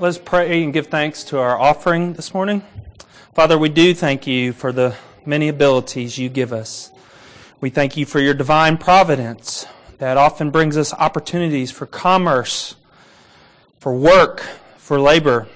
Let's 0.00 0.16
pray 0.16 0.64
and 0.64 0.72
give 0.72 0.86
thanks 0.86 1.24
to 1.24 1.38
our 1.38 1.60
offering 1.60 2.14
this 2.14 2.32
morning. 2.32 2.62
Father, 3.34 3.58
we 3.58 3.68
do 3.68 3.92
thank 3.92 4.26
you 4.26 4.54
for 4.54 4.72
the 4.72 4.96
many 5.26 5.48
abilities 5.48 6.16
you 6.16 6.30
give 6.30 6.54
us. 6.54 6.90
We 7.60 7.68
thank 7.68 7.98
you 7.98 8.06
for 8.06 8.18
your 8.18 8.32
divine 8.32 8.78
providence 8.78 9.66
that 9.98 10.16
often 10.16 10.50
brings 10.50 10.78
us 10.78 10.94
opportunities 10.94 11.70
for 11.70 11.84
commerce, 11.84 12.76
for 13.78 13.94
work, 13.94 14.40
for 14.78 14.98
labor. 14.98 15.46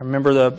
I 0.00 0.02
remember 0.02 0.32
the 0.32 0.58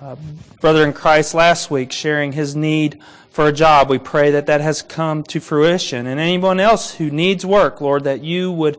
uh, 0.00 0.14
brother 0.60 0.84
in 0.84 0.92
Christ 0.92 1.34
last 1.34 1.72
week 1.72 1.90
sharing 1.90 2.30
his 2.30 2.54
need 2.54 3.02
for 3.30 3.48
a 3.48 3.52
job. 3.52 3.90
We 3.90 3.98
pray 3.98 4.30
that 4.30 4.46
that 4.46 4.60
has 4.60 4.80
come 4.80 5.24
to 5.24 5.40
fruition. 5.40 6.06
And 6.06 6.20
anyone 6.20 6.60
else 6.60 6.94
who 6.94 7.10
needs 7.10 7.44
work, 7.44 7.80
Lord, 7.80 8.04
that 8.04 8.22
you 8.22 8.52
would 8.52 8.76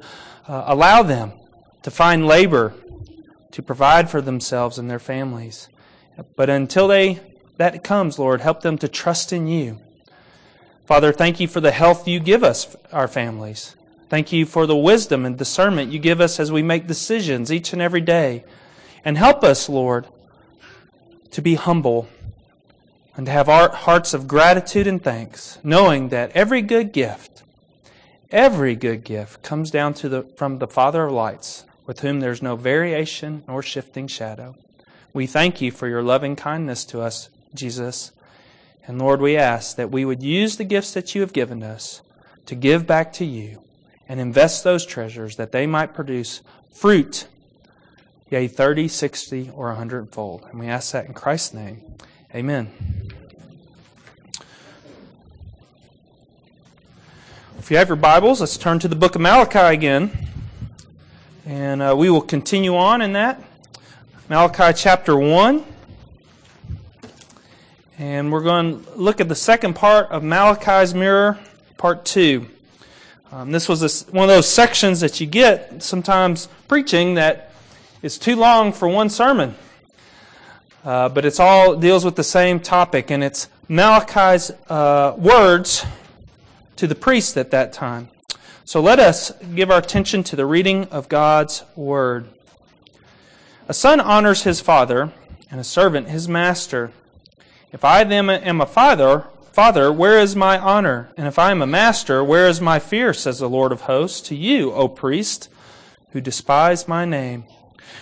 uh, 0.48 0.64
allow 0.66 1.04
them 1.04 1.34
to 1.84 1.92
find 1.92 2.26
labor 2.26 2.74
to 3.52 3.62
provide 3.62 4.10
for 4.10 4.22
themselves 4.22 4.78
and 4.78 4.90
their 4.90 5.00
families. 5.00 5.70
But 6.36 6.50
until 6.50 6.88
they 6.88 7.20
that 7.60 7.84
comes, 7.84 8.18
Lord, 8.18 8.40
help 8.40 8.62
them 8.62 8.78
to 8.78 8.88
trust 8.88 9.34
in 9.34 9.48
you. 9.48 9.80
Father, 10.86 11.12
thank 11.12 11.42
you 11.42 11.48
for 11.48 11.60
the 11.60 11.72
health 11.72 12.08
you 12.08 12.22
give 12.22 12.42
us, 12.42 12.76
our 12.94 13.08
families. 13.08 13.76
Thank 14.08 14.32
you 14.32 14.46
for 14.46 14.66
the 14.66 14.78
wisdom 14.78 15.26
and 15.26 15.38
discernment 15.38 15.92
you 15.92 16.00
give 16.00 16.22
us 16.22 16.40
as 16.40 16.54
we 16.54 16.64
make 16.64 16.88
decisions 16.88 17.52
each 17.52 17.74
and 17.74 17.82
every 17.82 18.00
day. 18.02 18.46
And 19.04 19.18
help 19.18 19.44
us, 19.44 19.68
Lord, 19.68 20.08
to 21.32 21.42
be 21.42 21.56
humble 21.56 22.08
and 23.16 23.26
to 23.26 23.32
have 23.32 23.50
our 23.50 23.70
hearts 23.76 24.14
of 24.14 24.26
gratitude 24.26 24.88
and 24.88 25.04
thanks, 25.04 25.60
knowing 25.62 26.10
that 26.10 26.32
every 26.32 26.62
good 26.62 26.94
gift, 26.94 27.44
every 28.32 28.76
good 28.76 29.04
gift 29.04 29.44
comes 29.44 29.70
down 29.70 29.94
to 29.96 30.08
the, 30.08 30.24
from 30.38 30.60
the 30.60 30.68
Father 30.68 31.04
of 31.04 31.12
lights, 31.12 31.66
with 31.90 32.02
whom 32.02 32.20
there's 32.20 32.44
no 32.44 32.56
variation 32.56 33.42
nor 33.48 33.64
shifting 33.64 34.06
shadow. 34.06 34.56
We 35.12 35.26
thank 35.26 35.60
you 35.60 35.72
for 35.72 35.88
your 35.88 36.04
loving 36.04 36.36
kindness 36.36 36.86
to 36.86 37.02
us, 37.02 37.30
Jesus. 37.56 38.12
And 38.86 39.00
Lord, 39.00 39.20
we 39.20 39.36
ask 39.36 39.76
that 39.76 39.90
we 39.90 40.06
would 40.06 40.22
use 40.22 40.58
the 40.58 40.66
gifts 40.66 40.94
that 40.94 41.16
you 41.16 41.22
have 41.22 41.34
given 41.34 41.64
us 41.64 42.04
to 42.46 42.54
give 42.54 42.86
back 42.86 43.12
to 43.14 43.26
you 43.26 43.64
and 44.08 44.20
invest 44.20 44.64
those 44.64 44.86
treasures 44.86 45.38
that 45.38 45.52
they 45.52 45.66
might 45.66 45.96
produce 45.96 46.44
fruit, 46.72 47.28
yea, 48.30 48.48
30, 48.48 48.88
60, 48.88 49.50
or 49.56 49.70
100 49.70 50.12
fold. 50.12 50.46
And 50.52 50.60
we 50.60 50.68
ask 50.68 50.92
that 50.92 51.08
in 51.08 51.16
Christ's 51.16 51.56
name. 51.56 51.82
Amen. 52.36 52.70
If 57.58 57.72
you 57.72 57.78
have 57.78 57.88
your 57.88 57.96
Bibles, 57.96 58.42
let's 58.42 58.58
turn 58.58 58.78
to 58.78 58.88
the 58.88 58.96
book 58.96 59.16
of 59.16 59.22
Malachi 59.22 59.74
again. 59.74 60.29
And 61.70 61.84
uh, 61.84 61.96
we 61.96 62.10
will 62.10 62.22
continue 62.22 62.76
on 62.76 63.04
in 63.04 63.14
that. 63.14 63.40
Malachi 64.28 64.74
chapter 64.76 65.16
1. 65.16 65.64
And 68.00 68.32
we're 68.32 68.42
going 68.42 68.84
to 68.84 68.92
look 68.96 69.22
at 69.22 69.30
the 69.30 69.36
second 69.36 69.76
part 69.76 70.10
of 70.10 70.24
Malachi's 70.24 70.96
mirror, 70.96 71.38
part 71.78 72.06
2. 72.06 72.48
Um, 73.32 73.52
this 73.52 73.70
was 73.70 73.84
a, 73.84 74.12
one 74.12 74.24
of 74.24 74.30
those 74.30 74.48
sections 74.48 75.02
that 75.02 75.22
you 75.22 75.28
get 75.28 75.84
sometimes 75.84 76.50
preaching 76.68 77.14
that 77.14 77.54
is 78.02 78.18
too 78.18 78.36
long 78.36 78.74
for 78.74 78.88
one 78.88 79.12
sermon. 79.12 79.54
Uh, 80.84 81.08
but 81.10 81.24
it's 81.24 81.40
all 81.40 81.76
deals 81.76 82.04
with 82.04 82.16
the 82.16 82.24
same 82.24 82.60
topic, 82.60 83.12
and 83.12 83.24
it's 83.24 83.48
Malachi's 83.68 84.50
uh, 84.70 85.14
words 85.20 85.86
to 86.78 86.88
the 86.88 86.96
priest 86.96 87.38
at 87.38 87.52
that 87.52 87.74
time. 87.74 88.10
So 88.70 88.82
let 88.82 89.00
us 89.00 89.32
give 89.56 89.72
our 89.72 89.80
attention 89.80 90.24
to 90.26 90.36
the 90.36 90.46
reading 90.46 90.84
of 90.90 91.10
God's 91.10 91.64
Word. 91.76 92.28
A 93.68 93.74
son 93.74 94.00
honors 94.00 94.44
his 94.44 94.62
father, 94.62 95.12
and 95.50 95.60
a 95.60 95.64
servant 95.64 96.10
his 96.10 96.30
master. 96.30 96.92
If 97.72 97.84
I 97.84 98.04
then 98.04 98.30
am 98.30 98.62
a 98.62 98.68
father, 98.68 99.26
Father, 99.52 99.92
where 99.92 100.20
is 100.20 100.36
my 100.36 100.60
honor? 100.60 101.10
And 101.18 101.28
if 101.28 101.40
I 101.40 101.50
am 101.50 101.64
a 101.64 101.66
master, 101.66 102.24
where 102.24 102.48
is 102.48 102.62
my 102.62 102.78
fear? 102.78 103.12
says 103.12 103.40
the 103.40 103.50
Lord 103.50 103.72
of 103.72 103.82
hosts 103.82 104.22
to 104.28 104.36
you, 104.36 104.72
O 104.72 104.88
priest, 104.88 105.50
who 106.12 106.22
despise 106.22 106.88
my 106.88 107.06
name. 107.06 107.46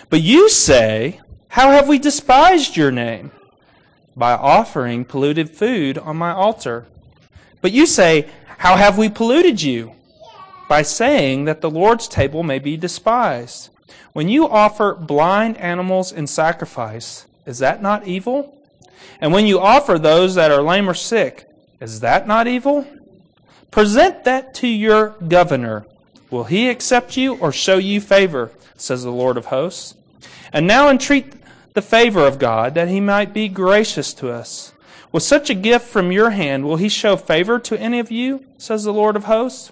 But 0.09 0.19
you 0.19 0.49
say, 0.49 1.21
How 1.47 1.71
have 1.71 1.87
we 1.87 1.97
despised 1.97 2.75
your 2.75 2.91
name? 2.91 3.31
By 4.17 4.33
offering 4.33 5.05
polluted 5.05 5.49
food 5.49 5.97
on 5.97 6.17
my 6.17 6.33
altar. 6.33 6.87
But 7.61 7.71
you 7.71 7.85
say, 7.85 8.29
How 8.57 8.75
have 8.75 8.97
we 8.97 9.07
polluted 9.07 9.61
you? 9.61 9.93
By 10.67 10.81
saying 10.81 11.45
that 11.45 11.61
the 11.61 11.69
Lord's 11.69 12.07
table 12.07 12.43
may 12.43 12.59
be 12.59 12.77
despised. 12.77 13.69
When 14.13 14.29
you 14.29 14.47
offer 14.47 14.93
blind 14.95 15.57
animals 15.57 16.11
in 16.11 16.27
sacrifice, 16.27 17.25
is 17.45 17.59
that 17.59 17.81
not 17.81 18.07
evil? 18.07 18.57
And 19.21 19.31
when 19.31 19.45
you 19.45 19.59
offer 19.59 19.97
those 19.97 20.35
that 20.35 20.51
are 20.51 20.61
lame 20.61 20.89
or 20.89 20.93
sick, 20.93 21.47
is 21.79 21.99
that 22.01 22.27
not 22.27 22.47
evil? 22.47 22.85
Present 23.71 24.23
that 24.23 24.53
to 24.55 24.67
your 24.67 25.09
governor. 25.27 25.85
Will 26.29 26.45
he 26.45 26.69
accept 26.69 27.15
you 27.15 27.37
or 27.37 27.51
show 27.51 27.77
you 27.77 28.01
favor? 28.01 28.51
says 28.75 29.03
the 29.03 29.11
Lord 29.11 29.37
of 29.37 29.45
hosts. 29.45 29.95
And 30.51 30.67
now 30.67 30.89
entreat 30.89 31.33
the 31.73 31.81
favor 31.81 32.25
of 32.25 32.39
God 32.39 32.73
that 32.73 32.87
he 32.87 32.99
might 32.99 33.33
be 33.33 33.47
gracious 33.47 34.13
to 34.15 34.31
us. 34.31 34.73
With 35.11 35.23
such 35.23 35.49
a 35.49 35.55
gift 35.55 35.87
from 35.87 36.11
your 36.11 36.31
hand, 36.31 36.65
will 36.65 36.77
he 36.77 36.89
show 36.89 37.15
favor 37.15 37.59
to 37.59 37.79
any 37.79 37.99
of 37.99 38.11
you? 38.11 38.45
says 38.57 38.83
the 38.83 38.93
Lord 38.93 39.15
of 39.15 39.25
hosts. 39.25 39.71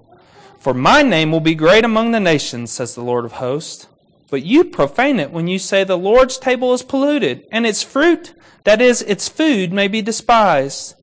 For 0.61 0.75
my 0.75 1.01
name 1.01 1.31
will 1.31 1.39
be 1.39 1.55
great 1.55 1.83
among 1.83 2.11
the 2.11 2.19
nations, 2.19 2.69
says 2.69 2.93
the 2.93 3.01
Lord 3.01 3.25
of 3.25 3.31
hosts. 3.31 3.87
But 4.29 4.43
you 4.43 4.63
profane 4.63 5.19
it 5.19 5.31
when 5.31 5.47
you 5.47 5.57
say 5.57 5.83
the 5.83 5.97
Lord's 5.97 6.37
table 6.37 6.71
is 6.75 6.83
polluted, 6.83 7.47
and 7.51 7.65
its 7.65 7.81
fruit, 7.81 8.35
that 8.63 8.79
is, 8.79 9.01
its 9.01 9.27
food, 9.27 9.73
may 9.73 9.87
be 9.87 10.03
despised. 10.03 10.93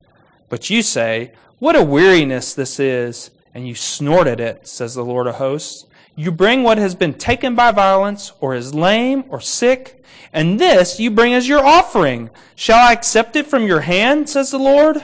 But 0.47 0.69
you 0.69 0.81
say, 0.81 1.33
What 1.59 1.75
a 1.75 1.83
weariness 1.83 2.53
this 2.53 2.79
is! 2.79 3.31
And 3.53 3.67
you 3.67 3.75
snort 3.75 4.27
at 4.27 4.39
it, 4.39 4.65
says 4.65 4.95
the 4.95 5.03
Lord 5.03 5.27
of 5.27 5.35
hosts. 5.35 5.85
You 6.15 6.31
bring 6.31 6.63
what 6.63 6.77
has 6.77 6.95
been 6.95 7.15
taken 7.15 7.53
by 7.53 7.71
violence, 7.71 8.31
or 8.39 8.55
is 8.55 8.73
lame, 8.73 9.25
or 9.27 9.41
sick, 9.41 10.05
and 10.31 10.57
this 10.57 11.01
you 11.01 11.11
bring 11.11 11.33
as 11.33 11.49
your 11.49 11.65
offering. 11.65 12.29
Shall 12.55 12.87
I 12.87 12.93
accept 12.93 13.35
it 13.35 13.45
from 13.45 13.67
your 13.67 13.81
hand, 13.81 14.29
says 14.29 14.51
the 14.51 14.57
Lord? 14.57 15.03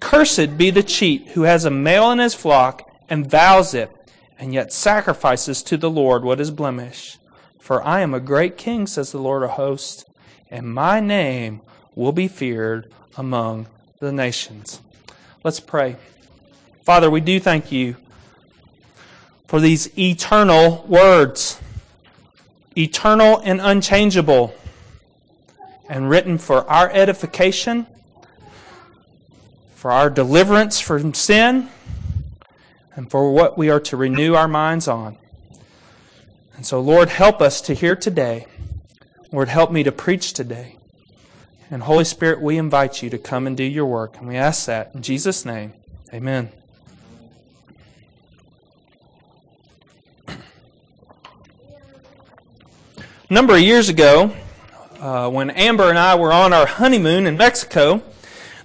Cursed 0.00 0.56
be 0.56 0.70
the 0.70 0.82
cheat 0.82 1.28
who 1.32 1.42
has 1.42 1.66
a 1.66 1.70
male 1.70 2.10
in 2.12 2.18
his 2.18 2.34
flock 2.34 2.88
and 3.12 3.30
vows 3.30 3.74
it, 3.74 3.94
and 4.38 4.54
yet 4.54 4.72
sacrifices 4.72 5.62
to 5.62 5.76
the 5.76 5.90
Lord 5.90 6.24
what 6.24 6.40
is 6.40 6.50
blemished. 6.50 7.18
For 7.60 7.86
I 7.86 8.00
am 8.00 8.14
a 8.14 8.20
great 8.20 8.56
king, 8.56 8.86
says 8.86 9.12
the 9.12 9.18
Lord 9.18 9.42
of 9.42 9.50
hosts, 9.50 10.06
and 10.50 10.72
my 10.72 10.98
name 10.98 11.60
will 11.94 12.12
be 12.12 12.26
feared 12.26 12.90
among 13.18 13.66
the 13.98 14.12
nations. 14.12 14.80
Let's 15.44 15.60
pray. 15.60 15.96
Father, 16.84 17.10
we 17.10 17.20
do 17.20 17.38
thank 17.38 17.70
you 17.70 17.96
for 19.46 19.60
these 19.60 19.90
eternal 19.98 20.82
words, 20.88 21.60
eternal 22.74 23.42
and 23.44 23.60
unchangeable, 23.60 24.54
and 25.86 26.08
written 26.08 26.38
for 26.38 26.66
our 26.66 26.90
edification, 26.90 27.86
for 29.74 29.90
our 29.90 30.08
deliverance 30.08 30.80
from 30.80 31.12
sin 31.12 31.68
and 32.94 33.10
for 33.10 33.32
what 33.32 33.56
we 33.56 33.70
are 33.70 33.80
to 33.80 33.96
renew 33.96 34.34
our 34.34 34.48
minds 34.48 34.86
on. 34.88 35.16
And 36.56 36.66
so, 36.66 36.80
Lord, 36.80 37.08
help 37.08 37.40
us 37.40 37.60
to 37.62 37.74
hear 37.74 37.96
today. 37.96 38.46
Lord, 39.32 39.48
help 39.48 39.72
me 39.72 39.82
to 39.82 39.92
preach 39.92 40.32
today. 40.32 40.76
And 41.70 41.82
Holy 41.82 42.04
Spirit, 42.04 42.42
we 42.42 42.58
invite 42.58 43.02
you 43.02 43.08
to 43.10 43.18
come 43.18 43.46
and 43.46 43.56
do 43.56 43.64
your 43.64 43.86
work. 43.86 44.18
And 44.18 44.28
we 44.28 44.36
ask 44.36 44.66
that 44.66 44.94
in 44.94 45.02
Jesus' 45.02 45.46
name. 45.46 45.72
Amen. 46.12 46.52
A 50.28 50.34
number 53.30 53.54
of 53.54 53.60
years 53.60 53.88
ago, 53.88 54.36
uh, 55.00 55.30
when 55.30 55.48
Amber 55.50 55.88
and 55.88 55.98
I 55.98 56.14
were 56.16 56.32
on 56.32 56.52
our 56.52 56.66
honeymoon 56.66 57.26
in 57.26 57.38
Mexico, 57.38 58.02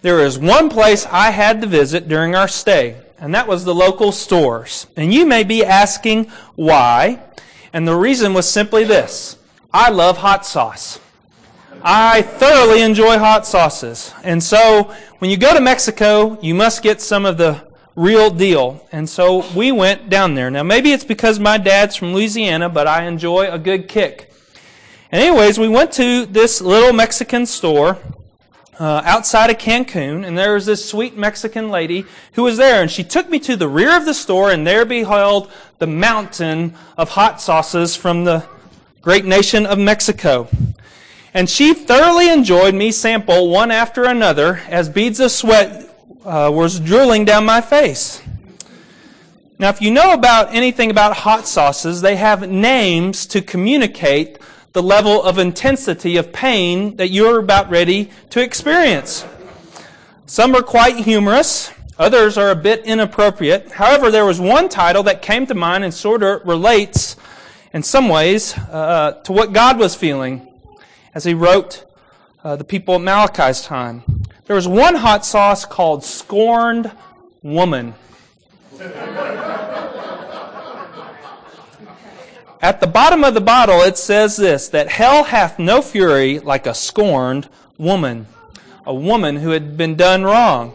there 0.02 0.16
was 0.16 0.38
one 0.38 0.70
place 0.70 1.06
I 1.06 1.32
had 1.32 1.62
to 1.62 1.68
visit 1.68 2.10
during 2.10 2.36
our 2.36 2.50
stay 2.50 2.98
and 3.20 3.34
that 3.34 3.48
was 3.48 3.66
the 3.66 3.76
local 3.76 4.12
stores. 4.12 4.88
And 4.96 5.14
you 5.14 5.26
may 5.26 5.44
be 5.44 5.64
asking 5.64 6.26
why, 6.56 7.22
and 7.74 7.88
the 7.88 7.96
reason 7.96 8.34
was 8.34 8.50
simply 8.50 8.84
this 8.84 9.38
I 9.74 9.90
love 9.90 10.18
hot 10.18 10.46
sauce. 10.46 11.00
I 11.84 12.22
thoroughly 12.22 12.82
enjoy 12.82 13.18
hot 13.18 13.46
sauces. 13.46 14.14
And 14.24 14.42
so 14.44 14.94
when 15.20 15.30
you 15.30 15.38
go 15.38 15.54
to 15.54 15.62
Mexico, 15.62 16.40
you 16.42 16.56
must 16.56 16.82
get 16.82 17.02
some 17.02 17.26
of 17.26 17.38
the 17.38 17.68
real 17.96 18.30
deal. 18.30 18.86
And 18.92 19.08
so 19.10 19.46
we 19.56 19.72
went 19.72 20.10
down 20.10 20.34
there. 20.34 20.50
Now, 20.50 20.64
maybe 20.64 20.92
it's 20.92 21.04
because 21.04 21.40
my 21.40 21.58
dad's 21.58 21.96
from 21.96 22.14
Louisiana, 22.14 22.70
but 22.70 22.88
I 22.88 23.06
enjoy 23.06 23.52
a 23.52 23.60
good 23.60 23.88
kick. 23.88 24.32
And 25.12 25.22
anyways, 25.22 25.60
we 25.60 25.68
went 25.68 25.92
to 25.94 26.26
this 26.26 26.62
little 26.62 26.94
Mexican 26.94 27.46
store 27.46 27.98
uh, 28.80 29.02
outside 29.06 29.50
of 29.50 29.58
Cancun, 29.58 30.26
and 30.26 30.38
there 30.38 30.54
was 30.54 30.66
this 30.66 30.88
sweet 30.88 31.18
Mexican 31.18 31.70
lady 31.70 32.06
who 32.34 32.44
was 32.44 32.58
there, 32.58 32.82
and 32.82 32.92
she 32.92 33.04
took 33.04 33.30
me 33.30 33.40
to 33.40 33.56
the 33.56 33.68
rear 33.68 33.96
of 33.98 34.06
the 34.06 34.14
store, 34.14 34.52
and 34.52 34.66
there 34.66 34.86
beheld 34.86 35.52
the 35.80 35.88
mountain 35.88 36.76
of 36.98 37.10
hot 37.10 37.42
sauces 37.42 37.96
from 37.96 38.24
the 38.24 38.46
great 39.02 39.26
nation 39.26 39.66
of 39.66 39.80
Mexico. 39.80 40.48
And 41.34 41.50
she 41.50 41.74
thoroughly 41.74 42.30
enjoyed 42.30 42.76
me 42.76 42.92
sample 42.92 43.50
one 43.50 43.72
after 43.72 44.04
another 44.04 44.62
as 44.68 44.90
beads 44.90 45.20
of 45.20 45.32
sweat 45.32 45.90
uh, 46.26 46.52
was 46.54 46.80
drooling 46.80 47.26
down 47.26 47.46
my 47.46 47.62
face. 47.62 48.22
Now, 49.60 49.70
if 49.70 49.82
you 49.82 49.90
know 49.90 50.14
about 50.14 50.54
anything 50.54 50.92
about 50.92 51.18
hot 51.18 51.48
sauces, 51.48 52.02
they 52.02 52.16
have 52.16 52.48
names 52.48 53.26
to 53.28 53.42
communicate 53.42 54.38
the 54.78 54.84
level 54.84 55.24
of 55.24 55.40
intensity 55.40 56.18
of 56.18 56.32
pain 56.32 56.98
that 56.98 57.08
you're 57.08 57.40
about 57.40 57.68
ready 57.72 58.12
to 58.30 58.40
experience. 58.40 59.26
Some 60.28 60.54
are 60.54 60.62
quite 60.62 60.98
humorous, 60.98 61.72
others 61.98 62.38
are 62.38 62.52
a 62.52 62.56
bit 62.56 62.86
inappropriate. 62.86 63.72
However, 63.72 64.12
there 64.12 64.24
was 64.24 64.40
one 64.40 64.70
title 64.70 65.02
that 65.02 65.24
came 65.24 65.48
to 65.48 65.56
mind 65.56 65.84
and 65.84 65.92
sort 65.92 66.22
of 66.22 66.46
relates, 66.46 67.16
in 67.74 67.82
some 67.82 68.08
ways, 68.08 68.56
uh, 68.56 69.20
to 69.24 69.32
what 69.32 69.52
God 69.52 69.80
was 69.80 69.96
feeling 69.96 70.48
as 71.16 71.24
He 71.24 71.34
wrote 71.34 71.84
uh, 72.44 72.56
the 72.56 72.64
people 72.64 72.94
at 72.94 73.02
Malachi's 73.02 73.64
time. 73.64 74.04
There 74.46 74.56
was 74.56 74.68
one 74.68 74.94
hot 74.94 75.26
sauce 75.26 75.66
called 75.66 76.04
Scorned 76.04 76.92
Woman. 77.42 77.96
At 82.60 82.82
the 82.82 82.88
bottom 82.88 83.24
of 83.24 83.36
the 83.36 83.42
bottle, 83.42 83.82
it 83.82 83.98
says 83.98 84.36
this 84.36 84.70
that 84.70 84.90
hell 84.90 85.26
hath 85.26 85.60
no 85.60 85.82
fury 85.82 86.40
like 86.40 86.66
a 86.66 86.74
scorned 86.74 87.48
woman, 87.78 88.26
a 88.86 88.94
woman 88.94 89.36
who 89.36 89.52
had 89.52 89.78
been 89.78 89.96
done 89.96 90.24
wrong. 90.24 90.74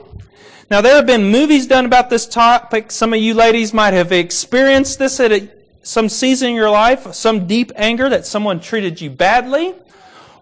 Now, 0.71 0.81
there 0.81 0.95
have 0.95 1.07
been 1.07 1.25
movies 1.25 1.67
done 1.67 1.85
about 1.85 2.09
this 2.09 2.27
topic. 2.27 2.93
Some 2.93 3.13
of 3.13 3.21
you 3.21 3.35
ladies 3.35 3.75
might 3.75 3.95
have 3.95 4.13
experienced 4.13 5.01
this 5.01 5.19
at 5.19 5.33
a, 5.33 5.49
some 5.83 6.09
season 6.09 6.51
in 6.51 6.55
your 6.55 6.71
life, 6.71 7.13
some 7.15 7.47
deep 7.47 7.73
anger 7.75 8.09
that 8.09 8.27
someone 8.27 8.61
treated 8.61 9.01
you 9.01 9.11
badly, 9.11 9.75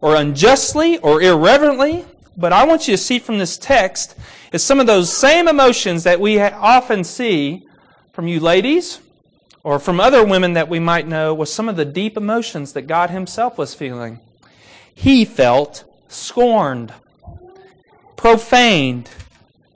or 0.02 0.16
unjustly, 0.16 0.98
or 0.98 1.22
irreverently. 1.22 2.04
But 2.36 2.52
I 2.52 2.64
want 2.64 2.86
you 2.86 2.94
to 2.94 3.02
see 3.02 3.18
from 3.18 3.38
this 3.38 3.56
text 3.56 4.14
is 4.52 4.62
some 4.62 4.78
of 4.78 4.86
those 4.86 5.12
same 5.12 5.48
emotions 5.48 6.04
that 6.04 6.20
we 6.20 6.38
often 6.38 7.02
see 7.02 7.66
from 8.12 8.28
you 8.28 8.40
ladies 8.40 9.00
or 9.62 9.78
from 9.78 10.00
other 10.00 10.24
women 10.24 10.54
that 10.54 10.68
we 10.68 10.78
might 10.78 11.06
know 11.06 11.34
was 11.34 11.52
some 11.52 11.68
of 11.68 11.76
the 11.76 11.84
deep 11.84 12.16
emotions 12.16 12.72
that 12.72 12.82
God 12.82 13.10
Himself 13.10 13.58
was 13.58 13.74
feeling. 13.74 14.20
He 14.94 15.24
felt 15.24 15.84
scorned, 16.08 16.92
profaned, 18.16 19.10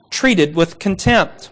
treated 0.09 0.55
with 0.55 0.79
contempt. 0.79 1.49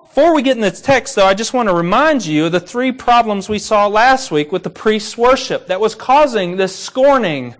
Before 0.00 0.34
we 0.34 0.42
get 0.42 0.56
in 0.56 0.62
this 0.62 0.82
text, 0.82 1.16
though, 1.16 1.26
I 1.26 1.32
just 1.32 1.54
want 1.54 1.70
to 1.70 1.74
remind 1.74 2.26
you 2.26 2.46
of 2.46 2.52
the 2.52 2.60
three 2.60 2.92
problems 2.92 3.48
we 3.48 3.58
saw 3.58 3.86
last 3.86 4.30
week 4.30 4.52
with 4.52 4.62
the 4.62 4.70
priest's 4.70 5.16
worship 5.16 5.68
that 5.68 5.80
was 5.80 5.94
causing 5.94 6.56
this 6.56 6.78
scorning, 6.78 7.54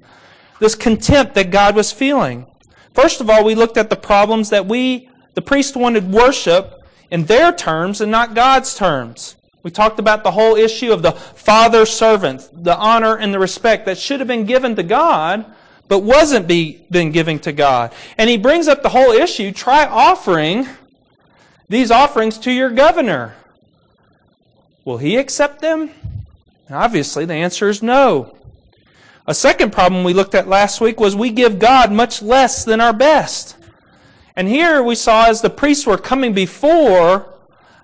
this 0.61 0.75
contempt 0.75 1.35
that 1.35 1.51
God 1.51 1.75
was 1.75 1.93
feeling. 1.93 2.47
First 2.93 3.23
of 3.23 3.31
all, 3.31 3.43
we 3.43 3.55
looked 3.55 3.79
at 3.79 3.89
the 3.89 3.97
problems 3.97 4.51
that 4.51 4.67
we, 4.67 5.09
the 5.33 5.41
priest 5.41 5.77
wanted 5.77 6.13
worship 6.13 6.85
in 7.11 7.25
their 7.25 7.53
terms 7.53 8.03
and 8.03 8.13
not 8.13 8.35
God's 8.35 8.75
terms. 8.75 9.37
We 9.63 9.71
talked 9.71 9.99
about 9.99 10.25
the 10.25 10.33
whole 10.33 10.57
issue 10.57 10.93
of 10.93 11.03
the 11.03 11.13
father 11.13 11.87
servant, 11.87 12.49
the 12.53 12.77
honor 12.77 13.17
and 13.17 13.33
the 13.33 13.39
respect 13.39 13.87
that 13.87 13.97
should 13.99 14.21
have 14.21 14.27
been 14.27 14.45
given 14.45 14.75
to 14.77 14.83
God, 14.83 15.45
but 15.89 16.01
wasn't 16.01 16.49
be, 16.49 16.85
been 16.91 17.13
given 17.13 17.39
to 17.41 17.53
God. 17.53 17.93
And 18.19 18.29
he 18.29 18.37
brings 18.37 18.67
up 18.67 18.83
the 18.83 18.89
whole 18.89 19.13
issue 19.13 19.53
try 19.53 19.87
offering 19.87 20.67
these 21.69 21.91
offerings 21.91 22.39
to 22.39 22.51
your 22.51 22.71
governor. 22.71 23.35
Will 24.85 24.99
he 24.99 25.17
accept 25.17 25.61
them? 25.61 25.91
obviously, 26.71 27.27
the 27.27 27.35
answer 27.35 27.69
is 27.69 27.83
no. 27.83 28.35
A 29.27 29.35
second 29.35 29.73
problem 29.73 30.05
we 30.05 30.15
looked 30.15 30.35
at 30.35 30.49
last 30.49 30.81
week 30.81 30.99
was 30.99 31.15
we 31.15 31.31
give 31.31 31.59
God 31.59 31.93
much 31.93 32.23
less 32.23 32.65
than 32.65 32.81
our 32.81 32.95
best. 32.95 33.57
And 34.35 34.49
here 34.49 34.83
we 34.83 34.95
saw 34.95 35.27
as 35.27 35.43
the 35.43 35.51
priests 35.51 35.87
were 35.87 35.99
coming 35.99 36.33
before 36.33 37.32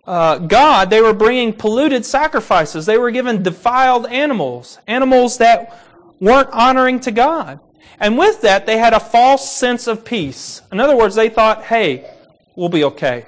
uh, 0.08 0.38
God, 0.38 0.88
they 0.88 1.02
were 1.02 1.12
bringing 1.12 1.52
polluted 1.52 2.02
sacrifices. 2.02 2.87
They 2.87 2.96
were 2.96 3.10
given 3.10 3.43
defiled 3.43 4.06
animals, 4.06 4.78
animals 4.87 5.37
that 5.37 5.78
weren't 6.19 6.49
honoring 6.50 6.99
to 7.00 7.10
God. 7.10 7.60
And 8.00 8.16
with 8.16 8.40
that, 8.40 8.64
they 8.64 8.78
had 8.78 8.94
a 8.94 9.00
false 9.00 9.55
sense 9.55 9.87
of 9.87 10.06
peace. 10.06 10.62
In 10.72 10.81
other 10.81 10.96
words, 10.96 11.14
they 11.14 11.28
thought, 11.28 11.62
hey, 11.64 12.10
we'll 12.56 12.70
be 12.70 12.84
okay. 12.84 13.26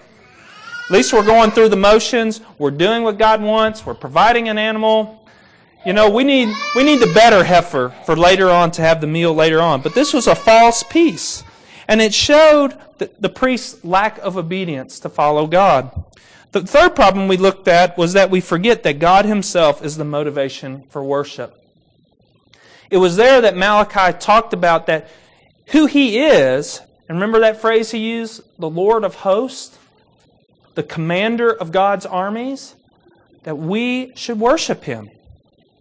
At 0.86 0.90
least 0.90 1.12
we're 1.12 1.22
going 1.22 1.50
through 1.50 1.68
the 1.68 1.76
motions. 1.76 2.40
We're 2.56 2.70
doing 2.70 3.02
what 3.02 3.18
God 3.18 3.42
wants. 3.42 3.84
We're 3.84 3.92
providing 3.92 4.48
an 4.48 4.56
animal. 4.56 5.28
You 5.84 5.92
know, 5.92 6.08
we 6.08 6.24
need, 6.24 6.48
we 6.74 6.82
need 6.82 7.00
the 7.00 7.12
better 7.12 7.44
heifer 7.44 7.90
for 8.06 8.16
later 8.16 8.48
on 8.48 8.70
to 8.72 8.82
have 8.82 9.02
the 9.02 9.06
meal 9.06 9.34
later 9.34 9.60
on. 9.60 9.82
But 9.82 9.94
this 9.94 10.14
was 10.14 10.26
a 10.26 10.34
false 10.34 10.82
peace. 10.82 11.44
And 11.90 12.00
it 12.00 12.14
showed 12.14 12.78
the, 12.98 13.28
priest's 13.28 13.84
lack 13.84 14.18
of 14.18 14.36
obedience 14.36 15.00
to 15.00 15.08
follow 15.08 15.48
God. 15.48 16.04
The 16.52 16.60
third 16.60 16.94
problem 16.94 17.26
we 17.26 17.36
looked 17.36 17.66
at 17.66 17.98
was 17.98 18.12
that 18.12 18.30
we 18.30 18.40
forget 18.40 18.84
that 18.84 19.00
God 19.00 19.24
Himself 19.24 19.84
is 19.84 19.96
the 19.96 20.04
motivation 20.04 20.84
for 20.84 21.02
worship. 21.02 21.52
It 22.90 22.98
was 22.98 23.16
there 23.16 23.40
that 23.40 23.56
Malachi 23.56 24.16
talked 24.16 24.52
about 24.52 24.86
that 24.86 25.08
who 25.72 25.86
He 25.86 26.20
is, 26.20 26.80
and 27.08 27.16
remember 27.18 27.40
that 27.40 27.60
phrase 27.60 27.90
he 27.90 27.98
used, 27.98 28.42
the 28.56 28.70
Lord 28.70 29.02
of 29.02 29.16
hosts, 29.16 29.76
the 30.76 30.84
commander 30.84 31.50
of 31.52 31.72
God's 31.72 32.06
armies, 32.06 32.76
that 33.42 33.58
we 33.58 34.12
should 34.14 34.38
worship 34.38 34.84
Him. 34.84 35.10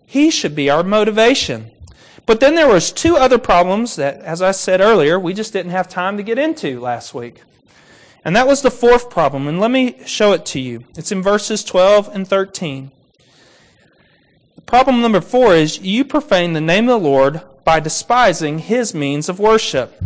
He 0.07 0.31
should 0.31 0.55
be 0.55 0.71
our 0.71 0.81
motivation. 0.81 1.69
But 2.25 2.39
then 2.39 2.55
there 2.55 2.67
was 2.67 2.91
two 2.91 3.17
other 3.17 3.37
problems 3.37 3.95
that, 3.95 4.21
as 4.21 4.41
I 4.41 4.51
said 4.51 4.81
earlier, 4.81 5.19
we 5.19 5.33
just 5.33 5.53
didn't 5.53 5.71
have 5.71 5.87
time 5.87 6.17
to 6.17 6.23
get 6.23 6.37
into 6.37 6.79
last 6.79 7.13
week. 7.13 7.41
And 8.23 8.35
that 8.35 8.47
was 8.47 8.61
the 8.61 8.71
fourth 8.71 9.09
problem. 9.09 9.47
And 9.47 9.59
let 9.59 9.71
me 9.71 9.95
show 10.05 10.33
it 10.33 10.45
to 10.47 10.59
you. 10.59 10.83
It's 10.95 11.11
in 11.11 11.23
verses 11.23 11.63
12 11.63 12.09
and 12.13 12.27
13. 12.27 12.91
Problem 14.65 15.01
number 15.01 15.19
four 15.19 15.55
is 15.55 15.79
you 15.79 16.05
profane 16.05 16.53
the 16.53 16.61
name 16.61 16.87
of 16.87 17.01
the 17.01 17.09
Lord 17.09 17.41
by 17.63 17.79
despising 17.79 18.59
his 18.59 18.93
means 18.93 19.27
of 19.27 19.39
worship. 19.39 19.99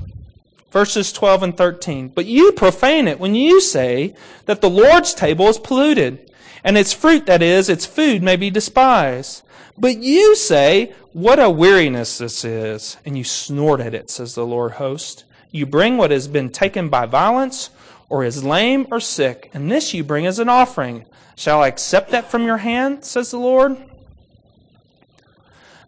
Verses 0.71 1.11
12 1.11 1.43
and 1.43 1.57
13. 1.57 2.07
But 2.07 2.27
you 2.27 2.53
profane 2.53 3.09
it 3.09 3.19
when 3.19 3.35
you 3.35 3.59
say 3.59 4.15
that 4.45 4.61
the 4.61 4.69
Lord's 4.69 5.13
table 5.13 5.47
is 5.47 5.57
polluted, 5.57 6.31
and 6.63 6.77
its 6.77 6.93
fruit, 6.93 7.25
that 7.25 7.41
is, 7.41 7.69
its 7.69 7.85
food, 7.85 8.23
may 8.23 8.35
be 8.35 8.49
despised. 8.49 9.43
But 9.77 9.97
you 9.97 10.35
say, 10.35 10.93
What 11.11 11.39
a 11.39 11.49
weariness 11.49 12.17
this 12.17 12.45
is! 12.45 12.97
And 13.05 13.17
you 13.17 13.23
snort 13.23 13.79
at 13.79 13.93
it, 13.93 14.09
says 14.09 14.35
the 14.35 14.45
Lord 14.45 14.73
host. 14.73 15.25
You 15.51 15.65
bring 15.65 15.97
what 15.97 16.11
has 16.11 16.27
been 16.27 16.49
taken 16.49 16.89
by 16.89 17.05
violence 17.05 17.69
or 18.09 18.23
is 18.23 18.43
lame 18.43 18.87
or 18.91 18.99
sick, 18.99 19.49
and 19.53 19.71
this 19.71 19.93
you 19.93 20.03
bring 20.03 20.25
as 20.25 20.39
an 20.39 20.49
offering. 20.49 21.05
Shall 21.35 21.61
I 21.61 21.67
accept 21.67 22.11
that 22.11 22.29
from 22.29 22.43
your 22.43 22.57
hand, 22.57 23.03
says 23.03 23.31
the 23.31 23.39
Lord? 23.39 23.77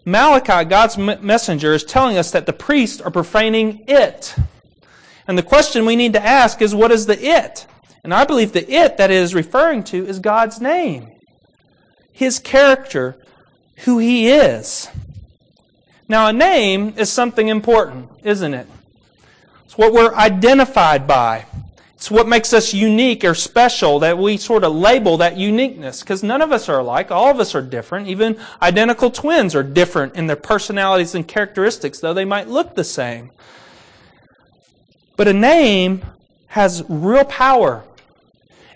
Malachi, 0.06 0.68
God's 0.70 0.98
messenger, 0.98 1.74
is 1.74 1.84
telling 1.84 2.18
us 2.18 2.32
that 2.32 2.46
the 2.46 2.54
priests 2.54 3.02
are 3.02 3.12
profaning 3.12 3.84
it. 3.88 4.36
And 5.28 5.38
the 5.38 5.44
question 5.44 5.86
we 5.86 5.96
need 5.96 6.14
to 6.14 6.24
ask 6.24 6.62
is 6.62 6.76
what 6.76 6.92
is 6.92 7.08
the 7.08 7.20
it? 7.20 7.66
And 8.06 8.14
I 8.14 8.24
believe 8.24 8.52
the 8.52 8.72
it 8.72 8.98
that 8.98 9.10
it 9.10 9.16
is 9.16 9.34
referring 9.34 9.84
to 9.86 10.06
is 10.06 10.20
God's 10.20 10.62
name, 10.62 11.10
His 12.12 12.38
character, 12.38 13.18
who 13.78 13.98
He 13.98 14.30
is. 14.30 14.88
Now, 16.08 16.28
a 16.28 16.34
name 16.34 16.94
is 16.98 17.12
something 17.12 17.48
important, 17.48 18.12
isn't 18.24 18.54
it? 18.54 18.68
It's 19.66 19.76
what 19.76 19.92
we're 19.92 20.14
identified 20.14 21.08
by. 21.08 21.48
It's 21.96 22.12
what 22.12 22.28
makes 22.28 22.54
us 22.54 22.76
unique 22.76 23.24
or 23.24 23.34
special 23.34 23.98
that 23.98 24.20
we 24.20 24.38
sort 24.38 24.64
of 24.64 24.76
label 24.76 25.18
that 25.18 25.36
uniqueness 25.36 26.02
because 26.02 26.22
none 26.22 26.44
of 26.44 26.52
us 26.52 26.70
are 26.70 26.78
alike. 26.78 27.10
All 27.10 27.32
of 27.32 27.40
us 27.40 27.56
are 27.56 27.62
different. 27.64 28.08
Even 28.08 28.38
identical 28.62 29.10
twins 29.10 29.56
are 29.56 29.64
different 29.64 30.16
in 30.16 30.28
their 30.28 30.36
personalities 30.36 31.16
and 31.16 31.28
characteristics, 31.28 32.02
though 32.02 32.14
they 32.14 32.24
might 32.24 32.50
look 32.50 32.76
the 32.76 32.84
same. 32.84 33.32
But 35.18 35.28
a 35.28 35.34
name 35.34 36.06
has 36.50 36.84
real 36.88 37.26
power. 37.26 37.84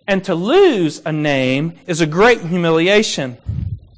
And 0.09 0.23
to 0.23 0.33
lose 0.33 1.03
a 1.05 1.11
name 1.11 1.77
is 1.85 2.01
a 2.01 2.07
great 2.07 2.41
humiliation. 2.41 3.37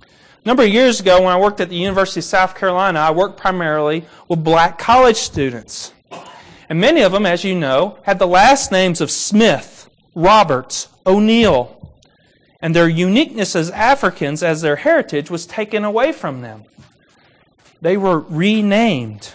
A 0.02 0.46
number 0.46 0.64
of 0.64 0.68
years 0.68 1.00
ago, 1.00 1.22
when 1.22 1.32
I 1.32 1.40
worked 1.40 1.62
at 1.62 1.70
the 1.70 1.78
University 1.78 2.20
of 2.20 2.26
South 2.26 2.54
Carolina, 2.54 3.00
I 3.00 3.12
worked 3.12 3.38
primarily 3.38 4.04
with 4.28 4.44
black 4.44 4.78
college 4.78 5.16
students. 5.16 5.94
And 6.68 6.82
many 6.82 7.00
of 7.00 7.14
them, 7.14 7.26
as 7.26 7.46
you 7.46 7.56
know, 7.56 7.98
had 8.04 8.20
the 8.20 8.28
last 8.28 8.74
names 8.74 9.00
of 9.00 9.10
Smith, 9.10 9.90
Roberts, 10.14 10.90
O'Neill. 11.06 11.96
And 12.62 12.76
their 12.76 12.90
uniqueness 12.90 13.56
as 13.56 13.70
Africans, 13.72 14.44
as 14.44 14.60
their 14.60 14.76
heritage, 14.76 15.32
was 15.32 15.46
taken 15.46 15.86
away 15.86 16.12
from 16.12 16.42
them. 16.42 16.66
They 17.82 17.96
were 17.96 18.20
renamed. 18.20 19.34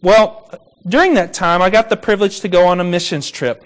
Well, 0.00 0.48
during 0.86 1.14
that 1.14 1.34
time, 1.34 1.60
I 1.60 1.70
got 1.70 1.88
the 1.88 1.96
privilege 1.96 2.38
to 2.42 2.48
go 2.48 2.68
on 2.68 2.78
a 2.78 2.84
missions 2.84 3.28
trip. 3.28 3.64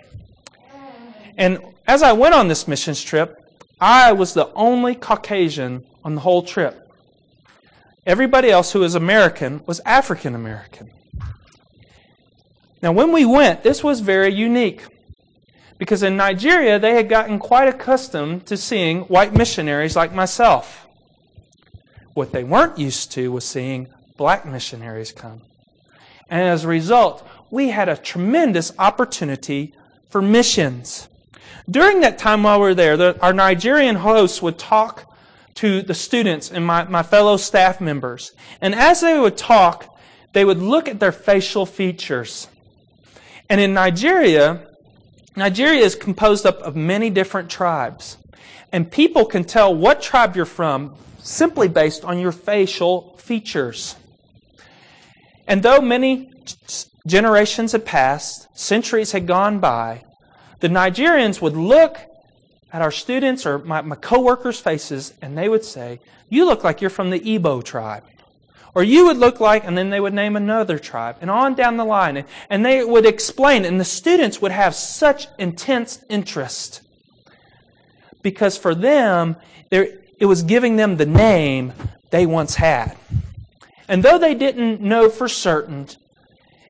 And 1.37 1.59
as 1.87 2.03
I 2.03 2.13
went 2.13 2.35
on 2.35 2.49
this 2.49 2.67
missions 2.67 3.03
trip, 3.03 3.41
I 3.81 4.13
was 4.13 4.35
the 4.35 4.53
only 4.55 4.95
Caucasian 4.95 5.85
on 6.03 6.15
the 6.15 6.21
whole 6.23 6.43
trip. 6.43 6.91
Everybody 8.07 8.51
else 8.51 8.73
who 8.73 8.81
was 8.81 8.95
American 8.95 9.63
was 9.67 9.81
African 9.85 10.35
American. 10.35 10.91
Now, 12.83 12.93
when 12.93 13.13
we 13.13 13.25
went, 13.25 13.63
this 13.63 13.83
was 13.83 14.01
very 14.01 14.33
unique. 14.33 14.85
Because 15.79 16.03
in 16.03 16.17
Nigeria, 16.17 16.79
they 16.79 16.95
had 16.95 17.09
gotten 17.09 17.39
quite 17.39 17.67
accustomed 17.67 18.47
to 18.47 18.57
seeing 18.57 19.01
white 19.03 19.35
missionaries 19.35 19.97
like 19.97 20.15
myself. 20.15 20.87
What 22.13 22.33
they 22.33 22.45
weren't 22.45 22.79
used 22.79 23.11
to 23.13 23.33
was 23.33 23.45
seeing 23.45 23.89
black 24.17 24.47
missionaries 24.47 25.13
come. 25.13 25.41
And 26.29 26.43
as 26.43 26.65
a 26.65 26.69
result, 26.69 27.27
we 27.51 27.71
had 27.71 27.89
a 27.89 27.97
tremendous 27.97 28.73
opportunity 28.79 29.75
for 30.09 30.23
missions. 30.23 31.09
During 31.71 32.01
that 32.01 32.19
time 32.19 32.43
while 32.43 32.59
we 32.59 32.67
were 32.67 32.75
there, 32.75 32.97
the, 32.97 33.19
our 33.21 33.33
Nigerian 33.33 33.97
hosts 33.97 34.43
would 34.43 34.59
talk 34.59 35.11
to 35.55 35.83
the 35.83 35.95
students 35.95 36.51
and 36.51 36.67
my, 36.67 36.85
my 36.85 37.03
fellow 37.03 37.37
staff 37.37 37.81
members. 37.81 38.33
And 38.61 38.75
as 38.75 39.01
they 39.01 39.19
would 39.19 39.37
talk, 39.37 39.97
they 40.33 40.45
would 40.45 40.59
look 40.59 40.89
at 40.89 41.01
their 41.01 41.13
facial 41.13 41.65
features. 41.65 42.49
And 43.49 43.61
in 43.61 43.73
Nigeria, 43.73 44.67
Nigeria 45.37 45.83
is 45.83 45.95
composed 45.95 46.45
up 46.45 46.59
of 46.61 46.77
many 46.77 47.11
different 47.11 47.51
tribes. 47.51 48.19
And 48.73 48.91
people 48.91 49.25
can 49.25 49.45
tell 49.45 49.75
what 49.75 50.03
tribe 50.03 50.37
you're 50.37 50.45
from 50.45 50.97
simply 51.19 51.69
based 51.69 52.05
on 52.05 52.19
your 52.19 52.33
facial 52.33 53.17
features. 53.17 53.97
And 55.47 55.63
though 55.63 55.81
many 55.81 56.33
generations 57.07 57.73
had 57.73 57.85
passed, 57.85 58.49
centuries 58.59 59.13
had 59.13 59.27
gone 59.27 59.61
by, 59.61 60.05
the 60.61 60.69
Nigerians 60.69 61.41
would 61.41 61.57
look 61.57 61.99
at 62.73 62.83
our 62.83 62.91
students 62.91 63.47
or 63.47 63.59
my, 63.59 63.81
my 63.83 63.97
coworkers' 63.97 64.61
faces 64.61 65.15
and 65.23 65.37
they 65.37 65.49
would 65.49 65.65
say, 65.65 66.01
You 66.29 66.45
look 66.45 66.65
like 66.65 66.81
you're 66.81 66.91
from 66.91 67.11
the 67.11 67.21
Igbo 67.21 67.63
tribe. 67.63 68.05
Or 68.75 68.83
you 68.83 69.07
would 69.07 69.19
look 69.19 69.39
like, 69.39 69.65
and 69.65 69.79
then 69.79 69.91
they 69.91 70.01
would 70.01 70.15
name 70.15 70.35
another 70.35 70.81
tribe, 70.81 71.19
and 71.21 71.31
on 71.31 71.55
down 71.55 71.77
the 71.77 71.85
line. 71.85 72.25
And 72.51 72.67
they 72.67 72.85
would 72.85 73.07
explain, 73.07 73.65
and 73.65 73.79
the 73.79 73.85
students 73.85 74.43
would 74.43 74.51
have 74.51 74.75
such 74.75 75.29
intense 75.39 76.05
interest. 76.09 76.83
Because 78.21 78.59
for 78.59 78.75
them, 78.75 79.37
it 79.71 80.27
was 80.27 80.43
giving 80.43 80.75
them 80.75 80.97
the 80.97 81.07
name 81.07 81.73
they 82.11 82.27
once 82.27 82.57
had. 82.57 82.97
And 83.87 84.03
though 84.03 84.19
they 84.19 84.35
didn't 84.35 84.81
know 84.81 85.09
for 85.09 85.29
certain, 85.29 85.87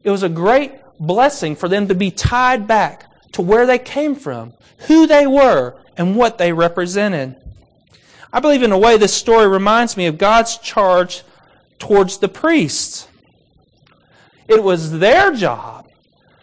it 0.02 0.10
was 0.10 0.22
a 0.22 0.28
great 0.28 0.72
blessing 1.00 1.56
for 1.56 1.68
them 1.68 1.88
to 1.88 1.94
be 1.94 2.10
tied 2.10 2.66
back 2.66 3.10
to 3.34 3.42
where 3.42 3.66
they 3.66 3.78
came 3.78 4.14
from, 4.14 4.52
who 4.86 5.06
they 5.06 5.26
were, 5.26 5.76
and 5.96 6.16
what 6.16 6.38
they 6.38 6.52
represented. 6.52 7.36
I 8.32 8.40
believe, 8.40 8.62
in 8.62 8.72
a 8.72 8.78
way, 8.78 8.96
this 8.96 9.12
story 9.12 9.46
reminds 9.48 9.96
me 9.96 10.06
of 10.06 10.18
God's 10.18 10.56
charge 10.58 11.22
towards 11.78 12.18
the 12.18 12.28
priests. 12.28 13.08
It 14.48 14.62
was 14.62 14.98
their 14.98 15.32
job 15.32 15.88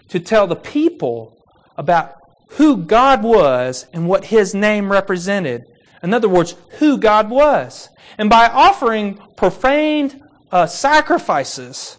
to 0.10 0.20
tell 0.20 0.48
the 0.48 0.56
people 0.56 1.38
about 1.78 2.16
who 2.52 2.76
God 2.78 3.24
was 3.24 3.86
and 3.94 4.08
what 4.08 4.26
His 4.26 4.54
name 4.54 4.92
represented. 4.92 5.66
In 6.04 6.14
other 6.14 6.28
words, 6.28 6.56
who 6.80 6.98
God 6.98 7.30
was. 7.30 7.88
And 8.18 8.30
by 8.30 8.48
offering 8.48 9.18
profaned 9.38 10.22
uh, 10.52 10.66
sacrifices, 10.66 11.98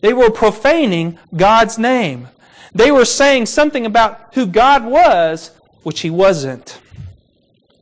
they 0.00 0.14
were 0.14 0.30
profaning 0.30 1.18
God's 1.36 1.78
name. 1.78 2.28
They 2.74 2.90
were 2.90 3.04
saying 3.04 3.46
something 3.46 3.86
about 3.86 4.34
who 4.34 4.46
God 4.46 4.84
was, 4.84 5.50
which 5.82 6.00
He 6.00 6.10
wasn't. 6.10 6.80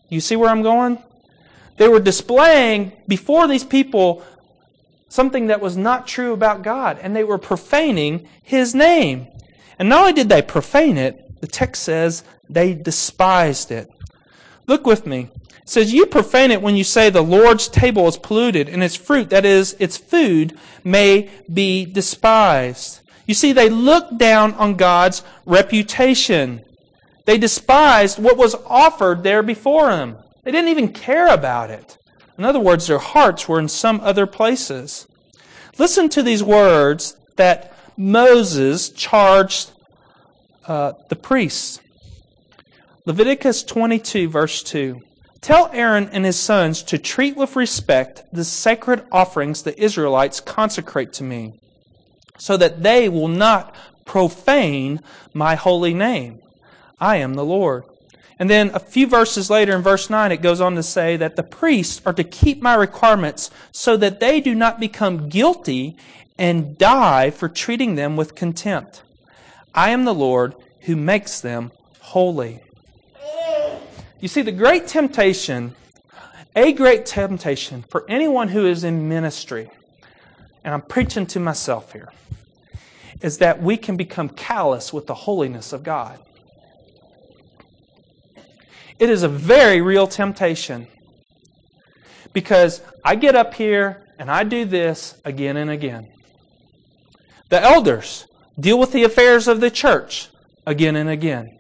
You 0.09 0.21
see 0.21 0.37
where 0.37 0.51
I'm 0.51 0.63
going? 0.63 0.99
They 1.77 1.89
were 1.89 2.01
displaying 2.01 2.93
before 3.09 3.47
these 3.47 3.65
people 3.65 4.25
something 5.09 5.47
that 5.47 5.61
was 5.61 5.77
not 5.77 6.07
true 6.07 6.33
about 6.33 6.63
God, 6.63 6.99
and 7.01 7.15
they 7.15 7.25
were 7.25 7.39
profaning 7.39 8.29
His 8.43 8.75
name. 8.75 9.29
And 9.79 9.89
not 9.89 10.01
only 10.01 10.13
did 10.13 10.29
they 10.29 10.43
profane 10.43 10.99
it, 10.99 11.41
the 11.41 11.47
text 11.47 11.83
says 11.83 12.23
they 12.49 12.75
despised 12.75 13.71
it. 13.71 13.91
Look 14.67 14.87
with 14.87 15.07
me. 15.07 15.31
It 15.63 15.69
says, 15.69 15.93
You 15.93 16.07
profane 16.07 16.51
it 16.51 16.63
when 16.63 16.77
you 16.77 16.85
say 16.85 17.11
the 17.11 17.23
Lord's 17.23 17.69
table 17.69 18.07
is 18.09 18.17
polluted, 18.17 18.69
and 18.69 18.83
its 18.83 18.97
fruit, 18.97 19.31
that 19.31 19.45
is, 19.45 19.75
its 19.79 19.97
food, 19.97 20.59
may 20.85 21.31
be 21.53 21.87
despised. 21.87 23.01
You 23.31 23.35
see, 23.35 23.53
they 23.53 23.69
looked 23.69 24.19
down 24.19 24.55
on 24.55 24.75
God's 24.75 25.23
reputation. 25.47 26.65
They 27.27 27.39
despised 27.39 28.19
what 28.19 28.37
was 28.37 28.57
offered 28.67 29.23
there 29.23 29.45
before 29.45 29.91
them. 29.91 30.17
They 30.43 30.51
didn't 30.51 30.71
even 30.71 30.93
care 30.93 31.33
about 31.33 31.71
it. 31.71 31.97
In 32.37 32.45
other 32.45 32.59
words, 32.59 32.89
their 32.89 32.99
hearts 32.99 33.49
were 33.49 33.61
in 33.61 33.69
some 33.69 34.01
other 34.01 34.27
places. 34.27 35.07
Listen 35.79 36.09
to 36.09 36.25
these 36.25 36.43
words 36.43 37.17
that 37.37 37.73
Moses 37.97 38.89
charged 38.89 39.71
uh, 40.67 40.95
the 41.09 41.15
priests. 41.15 41.79
Leviticus 43.07 43.63
22, 43.63 44.29
verse 44.29 44.61
2. 44.65 45.03
Tell 45.41 45.71
Aaron 45.73 46.09
and 46.09 46.25
his 46.25 46.37
sons 46.37 46.83
to 46.83 46.99
treat 46.99 47.37
with 47.37 47.55
respect 47.55 48.25
the 48.33 48.43
sacred 48.43 49.05
offerings 49.13 49.63
the 49.63 49.81
Israelites 49.81 50.41
consecrate 50.41 51.13
to 51.13 51.23
me 51.23 51.60
so 52.41 52.57
that 52.57 52.83
they 52.83 53.09
will 53.09 53.29
not 53.29 53.75
profane 54.05 55.01
my 55.33 55.55
holy 55.55 55.95
name. 55.95 56.41
I 56.99 57.17
am 57.17 57.35
the 57.35 57.45
Lord. 57.45 57.85
And 58.39 58.49
then 58.49 58.71
a 58.73 58.81
few 58.81 59.07
verses 59.07 59.51
later 59.51 59.77
in 59.77 59.83
verse 59.83 60.09
9, 60.09 60.33
it 60.33 60.41
goes 60.41 60.63
on 60.63 60.75
to 60.75 60.83
say 60.83 61.19
that 61.19 61.37
the 61.37 61.43
priests 61.43 62.01
are 62.07 62.15
to 62.15 62.25
keep 62.25 62.63
my 62.63 62.75
requirements 62.75 63.51
so 63.71 63.99
that 63.99 64.19
they 64.19 64.41
do 64.41 64.55
not 64.55 64.81
become 64.81 65.29
guilty 65.29 65.97
and 66.39 66.79
die 66.79 67.29
for 67.31 67.51
treating 67.51 67.97
them 67.97 68.17
with 68.17 68.35
contempt. 68.35 69.03
I 69.75 69.91
am 69.91 70.07
the 70.07 70.15
Lord 70.15 70.55
who 70.81 70.97
makes 70.97 71.43
them 71.43 71.71
holy. 72.01 72.61
You 74.21 74.29
see, 74.29 74.41
the 74.43 74.53
great 74.53 74.87
temptation, 74.87 75.75
a 76.57 76.73
great 76.73 77.05
temptation 77.05 77.85
for 77.89 78.05
anyone 78.09 78.49
who 78.49 78.67
is 78.67 78.85
in 78.85 79.09
ministry, 79.09 79.71
and 80.65 80.75
I'm 80.75 80.83
preaching 80.83 81.27
to 81.27 81.41
myself 81.41 81.93
here, 81.93 82.11
is 83.21 83.39
that 83.39 83.63
we 83.63 83.77
can 83.77 83.97
become 83.97 84.29
callous 84.29 84.93
with 84.93 85.07
the 85.07 85.15
holiness 85.15 85.73
of 85.73 85.83
God. 85.83 86.19
It 88.99 89.09
is 89.09 89.23
a 89.23 89.29
very 89.29 89.81
real 89.81 90.07
temptation 90.07 90.87
because 92.33 92.83
I 93.05 93.15
get 93.15 93.35
up 93.35 93.55
here 93.55 94.07
and 94.19 94.31
I 94.31 94.45
do 94.45 94.65
this 94.65 95.19
again 95.25 95.57
and 95.57 95.71
again. 95.71 96.13
The 97.49 97.63
elders 97.63 98.27
deal 98.59 98.79
with 98.79 98.93
the 98.93 99.05
affairs 99.05 99.49
of 99.49 99.61
the 99.61 99.71
church 99.71 100.29
again 100.67 100.97
and 100.97 101.09
again. 101.09 101.59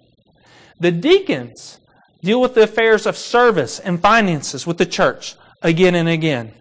The 0.78 0.90
deacons 0.90 1.80
deal 2.22 2.40
with 2.40 2.54
the 2.54 2.62
affairs 2.62 3.06
of 3.06 3.16
service 3.16 3.78
and 3.78 4.00
finances 4.00 4.66
with 4.66 4.78
the 4.78 4.86
church 4.86 5.36
again 5.62 5.94
and 5.94 6.08
again. 6.08 6.52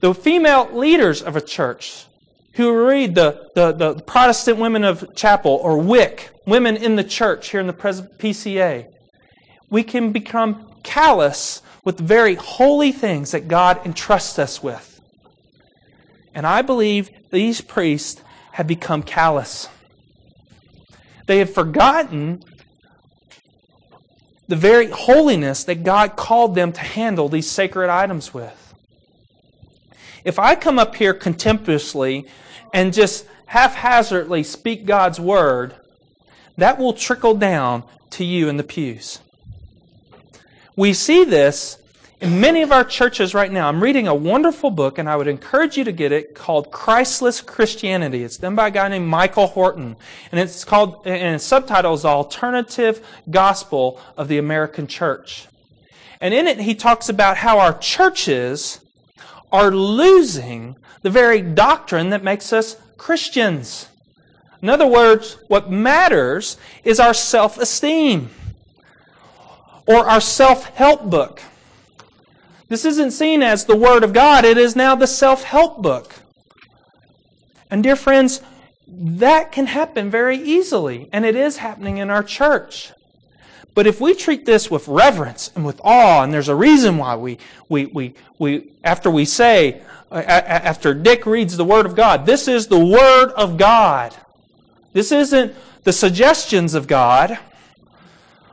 The 0.00 0.14
female 0.14 0.68
leaders 0.72 1.22
of 1.22 1.36
a 1.36 1.40
church 1.40 2.06
who 2.54 2.86
read 2.86 3.14
the, 3.14 3.50
the, 3.54 3.72
the 3.72 3.94
Protestant 4.02 4.58
Women 4.58 4.84
of 4.84 5.14
Chapel 5.14 5.52
or 5.62 5.78
WIC, 5.78 6.30
Women 6.46 6.76
in 6.76 6.96
the 6.96 7.04
Church 7.04 7.50
here 7.50 7.60
in 7.60 7.66
the 7.66 7.72
PCA, 7.72 8.86
we 9.70 9.82
can 9.82 10.12
become 10.12 10.70
callous 10.82 11.62
with 11.84 11.98
very 11.98 12.34
holy 12.34 12.92
things 12.92 13.32
that 13.32 13.48
God 13.48 13.80
entrusts 13.84 14.38
us 14.38 14.62
with. 14.62 15.00
And 16.34 16.46
I 16.46 16.62
believe 16.62 17.10
these 17.30 17.60
priests 17.60 18.22
have 18.52 18.66
become 18.66 19.02
callous. 19.02 19.68
They 21.26 21.38
have 21.38 21.52
forgotten 21.52 22.44
the 24.46 24.56
very 24.56 24.90
holiness 24.90 25.64
that 25.64 25.82
God 25.82 26.16
called 26.16 26.54
them 26.54 26.72
to 26.72 26.80
handle 26.80 27.28
these 27.28 27.50
sacred 27.50 27.90
items 27.90 28.32
with. 28.32 28.63
If 30.24 30.38
I 30.38 30.54
come 30.54 30.78
up 30.78 30.96
here 30.96 31.14
contemptuously 31.14 32.26
and 32.72 32.92
just 32.92 33.26
haphazardly 33.46 34.42
speak 34.42 34.86
God's 34.86 35.20
word, 35.20 35.74
that 36.56 36.78
will 36.78 36.94
trickle 36.94 37.34
down 37.34 37.84
to 38.10 38.24
you 38.24 38.48
in 38.48 38.56
the 38.56 38.64
pews. 38.64 39.20
We 40.76 40.92
see 40.92 41.24
this 41.24 41.78
In 42.20 42.40
many 42.40 42.62
of 42.62 42.72
our 42.72 42.84
churches 42.84 43.34
right 43.34 43.52
now, 43.52 43.68
I'm 43.68 43.82
reading 43.82 44.08
a 44.08 44.14
wonderful 44.14 44.70
book, 44.70 44.96
and 44.96 45.10
I 45.10 45.16
would 45.16 45.26
encourage 45.26 45.76
you 45.76 45.84
to 45.84 45.92
get 45.92 46.10
it 46.10 46.34
called 46.34 46.70
Christless 46.70 47.42
Christianity. 47.42 48.22
It's 48.22 48.38
done 48.38 48.54
by 48.54 48.68
a 48.68 48.70
guy 48.70 48.88
named 48.88 49.06
Michael 49.06 49.48
Horton, 49.48 49.96
and 50.32 50.40
it's 50.40 50.64
called, 50.64 51.06
and 51.06 51.34
its 51.34 51.44
subtitle 51.44 51.92
is 51.92 52.06
Alternative 52.06 53.06
Gospel 53.28 54.00
of 54.16 54.28
the 54.28 54.38
American 54.38 54.86
Church. 54.86 55.48
And 56.18 56.32
in 56.32 56.46
it, 56.46 56.60
he 56.60 56.74
talks 56.74 57.10
about 57.10 57.36
how 57.36 57.58
our 57.58 57.76
churches 57.76 58.80
are 59.54 59.70
losing 59.70 60.74
the 61.02 61.10
very 61.10 61.40
doctrine 61.40 62.10
that 62.10 62.24
makes 62.24 62.52
us 62.52 62.76
Christians. 62.98 63.88
In 64.60 64.68
other 64.68 64.86
words, 64.86 65.36
what 65.46 65.70
matters 65.70 66.56
is 66.82 66.98
our 66.98 67.14
self 67.14 67.56
esteem 67.56 68.30
or 69.86 70.10
our 70.10 70.20
self 70.20 70.64
help 70.74 71.08
book. 71.08 71.40
This 72.68 72.84
isn't 72.84 73.12
seen 73.12 73.44
as 73.44 73.64
the 73.64 73.76
Word 73.76 74.02
of 74.02 74.12
God, 74.12 74.44
it 74.44 74.58
is 74.58 74.74
now 74.74 74.96
the 74.96 75.06
self 75.06 75.44
help 75.44 75.80
book. 75.80 76.16
And, 77.70 77.84
dear 77.84 77.96
friends, 77.96 78.42
that 78.88 79.52
can 79.52 79.66
happen 79.66 80.10
very 80.10 80.36
easily, 80.36 81.08
and 81.12 81.24
it 81.24 81.36
is 81.36 81.58
happening 81.58 81.98
in 81.98 82.10
our 82.10 82.24
church. 82.24 82.92
But 83.74 83.86
if 83.88 84.00
we 84.00 84.14
treat 84.14 84.46
this 84.46 84.70
with 84.70 84.86
reverence 84.86 85.50
and 85.54 85.64
with 85.64 85.80
awe, 85.82 86.22
and 86.22 86.32
there's 86.32 86.48
a 86.48 86.54
reason 86.54 86.96
why 86.96 87.16
we, 87.16 87.38
we, 87.68 87.86
we, 87.86 88.14
we 88.38 88.70
after 88.84 89.10
we 89.10 89.24
say, 89.24 89.82
after 90.12 90.94
Dick 90.94 91.26
reads 91.26 91.56
the 91.56 91.64
Word 91.64 91.86
of 91.86 91.96
God, 91.96 92.24
this 92.24 92.46
is 92.46 92.68
the 92.68 92.78
Word 92.78 93.32
of 93.32 93.56
God. 93.56 94.14
This 94.92 95.10
isn't 95.10 95.54
the 95.82 95.92
suggestions 95.92 96.74
of 96.74 96.86
God 96.86 97.36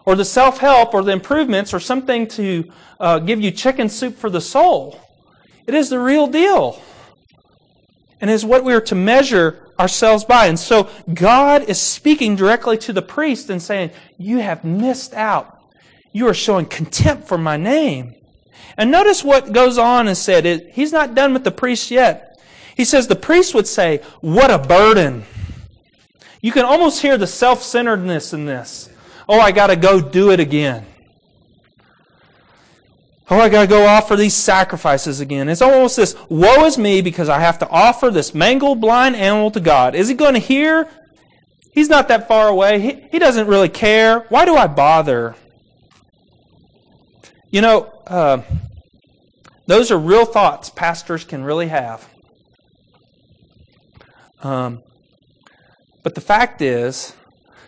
or 0.05 0.15
the 0.15 0.25
self 0.25 0.57
help 0.57 0.93
or 0.93 1.03
the 1.03 1.11
improvements 1.11 1.73
or 1.73 1.79
something 1.79 2.27
to 2.29 2.71
uh, 2.99 3.19
give 3.19 3.39
you 3.39 3.51
chicken 3.51 3.89
soup 3.89 4.17
for 4.17 4.29
the 4.29 4.41
soul. 4.41 4.99
It 5.67 5.75
is 5.75 5.89
the 5.89 5.99
real 5.99 6.27
deal. 6.27 6.81
And 8.19 8.29
is 8.29 8.45
what 8.45 8.63
we 8.63 8.73
are 8.73 8.81
to 8.81 8.95
measure 8.95 9.70
ourselves 9.81 10.23
by. 10.23 10.45
And 10.45 10.59
so 10.59 10.89
God 11.13 11.63
is 11.63 11.81
speaking 11.81 12.35
directly 12.35 12.77
to 12.79 12.93
the 12.93 13.01
priest 13.01 13.49
and 13.49 13.61
saying, 13.61 13.91
You 14.17 14.37
have 14.37 14.63
missed 14.63 15.13
out. 15.13 15.59
You 16.13 16.27
are 16.27 16.33
showing 16.33 16.65
contempt 16.65 17.27
for 17.27 17.37
my 17.37 17.57
name. 17.57 18.15
And 18.77 18.91
notice 18.91 19.23
what 19.23 19.51
goes 19.51 19.77
on 19.77 20.07
and 20.07 20.15
said. 20.15 20.45
It, 20.45 20.69
he's 20.71 20.93
not 20.93 21.15
done 21.15 21.33
with 21.33 21.43
the 21.43 21.51
priest 21.51 21.91
yet. 21.91 22.39
He 22.75 22.85
says 22.85 23.07
the 23.07 23.15
priest 23.15 23.53
would 23.53 23.67
say, 23.67 24.01
What 24.21 24.51
a 24.51 24.59
burden. 24.59 25.25
You 26.41 26.51
can 26.51 26.65
almost 26.65 27.01
hear 27.01 27.17
the 27.17 27.27
self 27.27 27.61
centeredness 27.63 28.33
in 28.33 28.45
this. 28.45 28.89
Oh, 29.27 29.39
I 29.39 29.51
got 29.51 29.67
to 29.67 29.75
go 29.75 29.99
do 30.01 30.31
it 30.31 30.39
again. 30.39 30.85
Oh, 33.31 33.39
I 33.39 33.47
got 33.47 33.61
to 33.61 33.67
go 33.67 33.85
offer 33.85 34.17
these 34.17 34.33
sacrifices 34.33 35.21
again. 35.21 35.47
It's 35.47 35.61
almost 35.61 35.95
this 35.95 36.17
woe 36.27 36.65
is 36.65 36.77
me 36.77 37.01
because 37.01 37.29
I 37.29 37.39
have 37.39 37.59
to 37.59 37.69
offer 37.69 38.11
this 38.11 38.35
mangled 38.35 38.81
blind 38.81 39.15
animal 39.15 39.49
to 39.51 39.61
God. 39.61 39.95
Is 39.95 40.09
he 40.09 40.15
going 40.15 40.33
to 40.33 40.39
hear? 40.39 40.89
He's 41.71 41.87
not 41.87 42.09
that 42.09 42.27
far 42.27 42.49
away. 42.49 42.81
He, 42.81 43.07
he 43.09 43.19
doesn't 43.19 43.47
really 43.47 43.69
care. 43.69 44.25
Why 44.27 44.43
do 44.43 44.57
I 44.57 44.67
bother? 44.67 45.35
You 47.49 47.61
know, 47.61 47.83
uh, 48.05 48.41
those 49.65 49.91
are 49.91 49.97
real 49.97 50.25
thoughts 50.25 50.69
pastors 50.69 51.23
can 51.23 51.41
really 51.45 51.69
have. 51.69 52.05
Um, 54.43 54.83
but 56.03 56.15
the 56.15 56.21
fact 56.21 56.61
is 56.61 57.15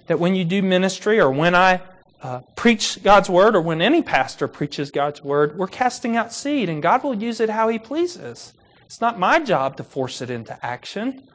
that 0.07 0.19
when 0.19 0.35
you 0.35 0.43
do 0.43 0.61
ministry 0.61 1.21
or 1.21 1.31
when 1.31 1.55
I 1.55 1.79
uh, 2.23 2.39
preach 2.55 3.03
God's 3.03 3.29
word 3.29 3.55
or 3.55 3.61
when 3.61 3.81
any 3.81 4.01
pastor 4.01 4.47
preaches 4.47 4.91
God's 4.91 5.21
word, 5.21 5.57
we're 5.57 5.67
casting 5.67 6.15
out 6.15 6.33
seed 6.33 6.69
and 6.69 6.81
God 6.81 7.03
will 7.03 7.13
use 7.13 7.39
it 7.39 7.49
how 7.49 7.67
He 7.67 7.77
pleases. 7.77 8.53
It's 8.85 9.01
not 9.01 9.19
my 9.19 9.39
job 9.39 9.77
to 9.77 9.83
force 9.83 10.21
it 10.21 10.29
into 10.29 10.57
action, 10.65 11.27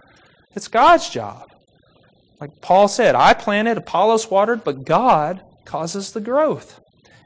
it's 0.55 0.69
God's 0.69 1.11
job. 1.11 1.53
Like 2.41 2.61
Paul 2.61 2.89
said, 2.89 3.15
I 3.15 3.35
planted, 3.35 3.77
Apollos 3.77 4.31
watered, 4.31 4.65
but 4.65 4.85
God 4.85 5.43
causes 5.65 6.13
the 6.13 6.21
growth. 6.21 6.81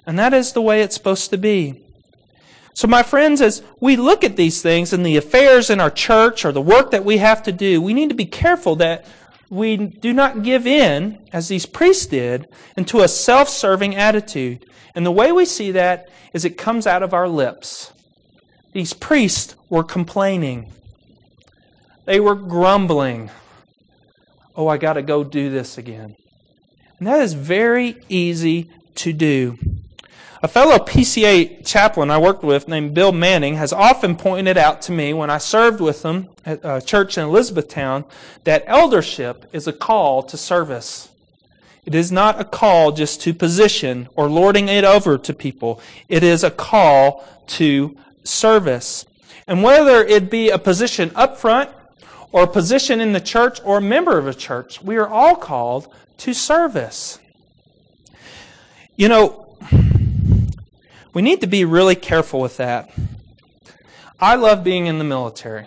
And 0.06 0.18
that 0.18 0.34
is 0.34 0.52
the 0.52 0.62
way 0.62 0.82
it's 0.82 0.96
supposed 0.96 1.30
to 1.30 1.38
be. 1.38 1.84
So, 2.74 2.88
my 2.88 3.02
friends, 3.02 3.42
as 3.42 3.62
we 3.80 3.96
look 3.96 4.24
at 4.24 4.36
these 4.36 4.62
things 4.62 4.94
and 4.94 5.04
the 5.04 5.18
affairs 5.18 5.68
in 5.68 5.78
our 5.78 5.90
church 5.90 6.44
or 6.44 6.52
the 6.52 6.62
work 6.62 6.90
that 6.90 7.04
we 7.04 7.18
have 7.18 7.42
to 7.42 7.52
do, 7.52 7.82
we 7.82 7.92
need 7.92 8.08
to 8.08 8.14
be 8.14 8.24
careful 8.24 8.76
that 8.76 9.04
we 9.52 9.76
do 9.76 10.14
not 10.14 10.42
give 10.42 10.66
in, 10.66 11.18
as 11.30 11.48
these 11.48 11.66
priests 11.66 12.06
did, 12.06 12.48
into 12.74 13.02
a 13.02 13.08
self 13.08 13.50
serving 13.50 13.94
attitude. 13.94 14.64
And 14.94 15.04
the 15.04 15.10
way 15.10 15.30
we 15.30 15.44
see 15.44 15.72
that 15.72 16.08
is 16.32 16.46
it 16.46 16.56
comes 16.56 16.86
out 16.86 17.02
of 17.02 17.12
our 17.12 17.28
lips. 17.28 17.92
These 18.72 18.94
priests 18.94 19.54
were 19.68 19.84
complaining, 19.84 20.72
they 22.06 22.18
were 22.18 22.34
grumbling. 22.34 23.30
Oh, 24.56 24.68
I 24.68 24.78
got 24.78 24.94
to 24.94 25.02
go 25.02 25.22
do 25.22 25.50
this 25.50 25.76
again. 25.76 26.16
And 26.98 27.06
that 27.06 27.20
is 27.20 27.34
very 27.34 27.96
easy 28.08 28.70
to 28.96 29.12
do. 29.12 29.58
A 30.44 30.48
fellow 30.48 30.78
PCA 30.78 31.64
chaplain 31.64 32.10
I 32.10 32.18
worked 32.18 32.42
with 32.42 32.66
named 32.66 32.94
Bill 32.94 33.12
Manning 33.12 33.54
has 33.54 33.72
often 33.72 34.16
pointed 34.16 34.58
out 34.58 34.82
to 34.82 34.92
me 34.92 35.14
when 35.14 35.30
I 35.30 35.38
served 35.38 35.80
with 35.80 36.02
him 36.04 36.30
at 36.44 36.58
a 36.64 36.80
church 36.80 37.16
in 37.16 37.22
Elizabethtown 37.22 38.04
that 38.42 38.64
eldership 38.66 39.48
is 39.52 39.68
a 39.68 39.72
call 39.72 40.24
to 40.24 40.36
service. 40.36 41.10
It 41.84 41.94
is 41.94 42.10
not 42.10 42.40
a 42.40 42.44
call 42.44 42.90
just 42.90 43.20
to 43.20 43.32
position 43.32 44.08
or 44.16 44.28
lording 44.28 44.68
it 44.68 44.82
over 44.82 45.16
to 45.16 45.32
people. 45.32 45.80
It 46.08 46.24
is 46.24 46.42
a 46.42 46.50
call 46.50 47.24
to 47.58 47.96
service. 48.24 49.06
And 49.46 49.62
whether 49.62 50.02
it 50.02 50.28
be 50.28 50.50
a 50.50 50.58
position 50.58 51.12
up 51.14 51.36
front 51.36 51.70
or 52.32 52.42
a 52.42 52.48
position 52.48 53.00
in 53.00 53.12
the 53.12 53.20
church 53.20 53.60
or 53.64 53.78
a 53.78 53.80
member 53.80 54.18
of 54.18 54.26
a 54.26 54.34
church, 54.34 54.82
we 54.82 54.96
are 54.96 55.08
all 55.08 55.36
called 55.36 55.86
to 56.18 56.34
service. 56.34 57.20
You 58.96 59.08
know, 59.08 59.38
we 61.14 61.22
need 61.22 61.40
to 61.40 61.46
be 61.46 61.64
really 61.64 61.94
careful 61.94 62.40
with 62.40 62.56
that. 62.56 62.90
I 64.20 64.36
love 64.36 64.64
being 64.64 64.86
in 64.86 64.98
the 64.98 65.04
military. 65.04 65.66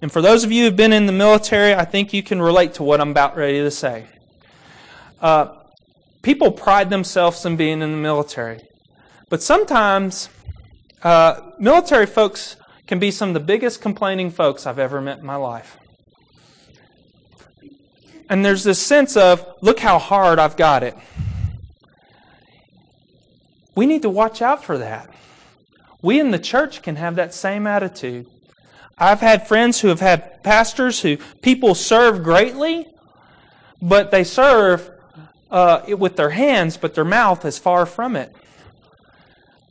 And 0.00 0.10
for 0.10 0.20
those 0.20 0.42
of 0.42 0.50
you 0.50 0.64
who've 0.64 0.76
been 0.76 0.92
in 0.92 1.06
the 1.06 1.12
military, 1.12 1.74
I 1.74 1.84
think 1.84 2.12
you 2.12 2.22
can 2.22 2.42
relate 2.42 2.74
to 2.74 2.82
what 2.82 3.00
I'm 3.00 3.10
about 3.10 3.36
ready 3.36 3.60
to 3.60 3.70
say. 3.70 4.06
Uh, 5.20 5.54
people 6.22 6.50
pride 6.50 6.90
themselves 6.90 7.46
in 7.46 7.56
being 7.56 7.82
in 7.82 7.92
the 7.92 7.98
military. 7.98 8.60
But 9.28 9.42
sometimes 9.42 10.28
uh, 11.02 11.52
military 11.58 12.06
folks 12.06 12.56
can 12.86 12.98
be 12.98 13.10
some 13.10 13.30
of 13.30 13.34
the 13.34 13.40
biggest 13.40 13.80
complaining 13.80 14.30
folks 14.30 14.66
I've 14.66 14.80
ever 14.80 15.00
met 15.00 15.18
in 15.18 15.26
my 15.26 15.36
life. 15.36 15.78
And 18.28 18.44
there's 18.44 18.64
this 18.64 18.80
sense 18.80 19.16
of, 19.16 19.46
look 19.60 19.78
how 19.78 19.98
hard 19.98 20.38
I've 20.38 20.56
got 20.56 20.82
it. 20.82 20.96
We 23.74 23.86
need 23.86 24.02
to 24.02 24.10
watch 24.10 24.42
out 24.42 24.64
for 24.64 24.78
that. 24.78 25.10
We 26.02 26.20
in 26.20 26.30
the 26.30 26.38
church 26.38 26.82
can 26.82 26.96
have 26.96 27.16
that 27.16 27.32
same 27.32 27.66
attitude. 27.66 28.26
I've 28.98 29.20
had 29.20 29.48
friends 29.48 29.80
who 29.80 29.88
have 29.88 30.00
had 30.00 30.42
pastors 30.42 31.00
who 31.00 31.16
people 31.40 31.74
serve 31.74 32.22
greatly, 32.22 32.86
but 33.80 34.10
they 34.10 34.24
serve 34.24 34.90
uh, 35.50 35.82
with 35.98 36.16
their 36.16 36.30
hands, 36.30 36.76
but 36.76 36.94
their 36.94 37.04
mouth 37.04 37.44
is 37.44 37.58
far 37.58 37.86
from 37.86 38.16
it. 38.16 38.34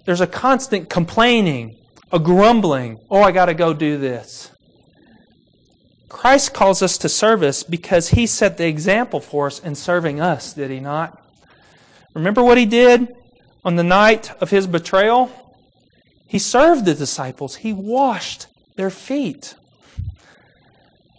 There's 0.05 0.21
a 0.21 0.27
constant 0.27 0.89
complaining, 0.89 1.77
a 2.11 2.19
grumbling. 2.19 2.99
Oh, 3.09 3.21
I 3.21 3.31
got 3.31 3.45
to 3.45 3.53
go 3.53 3.73
do 3.73 3.97
this. 3.97 4.51
Christ 6.09 6.53
calls 6.53 6.81
us 6.81 6.97
to 6.99 7.09
service 7.09 7.63
because 7.63 8.09
he 8.09 8.25
set 8.25 8.57
the 8.57 8.67
example 8.67 9.21
for 9.21 9.47
us 9.47 9.59
in 9.59 9.75
serving 9.75 10.19
us, 10.19 10.53
did 10.53 10.69
he 10.69 10.79
not? 10.79 11.23
Remember 12.13 12.43
what 12.43 12.57
he 12.57 12.65
did? 12.65 13.15
On 13.63 13.75
the 13.75 13.83
night 13.83 14.31
of 14.41 14.49
his 14.49 14.67
betrayal, 14.67 15.31
he 16.27 16.39
served 16.39 16.85
the 16.85 16.93
disciples. 16.93 17.57
He 17.57 17.73
washed 17.73 18.47
their 18.75 18.89
feet 18.89 19.55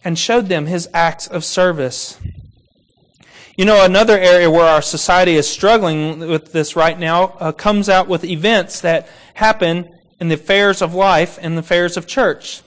and 0.05 0.19
showed 0.19 0.49
them 0.49 0.67
his 0.67 0.89
acts 0.93 1.27
of 1.27 1.45
service. 1.45 2.19
You 3.57 3.67
know, 3.67 3.85
another 3.85 4.19
area 4.19 4.51
where 4.51 4.67
our 4.67 4.83
society 4.83 5.37
is 5.37 5.47
struggling 5.47 6.21
with 6.21 6.53
this 6.53 6.75
right 6.75 6.99
now 6.99 7.37
uh, 7.39 7.53
comes 7.53 7.89
out 7.89 8.09
with 8.09 8.25
events 8.25 8.81
that 8.81 9.09
happen 9.35 9.89
in 10.19 10.29
the 10.29 10.35
affairs 10.35 10.81
of 10.83 10.95
life 10.95 11.39
and 11.41 11.57
the 11.57 11.61
affairs 11.61 11.97
of 11.97 12.07
church. 12.07 12.63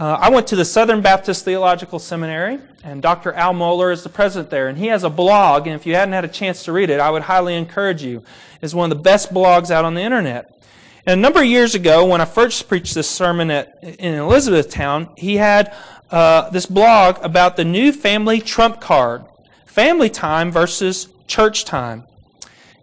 Uh, 0.00 0.16
I 0.18 0.30
went 0.30 0.46
to 0.46 0.56
the 0.56 0.64
Southern 0.64 1.02
Baptist 1.02 1.44
Theological 1.44 1.98
Seminary, 1.98 2.58
and 2.82 3.02
Dr. 3.02 3.34
Al 3.34 3.52
Mohler 3.52 3.92
is 3.92 4.02
the 4.02 4.08
president 4.08 4.48
there, 4.48 4.68
and 4.68 4.78
he 4.78 4.86
has 4.86 5.04
a 5.04 5.10
blog, 5.10 5.66
and 5.66 5.76
if 5.76 5.84
you 5.84 5.94
hadn't 5.94 6.14
had 6.14 6.24
a 6.24 6.28
chance 6.28 6.64
to 6.64 6.72
read 6.72 6.88
it, 6.88 7.00
I 7.00 7.10
would 7.10 7.20
highly 7.20 7.54
encourage 7.54 8.02
you. 8.02 8.22
It's 8.62 8.72
one 8.72 8.90
of 8.90 8.96
the 8.96 9.02
best 9.02 9.30
blogs 9.34 9.70
out 9.70 9.84
on 9.84 9.92
the 9.92 10.00
internet. 10.00 10.58
And 11.04 11.18
a 11.18 11.22
number 11.22 11.40
of 11.40 11.44
years 11.44 11.74
ago, 11.74 12.06
when 12.06 12.22
I 12.22 12.24
first 12.24 12.66
preached 12.66 12.94
this 12.94 13.10
sermon 13.10 13.50
at, 13.50 13.78
in 13.82 14.14
Elizabethtown, 14.14 15.10
he 15.18 15.36
had 15.36 15.76
uh, 16.10 16.48
this 16.48 16.64
blog 16.64 17.18
about 17.22 17.56
the 17.56 17.64
new 17.66 17.92
family 17.92 18.40
trump 18.40 18.80
card 18.80 19.22
family 19.66 20.08
time 20.08 20.50
versus 20.50 21.08
church 21.26 21.66
time. 21.66 22.04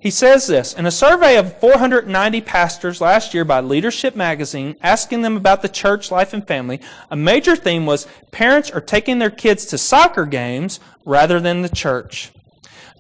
He 0.08 0.12
says 0.12 0.48
this 0.48 0.74
In 0.74 0.86
a 0.86 0.90
survey 0.90 1.36
of 1.36 1.60
490 1.60 2.40
pastors 2.40 3.02
last 3.02 3.34
year 3.34 3.44
by 3.44 3.60
Leadership 3.60 4.16
Magazine, 4.16 4.78
asking 4.82 5.22
them 5.22 5.36
about 5.36 5.62
the 5.62 5.68
church 5.68 6.12
life 6.12 6.32
and 6.32 6.48
family, 6.48 6.80
a 7.12 7.18
major 7.18 7.58
theme 7.58 7.86
was 7.86 8.08
parents 8.32 8.72
are 8.72 8.80
taking 8.80 9.20
their 9.20 9.30
kids 9.30 9.66
to 9.66 9.78
soccer 9.78 10.26
games 10.26 10.80
rather 11.04 11.42
than 11.42 11.62
the 11.62 11.68
church. 11.68 12.32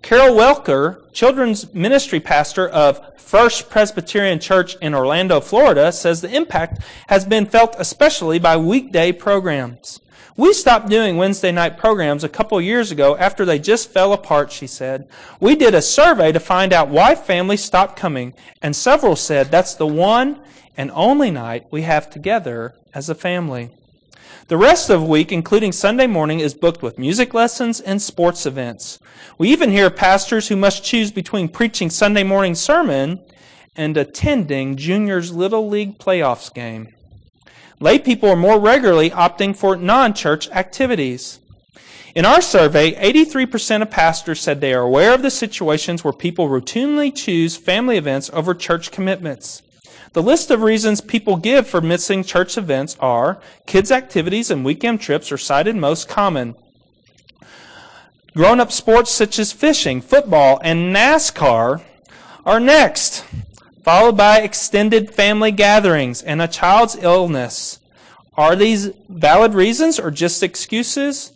Carol 0.01 0.35
Welker, 0.35 1.09
children's 1.13 1.73
ministry 1.73 2.19
pastor 2.19 2.67
of 2.67 2.99
First 3.17 3.69
Presbyterian 3.69 4.41
Church 4.41 4.75
in 4.81 4.93
Orlando, 4.93 5.39
Florida, 5.39 5.93
says 5.93 6.19
the 6.19 6.35
impact 6.35 6.81
has 7.07 7.23
been 7.23 7.45
felt 7.45 7.73
especially 7.79 8.37
by 8.37 8.57
weekday 8.57 9.13
programs. 9.13 10.01
We 10.37 10.53
stopped 10.53 10.87
doing 10.87 11.17
Wednesday 11.17 11.51
night 11.51 11.79
programs 11.79 12.23
a 12.23 12.29
couple 12.29 12.61
years 12.61 12.91
ago 12.91 13.17
after 13.17 13.43
they 13.43 13.57
just 13.57 13.89
fell 13.89 14.13
apart, 14.13 14.51
she 14.51 14.67
said. 14.67 15.09
We 15.39 15.55
did 15.55 15.73
a 15.73 15.81
survey 15.81 16.31
to 16.31 16.39
find 16.39 16.73
out 16.73 16.89
why 16.89 17.15
families 17.15 17.63
stopped 17.63 17.97
coming, 17.97 18.35
and 18.61 18.75
several 18.75 19.15
said 19.15 19.49
that's 19.49 19.73
the 19.73 19.87
one 19.87 20.39
and 20.77 20.91
only 20.93 21.31
night 21.31 21.65
we 21.71 21.81
have 21.81 22.11
together 22.11 22.75
as 22.93 23.09
a 23.09 23.15
family. 23.15 23.71
The 24.47 24.57
rest 24.57 24.91
of 24.91 25.01
the 25.01 25.07
week, 25.07 25.31
including 25.31 25.71
Sunday 25.71 26.05
morning, 26.05 26.39
is 26.39 26.53
booked 26.53 26.83
with 26.83 26.99
music 26.99 27.33
lessons 27.33 27.81
and 27.81 27.99
sports 27.99 28.45
events. 28.45 28.99
We 29.39 29.49
even 29.49 29.71
hear 29.71 29.89
pastors 29.89 30.49
who 30.49 30.55
must 30.55 30.83
choose 30.83 31.11
between 31.11 31.49
preaching 31.49 31.89
Sunday 31.89 32.23
morning 32.23 32.53
sermon 32.53 33.21
and 33.75 33.97
attending 33.97 34.77
Junior's 34.77 35.31
Little 35.33 35.67
League 35.67 35.97
playoffs 35.97 36.53
game. 36.53 36.93
Lay 37.79 37.99
people 37.99 38.29
are 38.29 38.35
more 38.35 38.59
regularly 38.59 39.11
opting 39.11 39.55
for 39.55 39.75
non 39.75 40.13
church 40.13 40.49
activities. 40.49 41.39
In 42.15 42.25
our 42.25 42.41
survey, 42.41 42.93
83% 42.93 43.83
of 43.83 43.91
pastors 43.91 44.41
said 44.41 44.59
they 44.59 44.73
are 44.73 44.81
aware 44.81 45.13
of 45.13 45.21
the 45.21 45.29
situations 45.29 46.03
where 46.03 46.13
people 46.13 46.49
routinely 46.49 47.15
choose 47.15 47.55
family 47.55 47.97
events 47.97 48.31
over 48.33 48.55
church 48.55 48.89
commitments. 48.89 49.61
The 50.13 50.23
list 50.23 50.49
of 50.49 50.63
reasons 50.63 50.99
people 50.99 51.35
give 51.37 51.67
for 51.67 51.79
missing 51.79 52.23
church 52.23 52.57
events 52.57 52.97
are 52.99 53.39
kids' 53.67 53.91
activities 53.91 54.49
and 54.49 54.65
weekend 54.65 54.99
trips 54.99 55.31
are 55.31 55.37
cited 55.37 55.75
most 55.75 56.07
common. 56.07 56.55
Grown 58.35 58.59
up 58.59 58.71
sports 58.71 59.11
such 59.11 59.37
as 59.37 59.51
fishing, 59.51 60.01
football, 60.01 60.59
and 60.63 60.95
NASCAR 60.95 61.83
are 62.45 62.59
next 62.59 63.25
followed 63.87 64.17
by 64.17 64.41
extended 64.41 65.09
family 65.09 65.49
gatherings 65.49 66.21
and 66.21 66.41
a 66.41 66.47
child's 66.49 66.97
illness. 66.97 67.79
Are 68.35 68.53
these 68.53 68.91
valid 69.07 69.53
reasons 69.53 69.97
or 69.97 70.11
just 70.11 70.43
excuses? 70.43 71.31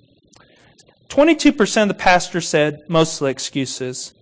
22% 1.08 1.82
of 1.82 1.88
the 1.88 1.94
pastors 1.94 2.50
said 2.50 2.84
mostly 2.90 3.32
excuses. 3.32 4.14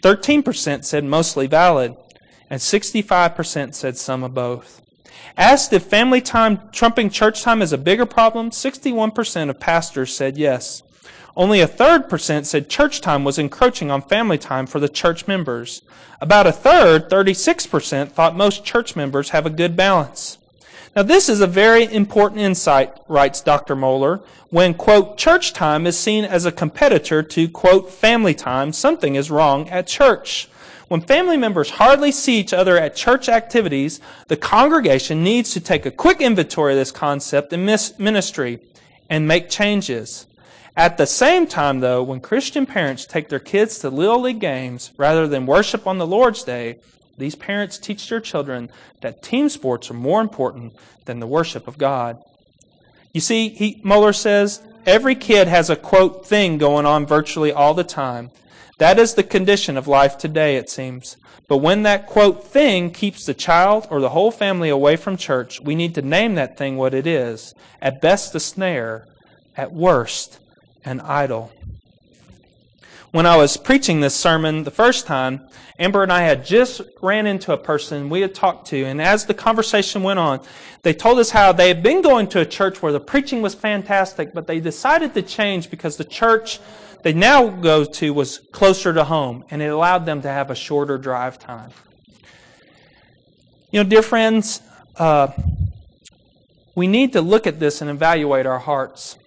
13% 0.00 0.84
said 0.84 1.04
mostly 1.04 1.46
valid. 1.46 1.96
And 2.50 2.60
65% 2.60 3.72
said 3.72 3.96
some 3.96 4.24
of 4.24 4.34
both. 4.34 4.82
Asked 5.36 5.72
if 5.72 5.84
family 5.84 6.20
time 6.20 6.68
trumping 6.72 7.08
church 7.08 7.42
time 7.42 7.62
is 7.62 7.72
a 7.72 7.78
bigger 7.78 8.04
problem, 8.04 8.50
61% 8.50 9.48
of 9.48 9.60
pastors 9.60 10.12
said 10.12 10.36
yes. 10.36 10.82
Only 11.36 11.60
a 11.60 11.66
third 11.66 12.08
percent 12.08 12.46
said 12.46 12.70
church 12.70 13.02
time 13.02 13.22
was 13.22 13.38
encroaching 13.38 13.90
on 13.90 14.00
family 14.00 14.38
time 14.38 14.66
for 14.66 14.80
the 14.80 14.88
church 14.88 15.28
members. 15.28 15.82
About 16.20 16.46
a 16.46 16.52
third, 16.52 17.10
36%, 17.10 18.08
thought 18.08 18.34
most 18.34 18.64
church 18.64 18.96
members 18.96 19.30
have 19.30 19.44
a 19.44 19.50
good 19.50 19.76
balance. 19.76 20.38
Now, 20.96 21.02
this 21.02 21.28
is 21.28 21.42
a 21.42 21.46
very 21.46 21.84
important 21.92 22.40
insight, 22.40 22.96
writes 23.06 23.42
Dr. 23.42 23.76
Mohler, 23.76 24.22
When, 24.48 24.72
quote, 24.72 25.18
church 25.18 25.52
time 25.52 25.86
is 25.86 25.98
seen 25.98 26.24
as 26.24 26.46
a 26.46 26.52
competitor 26.52 27.22
to, 27.22 27.48
quote, 27.50 27.90
family 27.90 28.32
time, 28.32 28.72
something 28.72 29.14
is 29.14 29.30
wrong 29.30 29.68
at 29.68 29.86
church. 29.86 30.48
When 30.88 31.02
family 31.02 31.36
members 31.36 31.68
hardly 31.68 32.12
see 32.12 32.40
each 32.40 32.54
other 32.54 32.78
at 32.78 32.96
church 32.96 33.28
activities, 33.28 34.00
the 34.28 34.38
congregation 34.38 35.22
needs 35.22 35.50
to 35.50 35.60
take 35.60 35.84
a 35.84 35.90
quick 35.90 36.22
inventory 36.22 36.72
of 36.72 36.78
this 36.78 36.92
concept 36.92 37.52
in 37.52 37.66
ministry 37.66 38.60
and 39.10 39.28
make 39.28 39.50
changes. 39.50 40.26
At 40.76 40.98
the 40.98 41.06
same 41.06 41.46
time, 41.46 41.80
though, 41.80 42.02
when 42.02 42.20
Christian 42.20 42.66
parents 42.66 43.06
take 43.06 43.30
their 43.30 43.38
kids 43.38 43.78
to 43.78 43.88
Little 43.88 44.20
League 44.20 44.40
games 44.40 44.92
rather 44.98 45.26
than 45.26 45.46
worship 45.46 45.86
on 45.86 45.96
the 45.96 46.06
Lord's 46.06 46.42
Day, 46.42 46.76
these 47.16 47.34
parents 47.34 47.78
teach 47.78 48.08
their 48.10 48.20
children 48.20 48.70
that 49.00 49.22
team 49.22 49.48
sports 49.48 49.90
are 49.90 49.94
more 49.94 50.20
important 50.20 50.74
than 51.06 51.18
the 51.18 51.26
worship 51.26 51.66
of 51.66 51.78
God. 51.78 52.22
You 53.14 53.22
see, 53.22 53.48
he, 53.48 53.80
Mohler 53.82 54.14
says, 54.14 54.60
every 54.84 55.14
kid 55.14 55.48
has 55.48 55.70
a 55.70 55.76
quote 55.76 56.26
thing 56.26 56.58
going 56.58 56.84
on 56.84 57.06
virtually 57.06 57.52
all 57.52 57.72
the 57.72 57.82
time. 57.82 58.30
That 58.76 58.98
is 58.98 59.14
the 59.14 59.22
condition 59.22 59.78
of 59.78 59.88
life 59.88 60.18
today, 60.18 60.56
it 60.56 60.68
seems. 60.68 61.16
But 61.48 61.58
when 61.58 61.84
that 61.84 62.06
quote 62.06 62.44
thing 62.44 62.90
keeps 62.90 63.24
the 63.24 63.32
child 63.32 63.86
or 63.90 64.02
the 64.02 64.10
whole 64.10 64.30
family 64.30 64.68
away 64.68 64.96
from 64.96 65.16
church, 65.16 65.58
we 65.62 65.74
need 65.74 65.94
to 65.94 66.02
name 66.02 66.34
that 66.34 66.58
thing 66.58 66.76
what 66.76 66.92
it 66.92 67.06
is. 67.06 67.54
At 67.80 68.02
best, 68.02 68.34
a 68.34 68.40
snare. 68.40 69.06
At 69.56 69.72
worst, 69.72 70.38
an 70.86 71.00
idol. 71.00 71.52
When 73.10 73.26
I 73.26 73.36
was 73.36 73.56
preaching 73.56 74.00
this 74.00 74.14
sermon 74.14 74.64
the 74.64 74.70
first 74.70 75.06
time, 75.06 75.48
Amber 75.78 76.02
and 76.02 76.12
I 76.12 76.22
had 76.22 76.44
just 76.44 76.80
ran 77.02 77.26
into 77.26 77.52
a 77.52 77.58
person 77.58 78.08
we 78.08 78.20
had 78.20 78.34
talked 78.34 78.68
to, 78.68 78.84
and 78.84 79.02
as 79.02 79.26
the 79.26 79.34
conversation 79.34 80.02
went 80.02 80.18
on, 80.18 80.40
they 80.82 80.94
told 80.94 81.18
us 81.18 81.30
how 81.30 81.52
they 81.52 81.68
had 81.68 81.82
been 81.82 82.02
going 82.02 82.28
to 82.28 82.40
a 82.40 82.46
church 82.46 82.80
where 82.82 82.92
the 82.92 83.00
preaching 83.00 83.42
was 83.42 83.54
fantastic, 83.54 84.32
but 84.32 84.46
they 84.46 84.60
decided 84.60 85.12
to 85.14 85.22
change 85.22 85.70
because 85.70 85.96
the 85.96 86.04
church 86.04 86.60
they 87.02 87.12
now 87.12 87.46
go 87.48 87.84
to 87.84 88.12
was 88.12 88.38
closer 88.52 88.92
to 88.92 89.04
home, 89.04 89.44
and 89.50 89.62
it 89.62 89.66
allowed 89.66 90.06
them 90.06 90.22
to 90.22 90.28
have 90.28 90.50
a 90.50 90.54
shorter 90.54 90.98
drive 90.98 91.38
time. 91.38 91.70
You 93.70 93.82
know, 93.82 93.88
dear 93.88 94.02
friends, 94.02 94.60
uh, 94.96 95.28
we 96.74 96.86
need 96.86 97.12
to 97.12 97.20
look 97.20 97.46
at 97.46 97.60
this 97.60 97.80
and 97.80 97.90
evaluate 97.90 98.46
our 98.46 98.58
hearts. 98.58 99.18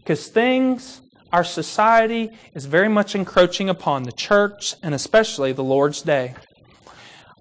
Because 0.00 0.28
things, 0.28 1.00
our 1.32 1.44
society 1.44 2.30
is 2.54 2.66
very 2.66 2.88
much 2.88 3.14
encroaching 3.14 3.68
upon 3.68 4.02
the 4.02 4.12
church 4.12 4.74
and 4.82 4.94
especially 4.94 5.52
the 5.52 5.64
Lord's 5.64 6.02
Day. 6.02 6.34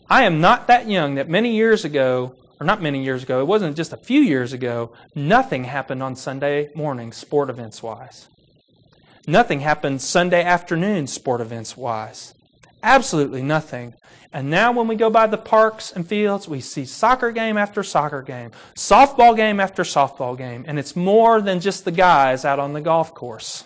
I 0.10 0.24
am 0.24 0.41
not 0.41 0.67
that 0.67 0.89
young 0.89 1.15
that 1.15 1.30
many 1.30 1.56
years 1.56 1.86
ago, 1.86 2.36
or 2.60 2.65
not 2.65 2.82
many 2.82 3.04
years 3.04 3.24
ago, 3.24 3.41
it 3.41 3.48
wasn't 3.48 3.78
just 3.78 3.93
a 3.93 3.98
few 3.98 4.22
years 4.22 4.54
ago, 4.54 4.91
nothing 5.15 5.65
happened 5.65 6.04
on 6.04 6.15
Sunday 6.15 6.69
morning, 6.76 7.12
sport 7.12 7.50
events 7.50 7.82
wise. 7.82 8.28
Nothing 9.28 9.60
happened 9.60 10.02
Sunday 10.02 10.43
afternoon, 10.43 11.08
sport 11.08 11.41
events 11.41 11.78
wise. 11.78 12.34
Absolutely 12.84 13.44
nothing. 13.44 13.94
And 14.32 14.50
now, 14.50 14.72
when 14.72 14.88
we 14.88 14.96
go 14.96 15.10
by 15.10 15.26
the 15.26 15.38
parks 15.38 15.92
and 15.92 16.08
fields, 16.08 16.48
we 16.48 16.62
see 16.62 16.86
soccer 16.86 17.32
game 17.32 17.58
after 17.58 17.82
soccer 17.82 18.22
game, 18.22 18.52
softball 18.76 19.36
game 19.36 19.60
after 19.60 19.82
softball 19.82 20.38
game, 20.38 20.65
and 20.68 20.78
it's 20.78 20.96
more 20.96 21.42
than 21.42 21.60
just 21.60 21.84
the 21.84 21.92
guys 21.92 22.46
out 22.46 22.60
on 22.60 22.74
the 22.74 22.82
golf 22.82 23.15
course. 23.15 23.63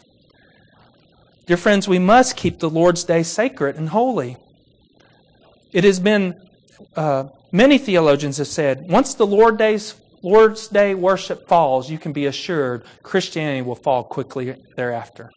Dear 1.45 1.57
friends, 1.57 1.85
we 1.85 1.99
must 1.99 2.37
keep 2.37 2.59
the 2.59 2.69
Lord's 2.69 3.03
Day 3.03 3.23
sacred 3.23 3.75
and 3.75 3.89
holy. 3.89 4.37
It 5.73 5.83
has 5.83 5.99
been, 5.99 6.39
uh, 6.95 7.25
many 7.51 7.77
theologians 7.77 8.37
have 8.37 8.47
said, 8.47 8.89
once 8.89 9.15
the 9.15 9.27
Lord 9.27 9.57
Day's, 9.57 9.95
Lord's 10.21 10.69
Day 10.69 10.95
worship 10.95 11.49
falls, 11.49 11.91
you 11.91 11.97
can 11.97 12.13
be 12.13 12.27
assured 12.27 12.85
Christianity 13.01 13.61
will 13.61 13.75
fall 13.75 14.05
quickly 14.05 14.55
thereafter. 14.77 15.29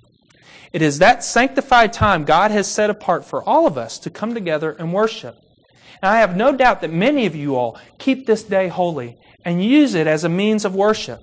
It 0.73 0.83
is 0.83 0.99
that 0.99 1.25
sanctified 1.25 1.93
time 1.93 2.25
God 2.25 2.51
has 2.51 2.71
set 2.71 2.91
apart 2.91 3.25
for 3.25 3.43
all 3.43 3.67
of 3.67 3.79
us 3.79 3.99
to 4.01 4.11
come 4.11 4.35
together 4.35 4.73
and 4.73 4.93
worship. 4.93 5.37
And 6.03 6.11
I 6.11 6.21
have 6.21 6.37
no 6.37 6.55
doubt 6.55 6.81
that 6.83 6.93
many 6.93 7.27
of 7.27 7.35
you 7.35 7.57
all 7.57 7.79
keep 7.99 8.27
this 8.27 8.43
day 8.43 8.69
holy 8.69 9.17
and 9.45 9.65
use 9.65 9.95
it 9.95 10.07
as 10.07 10.25
a 10.25 10.29
means 10.29 10.65
of 10.65 10.75
worship. 10.75 11.23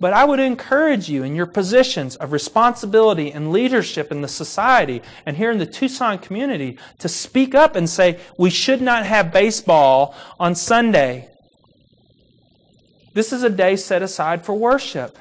But 0.00 0.12
I 0.12 0.24
would 0.24 0.40
encourage 0.40 1.08
you 1.08 1.22
in 1.22 1.36
your 1.36 1.46
positions 1.46 2.16
of 2.16 2.32
responsibility 2.32 3.30
and 3.30 3.52
leadership 3.52 4.10
in 4.10 4.22
the 4.22 4.28
society 4.28 5.02
and 5.24 5.36
here 5.36 5.50
in 5.50 5.58
the 5.58 5.66
Tucson 5.66 6.18
community 6.18 6.78
to 6.98 7.08
speak 7.08 7.54
up 7.54 7.76
and 7.76 7.88
say, 7.88 8.18
we 8.38 8.50
should 8.50 8.82
not 8.82 9.06
have 9.06 9.32
baseball 9.32 10.14
on 10.40 10.54
Sunday. 10.54 11.28
This 13.12 13.32
is 13.32 13.44
a 13.44 13.50
day 13.50 13.76
set 13.76 14.02
aside 14.02 14.44
for 14.44 14.54
worship. 14.54 15.16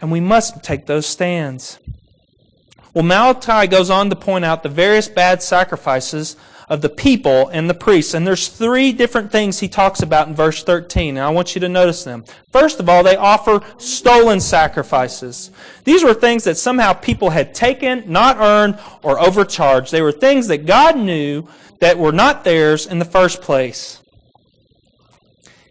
And 0.00 0.12
we 0.12 0.20
must 0.20 0.62
take 0.62 0.84
those 0.84 1.06
stands. 1.06 1.78
Well, 2.96 3.04
Malachi 3.04 3.66
goes 3.66 3.90
on 3.90 4.08
to 4.08 4.16
point 4.16 4.46
out 4.46 4.62
the 4.62 4.70
various 4.70 5.06
bad 5.06 5.42
sacrifices 5.42 6.34
of 6.66 6.80
the 6.80 6.88
people 6.88 7.48
and 7.48 7.68
the 7.68 7.74
priests. 7.74 8.14
And 8.14 8.26
there's 8.26 8.48
three 8.48 8.90
different 8.90 9.30
things 9.30 9.60
he 9.60 9.68
talks 9.68 10.00
about 10.00 10.28
in 10.28 10.34
verse 10.34 10.64
13. 10.64 11.18
And 11.18 11.26
I 11.26 11.28
want 11.28 11.54
you 11.54 11.60
to 11.60 11.68
notice 11.68 12.04
them. 12.04 12.24
First 12.52 12.80
of 12.80 12.88
all, 12.88 13.02
they 13.02 13.14
offer 13.14 13.60
stolen 13.76 14.40
sacrifices. 14.40 15.50
These 15.84 16.04
were 16.04 16.14
things 16.14 16.44
that 16.44 16.56
somehow 16.56 16.94
people 16.94 17.28
had 17.28 17.54
taken, 17.54 18.10
not 18.10 18.38
earned, 18.38 18.78
or 19.02 19.20
overcharged. 19.20 19.92
They 19.92 20.00
were 20.00 20.10
things 20.10 20.46
that 20.46 20.64
God 20.64 20.96
knew 20.96 21.46
that 21.80 21.98
were 21.98 22.12
not 22.12 22.44
theirs 22.44 22.86
in 22.86 22.98
the 22.98 23.04
first 23.04 23.42
place. 23.42 24.00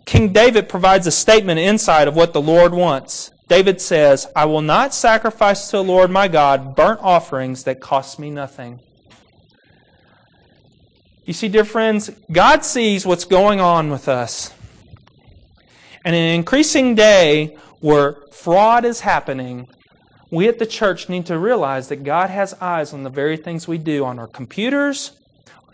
King 0.06 0.32
David 0.32 0.70
provides 0.70 1.08
a 1.08 1.12
statement 1.12 1.60
inside 1.60 2.08
of 2.08 2.16
what 2.16 2.34
the 2.34 2.42
Lord 2.42 2.76
wants. 2.76 3.32
David 3.48 3.80
says, 3.80 4.28
I 4.36 4.46
will 4.46 4.62
not 4.62 4.94
sacrifice 4.94 5.70
to 5.70 5.78
the 5.78 5.84
Lord 5.84 6.10
my 6.10 6.28
God 6.28 6.76
burnt 6.76 7.00
offerings 7.02 7.64
that 7.66 7.80
cost 7.80 8.18
me 8.20 8.32
nothing. 8.32 8.80
You 11.26 11.34
see, 11.34 11.48
dear 11.48 11.66
friends, 11.66 12.10
God 12.32 12.64
sees 12.64 13.06
what's 13.06 13.26
going 13.26 13.60
on 13.60 13.90
with 13.90 14.08
us. 14.08 14.54
And 16.04 16.16
in 16.16 16.22
an 16.22 16.36
increasing 16.36 16.96
day 16.96 17.58
where 17.80 18.18
fraud 18.32 18.86
is 18.86 19.00
happening, 19.02 19.68
we 20.32 20.48
at 20.48 20.60
the 20.60 20.66
church 20.66 21.10
need 21.10 21.26
to 21.28 21.38
realize 21.38 21.88
that 21.90 22.04
God 22.04 22.30
has 22.30 22.54
eyes 22.62 22.94
on 22.94 23.04
the 23.04 23.10
very 23.10 23.38
things 23.38 23.68
we 23.68 23.78
do 23.78 24.06
on 24.06 24.20
our 24.20 24.28
computers, 24.28 25.12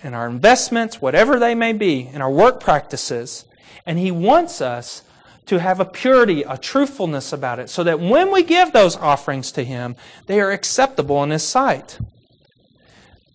in 0.03 0.13
our 0.13 0.27
investments, 0.27 1.01
whatever 1.01 1.39
they 1.39 1.55
may 1.55 1.73
be, 1.73 2.09
in 2.13 2.21
our 2.21 2.31
work 2.31 2.59
practices. 2.59 3.45
And 3.85 3.99
He 3.99 4.11
wants 4.11 4.61
us 4.61 5.03
to 5.51 5.59
have 5.59 5.81
a 5.81 5.85
purity, 5.85 6.43
a 6.43 6.57
truthfulness 6.57 7.33
about 7.33 7.59
it, 7.59 7.69
so 7.69 7.83
that 7.83 7.99
when 7.99 8.31
we 8.31 8.41
give 8.41 8.71
those 8.71 8.95
offerings 8.95 9.51
to 9.51 9.65
Him, 9.65 9.97
they 10.25 10.39
are 10.39 10.49
acceptable 10.49 11.21
in 11.23 11.29
His 11.29 11.43
sight. 11.43 11.99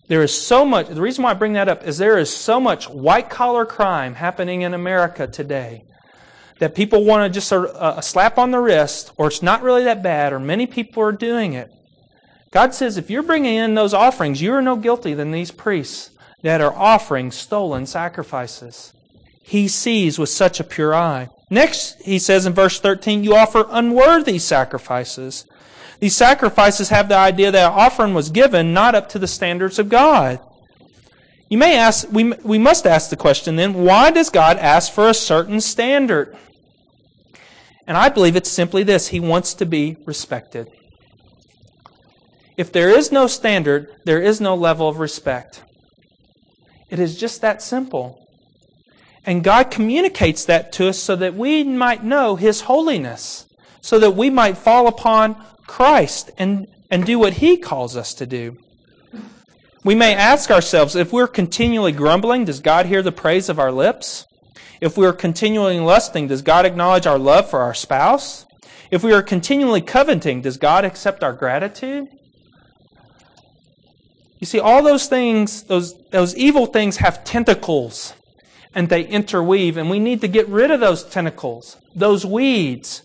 There 0.07 0.23
is 0.23 0.35
so 0.35 0.65
much, 0.65 0.87
the 0.87 0.99
reason 0.99 1.23
why 1.23 1.29
I 1.29 1.35
bring 1.35 1.53
that 1.53 1.69
up 1.69 1.83
is 1.83 1.99
there 1.99 2.17
is 2.17 2.35
so 2.35 2.59
much 2.59 2.89
white 2.89 3.29
collar 3.29 3.67
crime 3.67 4.15
happening 4.15 4.63
in 4.63 4.73
America 4.73 5.27
today 5.27 5.83
that 6.57 6.73
people 6.73 7.05
want 7.05 7.31
to 7.31 7.39
just 7.39 7.53
of 7.53 7.97
a 7.97 8.01
slap 8.01 8.39
on 8.39 8.49
the 8.49 8.59
wrist, 8.59 9.11
or 9.17 9.27
it's 9.27 9.43
not 9.43 9.61
really 9.61 9.83
that 9.83 10.01
bad, 10.01 10.33
or 10.33 10.39
many 10.39 10.65
people 10.65 11.03
are 11.03 11.11
doing 11.11 11.53
it. 11.53 11.69
God 12.49 12.73
says 12.73 12.97
if 12.97 13.11
you're 13.11 13.21
bringing 13.21 13.53
in 13.53 13.75
those 13.75 13.93
offerings, 13.93 14.41
you 14.41 14.53
are 14.53 14.61
no 14.63 14.75
guilty 14.75 15.13
than 15.13 15.29
these 15.29 15.51
priests 15.51 16.09
that 16.41 16.61
are 16.61 16.73
offering 16.73 17.29
stolen 17.29 17.85
sacrifices. 17.85 18.91
He 19.43 19.67
sees 19.67 20.17
with 20.17 20.29
such 20.29 20.59
a 20.59 20.63
pure 20.63 20.95
eye. 20.95 21.29
Next, 21.49 22.01
he 22.01 22.19
says 22.19 22.45
in 22.45 22.53
verse 22.53 22.79
13, 22.79 23.23
you 23.23 23.35
offer 23.35 23.65
unworthy 23.69 24.37
sacrifices. 24.37 25.45
These 25.99 26.15
sacrifices 26.15 26.89
have 26.89 27.07
the 27.07 27.15
idea 27.15 27.51
that 27.51 27.71
offering 27.71 28.13
was 28.13 28.29
given 28.29 28.73
not 28.73 28.95
up 28.95 29.09
to 29.09 29.19
the 29.19 29.27
standards 29.27 29.79
of 29.79 29.89
God. 29.89 30.39
You 31.49 31.57
may 31.57 31.77
ask, 31.77 32.11
we, 32.11 32.33
we 32.43 32.57
must 32.57 32.85
ask 32.85 33.09
the 33.09 33.15
question 33.15 33.55
then, 33.55 33.73
why 33.73 34.11
does 34.11 34.29
God 34.29 34.57
ask 34.57 34.91
for 34.91 35.07
a 35.07 35.13
certain 35.13 35.61
standard? 35.61 36.35
And 37.87 37.95
I 37.95 38.09
believe 38.09 38.35
it's 38.35 38.51
simply 38.51 38.83
this 38.83 39.07
He 39.07 39.21
wants 39.21 39.53
to 39.55 39.65
be 39.65 39.95
respected. 40.05 40.67
If 42.57 42.73
there 42.73 42.89
is 42.89 43.11
no 43.11 43.27
standard, 43.27 43.87
there 44.03 44.21
is 44.21 44.41
no 44.41 44.55
level 44.55 44.89
of 44.89 44.99
respect. 44.99 45.63
It 46.89 46.99
is 46.99 47.17
just 47.17 47.41
that 47.41 47.61
simple. 47.61 48.26
And 49.27 49.43
God 49.43 49.69
communicates 49.69 50.45
that 50.45 50.71
to 50.73 50.87
us 50.87 50.97
so 50.97 51.17
that 51.17 51.35
we 51.35 51.65
might 51.65 52.01
know 52.01 52.37
His 52.37 52.61
holiness, 52.61 53.45
so 53.81 53.99
that 53.99 54.11
we 54.11 54.29
might 54.29 54.57
fall 54.57 54.87
upon 54.87 55.35
Christ 55.67 56.31
and, 56.37 56.65
and 56.89 57.05
do 57.05 57.19
what 57.19 57.33
He 57.33 57.57
calls 57.57 57.97
us 57.97 58.13
to 58.15 58.25
do. 58.25 58.57
We 59.83 59.95
may 59.95 60.15
ask 60.15 60.49
ourselves 60.49 60.95
if 60.95 61.11
we're 61.11 61.27
continually 61.27 61.91
grumbling, 61.91 62.45
does 62.45 62.61
God 62.61 62.85
hear 62.85 63.03
the 63.03 63.11
praise 63.11 63.49
of 63.49 63.59
our 63.59 63.71
lips? 63.71 64.25
If 64.79 64.97
we 64.97 65.05
are 65.05 65.13
continually 65.13 65.77
lusting, 65.77 66.27
does 66.27 66.41
God 66.41 66.65
acknowledge 66.65 67.05
our 67.05 67.19
love 67.19 67.49
for 67.49 67.59
our 67.59 67.73
spouse? 67.73 68.45
If 68.91 69.03
we 69.03 69.11
are 69.11 69.21
continually 69.21 69.81
coveting, 69.81 70.41
does 70.41 70.55
God 70.55 70.85
accept 70.85 71.21
our 71.21 71.33
gratitude? 71.33 72.07
You 74.39 74.47
see, 74.47 74.59
all 74.59 74.83
those 74.83 75.07
things, 75.07 75.63
those, 75.63 75.95
those 76.11 76.33
evil 76.35 76.65
things 76.65 76.97
have 76.97 77.25
tentacles 77.25 78.13
and 78.73 78.89
they 78.89 79.05
interweave, 79.05 79.77
and 79.77 79.89
we 79.89 79.99
need 79.99 80.21
to 80.21 80.27
get 80.27 80.47
rid 80.47 80.71
of 80.71 80.79
those 80.79 81.03
tentacles, 81.03 81.77
those 81.95 82.25
weeds, 82.25 83.03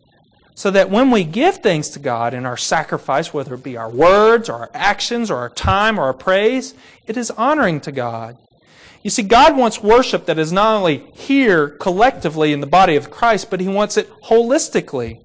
so 0.54 0.70
that 0.70 0.90
when 0.90 1.10
we 1.10 1.24
give 1.24 1.56
things 1.56 1.88
to 1.90 1.98
God 1.98 2.34
in 2.34 2.44
our 2.44 2.56
sacrifice, 2.56 3.32
whether 3.32 3.54
it 3.54 3.64
be 3.64 3.76
our 3.76 3.90
words 3.90 4.48
or 4.48 4.54
our 4.54 4.70
actions 4.74 5.30
or 5.30 5.38
our 5.38 5.48
time 5.48 5.98
or 5.98 6.04
our 6.04 6.14
praise, 6.14 6.74
it 7.06 7.16
is 7.16 7.30
honoring 7.32 7.80
to 7.80 7.92
God. 7.92 8.36
You 9.02 9.10
see, 9.10 9.22
God 9.22 9.56
wants 9.56 9.82
worship 9.82 10.26
that 10.26 10.38
is 10.38 10.52
not 10.52 10.76
only 10.76 11.10
here 11.14 11.68
collectively 11.68 12.52
in 12.52 12.60
the 12.60 12.66
body 12.66 12.96
of 12.96 13.10
Christ, 13.10 13.50
but 13.50 13.60
He 13.60 13.68
wants 13.68 13.96
it 13.96 14.08
holistically. 14.24 15.18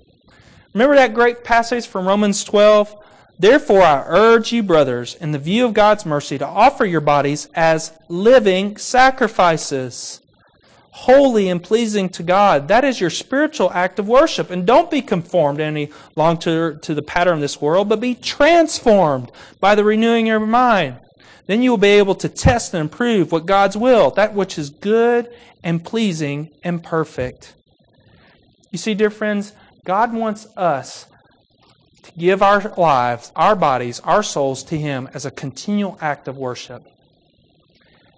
Remember 0.74 0.96
that 0.96 1.14
great 1.14 1.44
passage 1.44 1.86
from 1.86 2.08
Romans 2.08 2.44
12? 2.44 2.96
Therefore, 3.40 3.82
I 3.82 4.04
urge 4.08 4.52
you, 4.52 4.64
brothers, 4.64 5.14
in 5.16 5.32
the 5.32 5.40
view 5.40 5.66
of 5.66 5.74
God's 5.74 6.06
mercy, 6.06 6.40
to 6.40 6.48
offer 6.48 6.86
your 6.86 7.02
bodies 7.02 7.50
as 7.54 7.92
living 8.08 8.78
sacrifices, 8.78 10.22
holy 10.98 11.48
and 11.48 11.62
pleasing 11.62 12.10
to 12.10 12.24
God. 12.24 12.70
That 12.70 12.84
is 12.84 13.00
your 13.00 13.12
spiritual 13.12 13.72
act 13.72 14.00
of 14.00 14.08
worship. 14.08 14.50
And 14.50 14.66
don't 14.66 14.90
be 14.90 15.04
conformed 15.04 15.60
any 15.60 15.92
longer 16.16 16.74
to, 16.74 16.80
to 16.80 16.96
the 16.96 17.04
pattern 17.04 17.36
of 17.36 17.42
this 17.42 17.62
world, 17.62 17.88
but 17.88 18.00
be 18.00 18.16
transformed 18.16 19.32
by 19.60 19.76
the 19.76 19.84
renewing 19.84 20.28
of 20.28 20.42
your 20.42 20.48
mind. 20.48 20.98
Then 21.46 21.62
you 21.62 21.70
will 21.70 21.78
be 21.78 21.90
able 21.90 22.16
to 22.16 22.28
test 22.28 22.74
and 22.74 22.82
improve 22.82 23.32
what 23.32 23.46
God's 23.46 23.78
will, 23.78 24.10
that 24.12 24.34
which 24.34 24.58
is 24.58 24.72
good 24.72 25.30
and 25.64 25.86
pleasing 25.86 26.50
and 26.64 26.84
perfect. 26.84 27.54
You 28.72 28.80
see, 28.80 28.96
dear 28.96 29.12
friends, 29.12 29.54
God 29.86 30.14
wants 30.14 30.48
us 30.58 31.06
to 32.02 32.12
give 32.14 32.42
our 32.42 32.74
lives, 32.76 33.32
our 33.36 33.56
bodies, 33.56 34.00
our 34.00 34.24
souls 34.24 34.64
to 34.64 34.78
Him 34.78 35.08
as 35.14 35.28
a 35.28 35.32
continual 35.32 35.96
act 36.02 36.28
of 36.28 36.38
worship. 36.38 36.84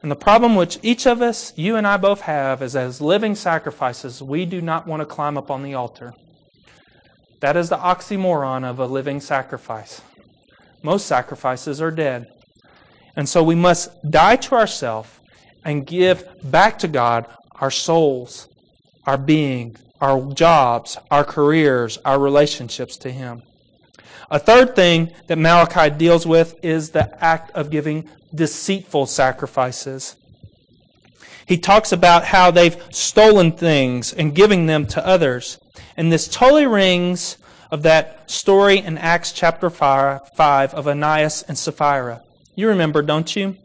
And 0.01 0.09
the 0.09 0.15
problem 0.15 0.55
which 0.55 0.79
each 0.81 1.05
of 1.05 1.21
us, 1.21 1.51
you 1.57 1.75
and 1.75 1.85
I 1.85 1.97
both 1.97 2.21
have, 2.21 2.61
is 2.61 2.75
as 2.75 3.01
living 3.01 3.35
sacrifices, 3.35 4.23
we 4.23 4.45
do 4.45 4.61
not 4.61 4.87
want 4.87 5.01
to 5.01 5.05
climb 5.05 5.37
up 5.37 5.51
on 5.51 5.61
the 5.61 5.73
altar. 5.73 6.13
That 7.41 7.57
is 7.57 7.69
the 7.69 7.77
oxymoron 7.77 8.63
of 8.63 8.79
a 8.79 8.85
living 8.85 9.19
sacrifice. 9.19 10.01
Most 10.83 11.05
sacrifices 11.05 11.81
are 11.81 11.91
dead. 11.91 12.27
And 13.15 13.27
so 13.27 13.43
we 13.43 13.55
must 13.55 13.89
die 14.09 14.37
to 14.37 14.55
ourselves 14.55 15.09
and 15.65 15.85
give 15.85 16.23
back 16.43 16.79
to 16.79 16.87
God 16.87 17.25
our 17.55 17.71
souls, 17.71 18.47
our 19.05 19.17
being, 19.17 19.75
our 19.99 20.33
jobs, 20.33 20.97
our 21.11 21.25
careers, 21.25 21.97
our 22.05 22.19
relationships 22.19 22.95
to 22.97 23.11
Him. 23.11 23.41
A 24.31 24.39
third 24.39 24.75
thing 24.75 25.11
that 25.27 25.37
Malachi 25.37 25.89
deals 25.95 26.25
with 26.25 26.63
is 26.63 26.91
the 26.91 27.23
act 27.23 27.51
of 27.51 27.71
giving 27.71 28.07
deceitful 28.33 29.07
sacrifices. 29.07 30.15
He 31.45 31.57
talks 31.57 31.91
about 31.91 32.25
how 32.25 32.51
they've 32.51 32.77
stolen 32.91 33.53
things 33.53 34.13
and 34.13 34.35
giving 34.35 34.67
them 34.67 34.85
to 34.87 35.05
others. 35.05 35.57
And 35.97 36.11
this 36.11 36.27
totally 36.27 36.67
rings 36.67 37.37
of 37.71 37.81
that 37.83 38.29
story 38.29 38.77
in 38.77 38.99
Acts 38.99 39.31
chapter 39.31 39.71
5, 39.71 40.29
5 40.35 40.73
of 40.75 40.87
Ananias 40.87 41.43
and 41.47 41.57
Sapphira. 41.57 42.21
You 42.55 42.67
remember, 42.67 43.01
don't 43.01 43.35
you? 43.35 43.57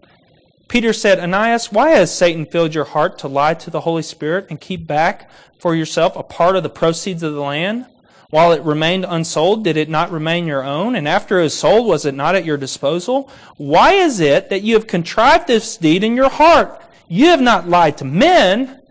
Peter 0.69 0.95
said, 0.95 1.21
Ananias, 1.21 1.71
why 1.71 1.91
has 1.91 2.17
Satan 2.17 2.47
filled 2.47 2.75
your 2.75 2.85
heart 2.85 3.19
to 3.19 3.29
lie 3.29 3.55
to 3.55 3.71
the 3.71 3.81
Holy 3.81 4.03
Spirit 4.03 4.47
and 4.49 4.61
keep 4.61 4.87
back 4.87 5.31
for 5.59 5.75
yourself 5.75 6.17
a 6.17 6.23
part 6.23 6.57
of 6.57 6.63
the 6.63 6.71
proceeds 6.71 7.23
of 7.23 7.35
the 7.35 7.41
land? 7.41 7.87
While 8.35 8.51
it 8.51 8.65
remained 8.65 9.07
unsold, 9.09 9.63
did 9.63 9.77
it 9.77 9.89
not 9.89 10.11
remain 10.11 10.45
your 10.45 10.65
own? 10.65 10.97
And 10.97 11.07
after 11.07 11.39
it 11.39 11.45
was 11.45 11.57
sold, 11.57 11.87
was 11.87 12.05
it 12.05 12.17
not 12.17 12.35
at 12.35 12.45
your 12.45 12.57
disposal? 12.57 13.31
Why 13.59 13.93
is 13.93 14.19
it 14.19 14.51
that 14.51 14.65
you 14.65 14.75
have 14.75 14.89
contrived 14.89 15.47
this 15.47 15.77
deed 15.77 16.03
in 16.03 16.17
your 16.17 16.29
heart? 16.29 16.83
You 17.07 17.27
have 17.27 17.41
not 17.41 17.69
lied 17.69 17.99
to 17.99 18.05
men, 18.05 18.83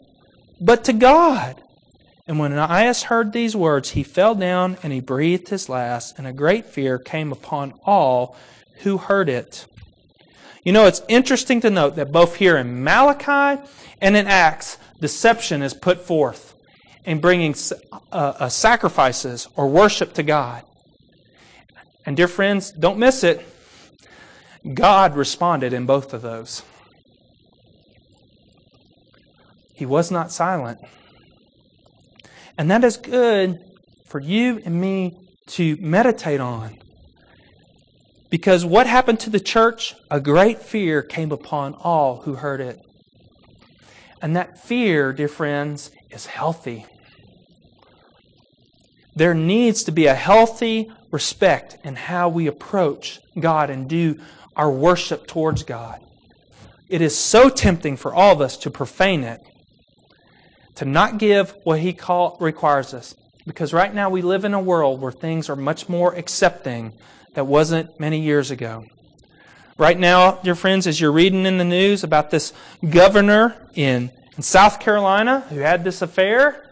but 0.61 0.85
to 0.85 0.93
God. 0.93 1.61
And 2.25 2.39
when 2.39 2.53
Ananias 2.53 3.03
heard 3.03 3.33
these 3.33 3.53
words, 3.53 3.89
he 3.89 4.01
fell 4.01 4.33
down 4.33 4.77
and 4.81 4.93
he 4.93 5.01
breathed 5.01 5.49
his 5.49 5.67
last, 5.67 6.17
and 6.17 6.25
a 6.25 6.31
great 6.31 6.65
fear 6.65 6.97
came 6.97 7.33
upon 7.33 7.73
all 7.83 8.37
who 8.83 8.97
heard 8.97 9.27
it. 9.27 9.65
You 10.63 10.71
know, 10.71 10.85
it's 10.85 11.01
interesting 11.09 11.59
to 11.59 11.69
note 11.69 11.97
that 11.97 12.13
both 12.13 12.37
here 12.37 12.55
in 12.55 12.81
Malachi 12.81 13.61
and 13.99 14.15
in 14.15 14.25
Acts, 14.25 14.77
deception 15.01 15.61
is 15.61 15.73
put 15.73 15.99
forth 15.99 16.52
in 17.05 17.19
bringing 17.19 17.55
uh, 17.91 17.95
uh, 18.11 18.49
sacrifices 18.49 19.47
or 19.55 19.67
worship 19.67 20.13
to 20.13 20.23
God. 20.23 20.63
And, 22.05 22.17
dear 22.17 22.27
friends, 22.27 22.71
don't 22.71 22.97
miss 22.97 23.23
it. 23.23 23.45
God 24.73 25.15
responded 25.15 25.73
in 25.73 25.85
both 25.85 26.13
of 26.13 26.21
those. 26.21 26.63
He 29.73 29.85
was 29.85 30.11
not 30.11 30.31
silent. 30.31 30.79
And 32.57 32.69
that 32.71 32.83
is 32.83 32.97
good 32.97 33.59
for 34.05 34.19
you 34.19 34.61
and 34.63 34.79
me 34.79 35.17
to 35.47 35.75
meditate 35.79 36.39
on. 36.39 36.77
Because 38.29 38.65
what 38.65 38.87
happened 38.87 39.19
to 39.21 39.29
the 39.29 39.39
church? 39.39 39.95
A 40.09 40.19
great 40.19 40.61
fear 40.61 41.01
came 41.01 41.31
upon 41.31 41.73
all 41.75 42.21
who 42.21 42.35
heard 42.35 42.61
it. 42.61 42.79
And 44.21 44.35
that 44.35 44.63
fear, 44.63 45.11
dear 45.11 45.27
friends, 45.27 45.91
is 46.09 46.27
healthy. 46.27 46.85
There 49.15 49.33
needs 49.33 49.83
to 49.83 49.91
be 49.91 50.07
a 50.07 50.15
healthy 50.15 50.91
respect 51.11 51.77
in 51.83 51.95
how 51.95 52.29
we 52.29 52.47
approach 52.47 53.19
God 53.39 53.69
and 53.69 53.87
do 53.87 54.19
our 54.55 54.71
worship 54.71 55.27
towards 55.27 55.63
God. 55.63 56.01
It 56.89 57.01
is 57.01 57.17
so 57.17 57.49
tempting 57.49 57.97
for 57.97 58.13
all 58.13 58.33
of 58.33 58.41
us 58.41 58.57
to 58.57 58.71
profane 58.71 59.23
it, 59.23 59.41
to 60.75 60.85
not 60.85 61.17
give 61.17 61.51
what 61.63 61.79
He 61.79 61.93
call, 61.93 62.37
requires 62.39 62.93
us. 62.93 63.15
Because 63.45 63.73
right 63.73 63.93
now 63.93 64.09
we 64.09 64.21
live 64.21 64.45
in 64.45 64.53
a 64.53 64.61
world 64.61 65.01
where 65.01 65.11
things 65.11 65.49
are 65.49 65.55
much 65.55 65.89
more 65.89 66.15
accepting 66.15 66.93
that 67.33 67.45
wasn't 67.45 67.99
many 67.99 68.19
years 68.19 68.51
ago. 68.51 68.85
Right 69.77 69.97
now, 69.97 70.33
dear 70.43 70.55
friends, 70.55 70.85
as 70.87 71.01
you're 71.01 71.11
reading 71.11 71.45
in 71.45 71.57
the 71.57 71.63
news 71.63 72.03
about 72.03 72.29
this 72.29 72.53
governor 72.87 73.55
in, 73.73 74.11
in 74.37 74.43
South 74.43 74.79
Carolina 74.79 75.41
who 75.49 75.59
had 75.59 75.83
this 75.83 76.01
affair, 76.01 76.69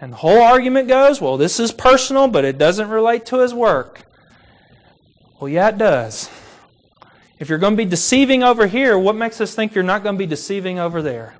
and 0.00 0.12
the 0.12 0.16
whole 0.16 0.42
argument 0.42 0.88
goes, 0.88 1.20
well, 1.20 1.36
this 1.36 1.58
is 1.58 1.72
personal, 1.72 2.28
but 2.28 2.44
it 2.44 2.58
doesn't 2.58 2.88
relate 2.88 3.26
to 3.26 3.40
his 3.40 3.54
work. 3.54 4.02
Well, 5.40 5.48
yeah, 5.48 5.68
it 5.68 5.78
does. 5.78 6.30
If 7.38 7.48
you're 7.48 7.58
going 7.58 7.74
to 7.74 7.76
be 7.76 7.88
deceiving 7.88 8.42
over 8.42 8.66
here, 8.66 8.98
what 8.98 9.14
makes 9.14 9.40
us 9.40 9.54
think 9.54 9.74
you're 9.74 9.84
not 9.84 10.02
going 10.02 10.14
to 10.14 10.18
be 10.18 10.26
deceiving 10.26 10.78
over 10.78 11.02
there? 11.02 11.34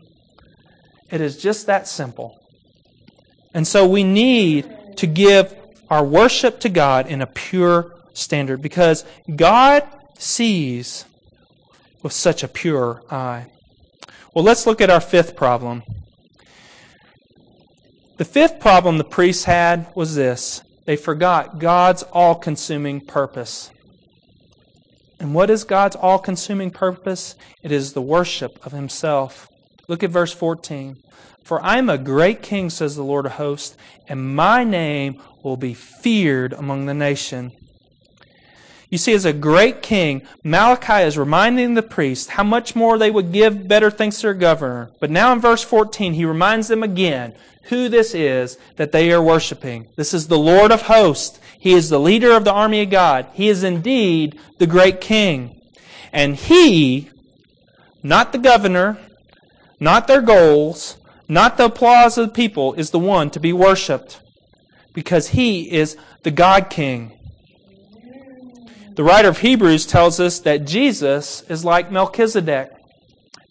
It 1.11 1.21
is 1.21 1.37
just 1.37 1.67
that 1.67 1.89
simple. 1.89 2.39
And 3.55 3.67
so 3.67 3.87
we 3.87 4.05
need 4.05 4.97
to 4.97 5.07
give 5.07 5.55
our 5.89 6.05
worship 6.05 6.61
to 6.61 6.69
God 6.69 7.07
in 7.07 7.23
a 7.23 7.27
pure 7.27 7.95
standard 8.13 8.61
because 8.61 9.05
God 9.35 9.89
sees 10.19 11.05
with 12.03 12.13
such 12.13 12.43
a 12.43 12.49
pure 12.49 13.03
eye. 13.11 13.47
Well, 14.35 14.45
let's 14.45 14.67
look 14.67 14.81
at 14.81 14.91
our 14.91 15.01
fifth 15.01 15.37
problem. 15.37 15.83
The 18.17 18.25
fifth 18.25 18.61
problem 18.61 18.97
the 18.97 19.05
priests 19.05 19.45
had 19.45 19.87
was 19.95 20.15
this 20.15 20.63
they 20.87 20.97
forgot 20.97 21.59
God's 21.59 22.03
all 22.05 22.35
consuming 22.35 23.01
purpose. 23.01 23.71
And 25.19 25.35
what 25.35 25.51
is 25.51 25.65
God's 25.65 25.97
all 25.97 26.19
consuming 26.19 26.71
purpose? 26.71 27.35
It 27.63 27.73
is 27.73 27.93
the 27.93 28.03
worship 28.03 28.65
of 28.65 28.73
Himself. 28.73 29.49
Look 29.89 30.03
at 30.03 30.11
verse 30.11 30.33
14. 30.33 30.97
For 31.43 31.63
I 31.63 31.79
am 31.79 31.89
a 31.89 31.99
great 31.99 32.43
king, 32.43 32.71
says 32.71 32.97
the 32.97 33.05
Lord 33.05 33.27
of 33.27 33.33
hosts, 33.33 33.77
and 34.09 34.35
my 34.35 34.65
name 34.65 35.23
will 35.43 35.57
be 35.57 35.75
feared 35.75 36.53
among 36.53 36.87
the 36.87 36.95
nation. 36.95 37.53
You 38.89 38.99
see, 38.99 39.15
as 39.15 39.25
a 39.25 39.33
great 39.33 39.83
king, 39.83 40.23
Malachi 40.45 41.05
is 41.05 41.19
reminding 41.19 41.75
the 41.75 41.83
priests 41.83 42.29
how 42.29 42.45
much 42.45 42.77
more 42.77 42.99
they 42.99 43.11
would 43.11 43.33
give 43.33 43.67
better 43.67 43.91
things 43.91 44.17
to 44.17 44.29
their 44.29 44.35
governor. 44.35 44.91
But 45.01 45.11
now 45.11 45.33
in 45.33 45.41
verse 45.41 45.63
14, 45.63 46.15
he 46.15 46.25
reminds 46.25 46.69
them 46.69 46.83
again 46.83 47.35
who 47.65 47.89
this 47.89 48.15
is 48.15 48.59
that 48.77 48.93
they 48.93 49.11
are 49.13 49.23
worshiping. 49.23 49.89
This 49.97 50.15
is 50.15 50.29
the 50.29 50.39
Lord 50.39 50.71
of 50.71 50.83
hosts. 50.83 51.41
He 51.59 51.73
is 51.73 51.91
the 51.91 51.99
leader 51.99 52.31
of 52.33 52.45
the 52.45 52.53
army 52.53 52.83
of 52.83 52.91
God. 52.91 53.29
He 53.33 53.49
is 53.49 53.65
indeed 53.65 54.39
the 54.59 54.69
great 54.69 55.01
king. 55.01 55.61
And 56.13 56.37
he, 56.37 57.11
not 58.05 58.31
the 58.31 58.39
governor, 58.39 58.99
not 59.81 60.07
their 60.07 60.23
goals, 60.23 60.97
not 61.29 61.57
the 61.57 61.67
applause 61.67 62.17
of 62.17 62.29
the 62.29 62.33
people, 62.33 62.75
is 62.75 62.91
the 62.91 62.99
one 62.99 63.31
to 63.31 63.41
be 63.41 63.53
worshiped. 63.53 64.21
Because 64.95 65.29
he 65.29 65.71
is 65.71 65.97
the 66.23 66.31
God 66.31 66.71
King. 66.71 67.16
The 68.97 69.05
writer 69.05 69.29
of 69.29 69.41
Hebrews 69.41 69.85
tells 69.85 70.21
us 70.21 70.39
that 70.41 70.65
Jesus 70.67 71.43
is 71.51 71.67
like 71.67 71.93
Melchizedek. 71.93 72.71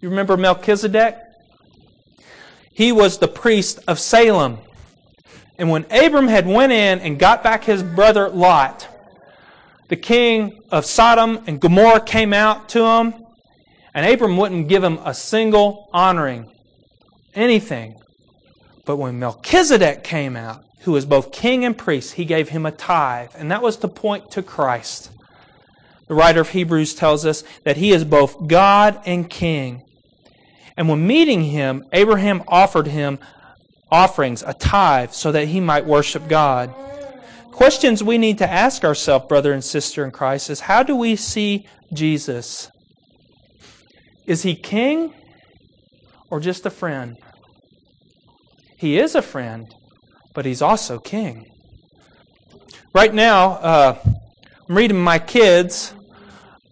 You 0.02 0.10
remember 0.10 0.38
Melchizedek? 0.38 1.18
He 2.74 2.92
was 2.92 3.20
the 3.20 3.28
priest 3.28 3.78
of 3.88 4.00
Salem. 4.00 4.58
And 5.60 5.70
when 5.70 5.86
Abram 5.92 6.30
had 6.30 6.48
went 6.48 6.72
in 6.72 7.00
and 7.00 7.20
got 7.20 7.44
back 7.44 7.64
his 7.64 7.84
brother 7.84 8.28
Lot, 8.28 8.88
the 9.88 9.96
king 9.96 10.64
of 10.72 10.84
Sodom 10.84 11.44
and 11.46 11.62
Gomorrah 11.62 12.02
came 12.02 12.34
out 12.34 12.68
to 12.70 12.84
him, 12.84 13.14
and 13.94 14.04
Abram 14.04 14.38
wouldn't 14.38 14.68
give 14.68 14.84
him 14.84 14.98
a 15.06 15.14
single 15.14 15.90
honoring, 15.94 16.52
anything. 17.36 18.00
But 18.84 18.98
when 18.98 19.20
Melchizedek 19.20 20.04
came 20.04 20.36
out, 20.36 20.64
who 20.82 20.94
was 20.94 21.06
both 21.06 21.32
king 21.32 21.64
and 21.64 21.78
priest, 21.78 22.14
he 22.14 22.26
gave 22.26 22.50
him 22.50 22.66
a 22.66 22.72
tithe, 22.72 23.30
and 23.38 23.52
that 23.52 23.62
was 23.62 23.78
to 23.78 23.88
point 23.88 24.32
to 24.32 24.42
Christ. 24.42 25.12
The 26.08 26.16
writer 26.16 26.42
of 26.42 26.50
Hebrews 26.50 26.94
tells 26.96 27.26
us 27.26 27.44
that 27.64 27.78
he 27.78 27.92
is 27.92 28.06
both 28.06 28.48
God 28.48 29.02
and 29.06 29.30
king. 29.30 29.84
And 30.78 30.88
when 30.90 31.08
meeting 31.08 31.44
him, 31.44 31.86
Abraham 31.94 32.44
offered 32.48 32.88
him 32.88 33.20
offerings, 33.92 34.44
a 34.46 34.54
tithe, 34.54 35.12
so 35.12 35.32
that 35.32 35.48
he 35.48 35.60
might 35.60 35.86
worship 35.86 36.28
God. 36.28 36.74
Questions 37.52 38.04
we 38.04 38.18
need 38.18 38.38
to 38.40 38.50
ask 38.50 38.84
ourselves, 38.84 39.28
brother 39.28 39.54
and 39.54 39.64
sister 39.64 40.04
in 40.04 40.12
Christ, 40.12 40.50
is 40.50 40.62
how 40.62 40.84
do 40.84 40.96
we 40.96 41.16
see 41.16 41.66
Jesus? 41.94 42.70
Is 44.26 44.44
he 44.44 44.56
king 44.56 45.14
or 46.30 46.40
just 46.40 46.66
a 46.66 46.70
friend? 46.70 47.16
He 48.78 49.00
is 49.00 49.16
a 49.16 49.22
friend, 49.22 49.74
but 50.34 50.46
he's 50.46 50.62
also 50.62 51.00
king. 51.00 51.46
Right 52.94 53.14
now, 53.14 53.52
uh, 53.52 53.98
I'm 54.68 54.76
reading 54.76 54.98
my 54.98 55.20
kids 55.20 55.94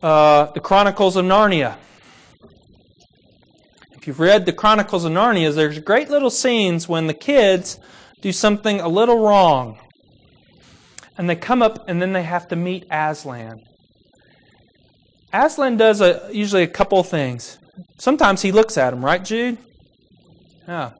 uh, 0.01 0.47
the 0.53 0.59
Chronicles 0.59 1.15
of 1.15 1.25
Narnia. 1.25 1.75
If 3.91 4.07
you've 4.07 4.19
read 4.19 4.47
the 4.47 4.51
Chronicles 4.51 5.05
of 5.05 5.11
Narnia, 5.11 5.53
there's 5.53 5.77
great 5.77 6.09
little 6.09 6.31
scenes 6.31 6.89
when 6.89 7.05
the 7.05 7.13
kids 7.13 7.79
do 8.19 8.31
something 8.31 8.79
a 8.81 8.87
little 8.87 9.19
wrong. 9.19 9.77
And 11.19 11.29
they 11.29 11.35
come 11.35 11.61
up 11.61 11.87
and 11.87 12.01
then 12.01 12.13
they 12.13 12.23
have 12.23 12.47
to 12.47 12.55
meet 12.55 12.87
Aslan. 12.89 13.61
Aslan 15.31 15.77
does 15.77 16.01
a, 16.01 16.29
usually 16.33 16.63
a 16.63 16.67
couple 16.67 17.03
things. 17.03 17.59
Sometimes 17.99 18.41
he 18.41 18.51
looks 18.51 18.75
at 18.75 18.89
them, 18.89 19.05
right, 19.05 19.23
Jude? 19.23 19.59
Yeah. 20.67 20.93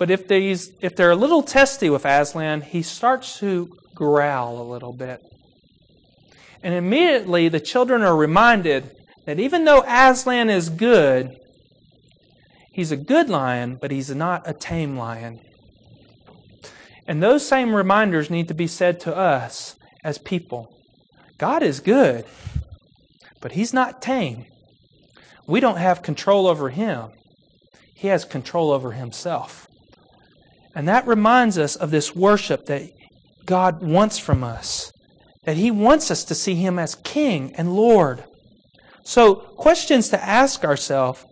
But 0.00 0.10
if, 0.10 0.26
these, 0.26 0.72
if 0.80 0.96
they're 0.96 1.10
a 1.10 1.14
little 1.14 1.42
testy 1.42 1.90
with 1.90 2.06
Aslan, 2.06 2.62
he 2.62 2.80
starts 2.80 3.38
to 3.40 3.70
growl 3.94 4.58
a 4.58 4.64
little 4.64 4.94
bit. 4.94 5.20
And 6.62 6.72
immediately 6.72 7.50
the 7.50 7.60
children 7.60 8.00
are 8.00 8.16
reminded 8.16 8.96
that 9.26 9.38
even 9.38 9.66
though 9.66 9.84
Aslan 9.86 10.48
is 10.48 10.70
good, 10.70 11.36
he's 12.72 12.90
a 12.90 12.96
good 12.96 13.28
lion, 13.28 13.76
but 13.78 13.90
he's 13.90 14.08
not 14.08 14.48
a 14.48 14.54
tame 14.54 14.96
lion. 14.96 15.38
And 17.06 17.22
those 17.22 17.46
same 17.46 17.74
reminders 17.74 18.30
need 18.30 18.48
to 18.48 18.54
be 18.54 18.66
said 18.66 19.00
to 19.00 19.14
us 19.14 19.76
as 20.02 20.16
people. 20.16 20.74
God 21.36 21.62
is 21.62 21.78
good, 21.78 22.24
but 23.42 23.52
he's 23.52 23.74
not 23.74 24.00
tame. 24.00 24.46
We 25.46 25.60
don't 25.60 25.76
have 25.76 26.02
control 26.02 26.46
over 26.46 26.70
him, 26.70 27.10
he 27.94 28.08
has 28.08 28.24
control 28.24 28.70
over 28.70 28.92
himself. 28.92 29.66
And 30.80 30.88
that 30.88 31.06
reminds 31.06 31.58
us 31.58 31.76
of 31.76 31.90
this 31.90 32.16
worship 32.16 32.64
that 32.64 32.88
God 33.44 33.82
wants 33.82 34.18
from 34.18 34.42
us, 34.42 34.90
that 35.44 35.58
He 35.58 35.70
wants 35.70 36.10
us 36.10 36.24
to 36.24 36.34
see 36.34 36.54
Him 36.54 36.78
as 36.78 36.94
King 36.94 37.54
and 37.56 37.74
Lord. 37.76 38.24
So, 39.04 39.34
questions 39.34 40.08
to 40.08 40.24
ask 40.24 40.64
ourselves 40.64 41.22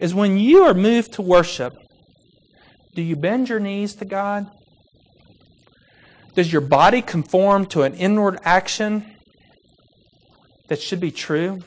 is 0.00 0.14
when 0.14 0.38
you 0.38 0.62
are 0.62 0.72
moved 0.72 1.12
to 1.12 1.20
worship, 1.20 1.74
do 2.94 3.02
you 3.02 3.14
bend 3.14 3.50
your 3.50 3.60
knees 3.60 3.94
to 3.96 4.06
God? 4.06 4.50
Does 6.34 6.50
your 6.50 6.62
body 6.62 7.02
conform 7.02 7.66
to 7.66 7.82
an 7.82 7.92
inward 7.92 8.38
action 8.42 9.04
that 10.68 10.80
should 10.80 11.00
be 11.00 11.10
true? 11.10 11.60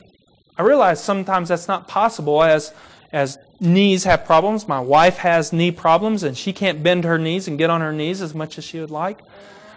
I 0.56 0.62
realize 0.62 1.00
sometimes 1.00 1.50
that's 1.50 1.68
not 1.68 1.86
possible 1.86 2.42
as 2.42 2.74
as 3.12 3.38
knees 3.60 4.04
have 4.04 4.24
problems. 4.24 4.68
My 4.68 4.80
wife 4.80 5.18
has 5.18 5.52
knee 5.52 5.70
problems 5.70 6.22
and 6.22 6.36
she 6.36 6.52
can't 6.52 6.82
bend 6.82 7.04
her 7.04 7.18
knees 7.18 7.48
and 7.48 7.58
get 7.58 7.70
on 7.70 7.80
her 7.80 7.92
knees 7.92 8.22
as 8.22 8.34
much 8.34 8.58
as 8.58 8.64
she 8.64 8.80
would 8.80 8.90
like. 8.90 9.20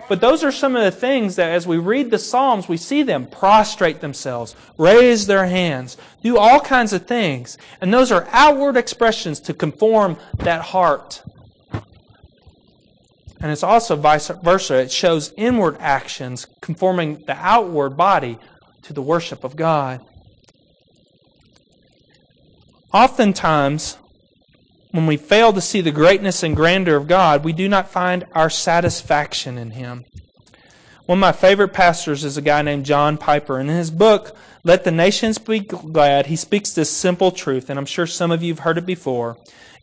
But 0.10 0.20
those 0.20 0.44
are 0.44 0.52
some 0.52 0.76
of 0.76 0.84
the 0.84 0.92
things 0.92 1.38
that 1.38 1.52
as 1.52 1.66
we 1.66 1.78
read 1.78 2.12
the 2.12 2.20
Psalms, 2.20 2.68
we 2.68 2.76
see 2.76 3.02
them 3.02 3.28
prostrate 3.28 4.02
themselves, 4.02 4.58
raise 4.78 5.26
their 5.26 5.46
hands, 5.46 5.96
do 6.22 6.38
all 6.38 6.60
kinds 6.60 6.92
of 6.92 7.06
things. 7.06 7.58
And 7.80 7.94
those 7.94 8.12
are 8.12 8.28
outward 8.32 8.76
expressions 8.76 9.40
to 9.42 9.54
conform 9.54 10.18
that 10.40 10.62
heart. 10.64 11.24
And 13.40 13.52
it's 13.52 13.64
also 13.64 13.96
vice 13.96 14.28
versa. 14.28 14.76
It 14.82 14.92
shows 14.92 15.34
inward 15.38 15.78
actions 15.80 16.46
conforming 16.60 17.24
the 17.26 17.38
outward 17.38 17.92
body 17.96 18.38
to 18.82 18.94
the 18.94 19.02
worship 19.02 19.44
of 19.44 19.56
God. 19.56 20.06
Oftentimes, 22.94 23.98
when 24.92 25.06
we 25.06 25.18
fail 25.18 25.54
to 25.54 25.62
see 25.62 25.82
the 25.82 25.92
greatness 25.92 26.44
and 26.44 26.56
grandeur 26.56 26.98
of 26.98 27.08
God, 27.08 27.44
we 27.44 27.54
do 27.54 27.70
not 27.70 27.90
find 27.90 28.26
our 28.34 28.50
satisfaction 28.50 29.58
in 29.58 29.72
Him. 29.72 30.04
One 31.06 31.18
of 31.18 31.22
my 31.22 31.32
favorite 31.32 31.74
pastors 31.74 32.24
is 32.24 32.38
a 32.38 32.42
guy 32.42 32.62
named 32.62 32.86
John 32.86 33.18
Piper. 33.18 33.60
In 33.60 33.68
his 33.68 33.92
book, 33.92 34.36
Let 34.64 34.84
the 34.84 34.92
Nations 34.92 35.38
Be 35.40 35.60
Glad, 35.60 36.28
he 36.28 36.36
speaks 36.36 36.72
this 36.72 36.90
simple 36.90 37.32
truth, 37.32 37.70
and 37.70 37.80
I'm 37.80 37.86
sure 37.86 38.08
some 38.08 38.32
of 38.32 38.44
you 38.44 38.54
have 38.54 38.64
heard 38.64 38.78
it 38.78 38.86
before. 38.86 39.36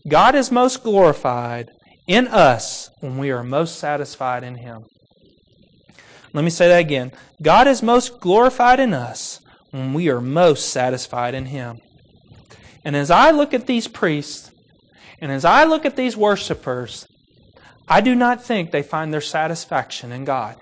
God 0.06 0.34
is 0.34 0.50
most 0.50 0.82
glorified 0.82 1.70
in 2.06 2.28
us 2.28 2.88
when 3.00 3.18
we 3.18 3.30
are 3.30 3.42
most 3.42 3.78
satisfied 3.78 4.42
in 4.42 4.56
Him. 4.56 4.84
Let 6.32 6.44
me 6.44 6.50
say 6.50 6.68
that 6.68 6.78
again. 6.78 7.12
God 7.42 7.66
is 7.66 7.82
most 7.82 8.20
glorified 8.20 8.80
in 8.80 8.94
us 8.94 9.40
when 9.70 9.92
we 9.92 10.08
are 10.08 10.20
most 10.20 10.70
satisfied 10.70 11.34
in 11.34 11.46
Him. 11.46 11.80
And 12.84 12.96
as 12.96 13.10
I 13.10 13.30
look 13.30 13.54
at 13.54 13.66
these 13.66 13.88
priests, 13.88 14.50
and 15.20 15.32
as 15.32 15.44
I 15.44 15.64
look 15.64 15.84
at 15.84 15.96
these 15.96 16.16
worshipers, 16.16 17.06
I 17.88 18.00
do 18.00 18.14
not 18.14 18.44
think 18.44 18.70
they 18.70 18.82
find 18.82 19.12
their 19.12 19.20
satisfaction 19.20 20.12
in 20.12 20.24
God. 20.24 20.56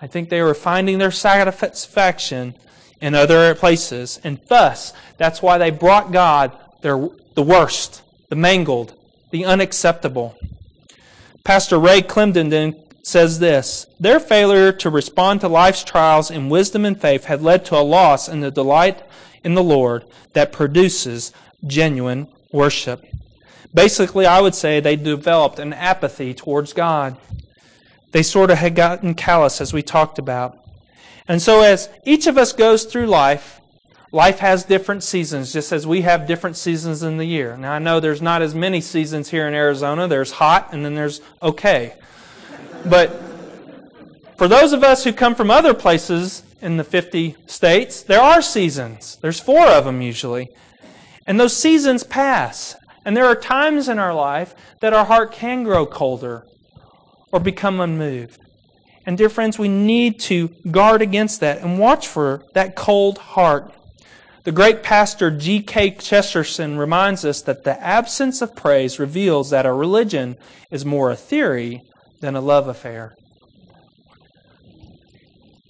I 0.00 0.06
think 0.06 0.28
they 0.28 0.42
were 0.42 0.54
finding 0.54 0.98
their 0.98 1.10
satisfaction 1.10 2.54
in 3.00 3.14
other 3.14 3.54
places. 3.54 4.20
And 4.24 4.40
thus, 4.48 4.92
that's 5.18 5.42
why 5.42 5.58
they 5.58 5.70
brought 5.70 6.12
God 6.12 6.56
their, 6.82 7.08
the 7.34 7.42
worst, 7.42 8.02
the 8.28 8.36
mangled, 8.36 8.94
the 9.30 9.44
unacceptable. 9.44 10.36
Pastor 11.44 11.78
Ray 11.78 12.00
Clendenen 12.00 12.80
says 13.02 13.38
this 13.38 13.86
Their 14.00 14.20
failure 14.20 14.72
to 14.72 14.90
respond 14.90 15.40
to 15.40 15.48
life's 15.48 15.84
trials 15.84 16.30
in 16.30 16.48
wisdom 16.48 16.84
and 16.84 17.00
faith 17.00 17.24
had 17.24 17.42
led 17.42 17.64
to 17.66 17.76
a 17.76 17.82
loss 17.82 18.28
in 18.28 18.40
the 18.40 18.50
delight 18.50 19.02
in 19.44 19.54
the 19.54 19.62
Lord 19.62 20.04
that 20.32 20.52
produces 20.52 21.32
genuine 21.66 22.28
worship. 22.52 23.04
Basically, 23.72 24.26
I 24.26 24.40
would 24.40 24.54
say 24.54 24.80
they 24.80 24.96
developed 24.96 25.58
an 25.58 25.72
apathy 25.72 26.32
towards 26.32 26.72
God. 26.72 27.16
They 28.12 28.22
sort 28.22 28.50
of 28.50 28.58
had 28.58 28.74
gotten 28.74 29.14
callous, 29.14 29.60
as 29.60 29.72
we 29.72 29.82
talked 29.82 30.18
about. 30.18 30.58
And 31.26 31.42
so, 31.42 31.62
as 31.62 31.88
each 32.04 32.26
of 32.26 32.38
us 32.38 32.52
goes 32.52 32.84
through 32.84 33.06
life, 33.06 33.60
life 34.12 34.38
has 34.38 34.64
different 34.64 35.02
seasons, 35.02 35.52
just 35.52 35.72
as 35.72 35.86
we 35.86 36.02
have 36.02 36.26
different 36.26 36.56
seasons 36.56 37.02
in 37.02 37.16
the 37.16 37.24
year. 37.24 37.56
Now, 37.56 37.72
I 37.72 37.80
know 37.80 37.98
there's 37.98 38.22
not 38.22 38.42
as 38.42 38.54
many 38.54 38.80
seasons 38.80 39.30
here 39.30 39.48
in 39.48 39.54
Arizona. 39.54 40.06
There's 40.06 40.30
hot, 40.30 40.72
and 40.72 40.84
then 40.84 40.94
there's 40.94 41.20
okay. 41.42 41.94
But 42.86 43.10
for 44.36 44.46
those 44.46 44.72
of 44.72 44.84
us 44.84 45.02
who 45.02 45.12
come 45.12 45.34
from 45.34 45.50
other 45.50 45.74
places 45.74 46.44
in 46.64 46.78
the 46.78 46.82
50 46.84 47.36
states, 47.46 48.02
there 48.02 48.22
are 48.22 48.40
seasons. 48.40 49.18
There's 49.20 49.38
four 49.38 49.66
of 49.66 49.84
them 49.84 50.00
usually. 50.00 50.48
And 51.26 51.38
those 51.38 51.54
seasons 51.54 52.04
pass. 52.04 52.74
And 53.04 53.14
there 53.14 53.26
are 53.26 53.36
times 53.36 53.86
in 53.86 53.98
our 53.98 54.14
life 54.14 54.54
that 54.80 54.94
our 54.94 55.04
heart 55.04 55.30
can 55.30 55.62
grow 55.62 55.84
colder 55.84 56.46
or 57.30 57.38
become 57.38 57.80
unmoved. 57.80 58.40
And, 59.04 59.18
dear 59.18 59.28
friends, 59.28 59.58
we 59.58 59.68
need 59.68 60.18
to 60.20 60.48
guard 60.70 61.02
against 61.02 61.40
that 61.40 61.58
and 61.58 61.78
watch 61.78 62.08
for 62.08 62.42
that 62.54 62.74
cold 62.74 63.18
heart. 63.18 63.70
The 64.44 64.52
great 64.52 64.82
pastor 64.82 65.30
G.K. 65.30 65.96
Chesterton 65.96 66.78
reminds 66.78 67.26
us 67.26 67.42
that 67.42 67.64
the 67.64 67.78
absence 67.82 68.40
of 68.40 68.56
praise 68.56 68.98
reveals 68.98 69.50
that 69.50 69.66
a 69.66 69.72
religion 69.72 70.36
is 70.70 70.86
more 70.86 71.10
a 71.10 71.16
theory 71.16 71.82
than 72.22 72.34
a 72.34 72.40
love 72.40 72.68
affair. 72.68 73.14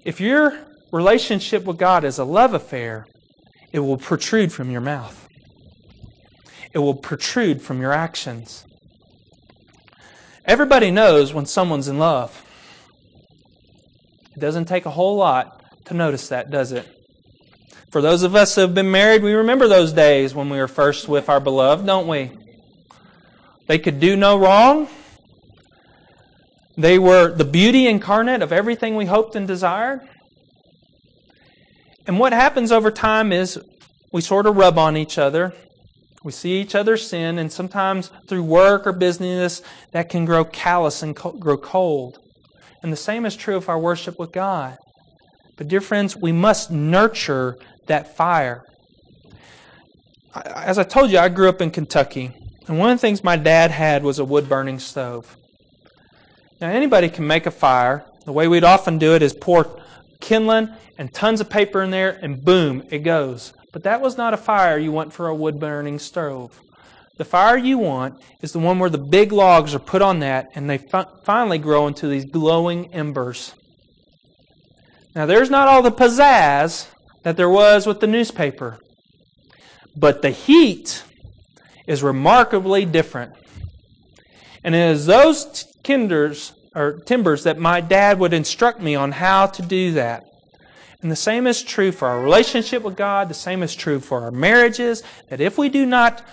If 0.05 0.21
your 0.21 0.57
relationship 0.95 1.65
with 1.65 1.77
God 1.77 2.05
is 2.05 2.19
a 2.19 2.25
love 2.25 2.55
affair, 2.55 3.05
it 3.73 3.81
will 3.81 3.99
protrude 3.99 4.53
from 4.53 4.71
your 4.71 4.81
mouth, 4.81 5.29
it 6.73 6.79
will 6.79 6.95
protrude 6.95 7.61
from 7.61 7.81
your 7.81 7.93
actions. 7.93 8.65
Everybody 10.45 10.93
knows 10.93 11.35
when 11.35 11.47
someone's 11.47 11.89
in 11.89 11.99
love. 11.99 12.43
It 14.37 14.41
doesn't 14.41 14.67
take 14.67 14.87
a 14.87 14.91
whole 14.91 15.17
lot 15.17 15.65
to 15.87 15.95
notice 15.95 16.29
that, 16.29 16.51
does 16.51 16.71
it? 16.71 16.87
For 17.91 18.01
those 18.01 18.23
of 18.23 18.37
us 18.37 18.55
who 18.55 18.61
have 18.61 18.75
been 18.75 18.91
married, 18.91 19.23
we 19.23 19.33
remember 19.33 19.67
those 19.67 19.93
days 19.93 20.35
when 20.35 20.49
we 20.49 20.59
were 20.59 20.69
first 20.69 21.09
with 21.09 21.29
our 21.29 21.41
beloved, 21.41 21.87
don't 21.87 22.07
we? 22.07 22.31
They 23.67 23.79
could 23.79 23.99
do 23.99 24.17
no 24.17 24.39
wrong. 24.39 24.89
They 26.77 26.99
were 26.99 27.33
the 27.33 27.45
beauty 27.45 27.87
incarnate 27.87 28.43
of 28.43 28.53
everything 28.53 28.97
we 28.97 29.07
hoped 29.07 29.35
and 29.35 29.49
desired. 29.49 30.01
And 32.07 32.19
what 32.19 32.33
happens 32.33 32.71
over 32.71 32.91
time 32.91 33.33
is 33.33 33.59
we 34.13 34.21
sort 34.21 34.47
of 34.47 34.57
rub 34.57 34.79
on 34.79 34.97
each 34.97 35.19
other. 35.19 35.55
We 36.23 36.33
see 36.33 36.61
each 36.61 36.75
other's 36.75 37.07
sin, 37.07 37.39
and 37.39 37.53
sometimes 37.53 38.11
through 38.29 38.45
work 38.45 38.87
or 38.87 38.93
business, 38.93 39.63
that 39.93 40.09
can 40.09 40.25
grow 40.25 40.45
callous 40.45 41.03
and 41.03 41.15
co- 41.15 41.33
grow 41.33 41.57
cold. 41.57 42.19
And 42.83 42.93
the 42.93 42.97
same 42.97 43.27
is 43.27 43.37
true 43.37 43.57
of 43.57 43.69
our 43.69 43.79
worship 43.79 44.19
with 44.19 44.33
God. 44.33 44.77
But, 45.57 45.69
dear 45.69 45.81
friends, 45.81 46.17
we 46.17 46.33
must 46.33 46.71
nurture 46.71 47.57
that 47.87 48.17
fire. 48.17 48.63
As 50.35 50.79
I 50.79 50.83
told 50.83 51.11
you, 51.11 51.19
I 51.19 51.29
grew 51.29 51.49
up 51.49 51.63
in 51.63 51.71
Kentucky. 51.71 52.33
And 52.67 52.79
one 52.79 52.91
of 52.91 52.99
the 52.99 53.03
things 53.03 53.23
my 53.23 53.37
dad 53.37 53.71
had 53.71 54.03
was 54.03 54.19
a 54.19 54.25
wood 54.25 54.49
burning 54.49 54.79
stove. 54.79 55.37
Now, 56.61 56.71
anybody 56.71 57.09
can 57.09 57.27
make 57.27 57.47
a 57.47 57.51
fire. 57.51 58.05
The 58.25 58.33
way 58.33 58.49
we'd 58.49 58.65
often 58.65 58.99
do 58.99 59.15
it 59.15 59.23
is 59.23 59.35
pour 59.35 59.83
kindling 60.25 60.71
and 60.99 61.13
tons 61.13 61.41
of 61.41 61.51
paper 61.51 61.83
in 61.83 61.91
there, 61.91 62.19
and 62.23 62.45
boom, 62.45 62.83
it 62.91 63.01
goes. 63.01 63.53
But 63.73 63.83
that 63.85 64.01
was 64.01 64.17
not 64.17 64.35
a 64.35 64.39
fire 64.39 64.79
you 64.79 64.91
want 64.91 65.13
for 65.13 65.29
a 65.29 65.35
wood 65.35 65.61
burning 65.61 65.99
stove. 65.99 66.61
The 67.17 67.25
fire 67.25 67.57
you 67.57 67.79
want 67.79 68.21
is 68.41 68.53
the 68.53 68.59
one 68.59 68.79
where 68.79 68.91
the 68.91 68.99
big 68.99 69.31
logs 69.31 69.75
are 69.75 69.81
put 69.81 70.03
on 70.03 70.19
that 70.21 70.51
and 70.55 70.69
they 70.69 70.79
fi- 70.79 71.07
finally 71.25 71.59
grow 71.59 71.87
into 71.87 72.09
these 72.09 72.25
glowing 72.25 72.93
embers. 72.93 73.55
Now, 75.15 75.27
there's 75.27 75.51
not 75.51 75.69
all 75.69 75.83
the 75.83 75.93
pizzazz 75.93 76.89
that 77.23 77.37
there 77.37 77.49
was 77.49 77.87
with 77.87 78.01
the 78.01 78.09
newspaper, 78.09 78.81
but 79.97 80.23
the 80.23 80.31
heat 80.31 81.05
is 81.87 82.03
remarkably 82.03 82.85
different. 82.85 83.33
And 84.65 84.75
is 84.75 85.07
those 85.07 85.67
kinders 85.85 86.53
or 86.75 86.99
timbers 87.01 87.45
that 87.45 87.59
my 87.59 87.81
dad 87.81 88.19
would 88.19 88.33
instruct 88.33 88.81
me 88.81 88.95
on 88.95 89.13
how 89.13 89.47
to 89.47 89.63
do 89.63 89.93
that. 89.93 90.25
And 91.01 91.11
the 91.11 91.17
same 91.17 91.47
is 91.47 91.63
true 91.63 91.93
for 91.93 92.09
our 92.09 92.21
relationship 92.21 92.83
with 92.83 92.97
God, 92.97 93.29
the 93.29 93.35
same 93.35 93.63
is 93.63 93.75
true 93.75 94.01
for 94.01 94.23
our 94.23 94.31
marriages, 94.31 95.03
that 95.29 95.41
if 95.41 95.59
we 95.59 95.69
do 95.69 95.85
not 95.85 96.27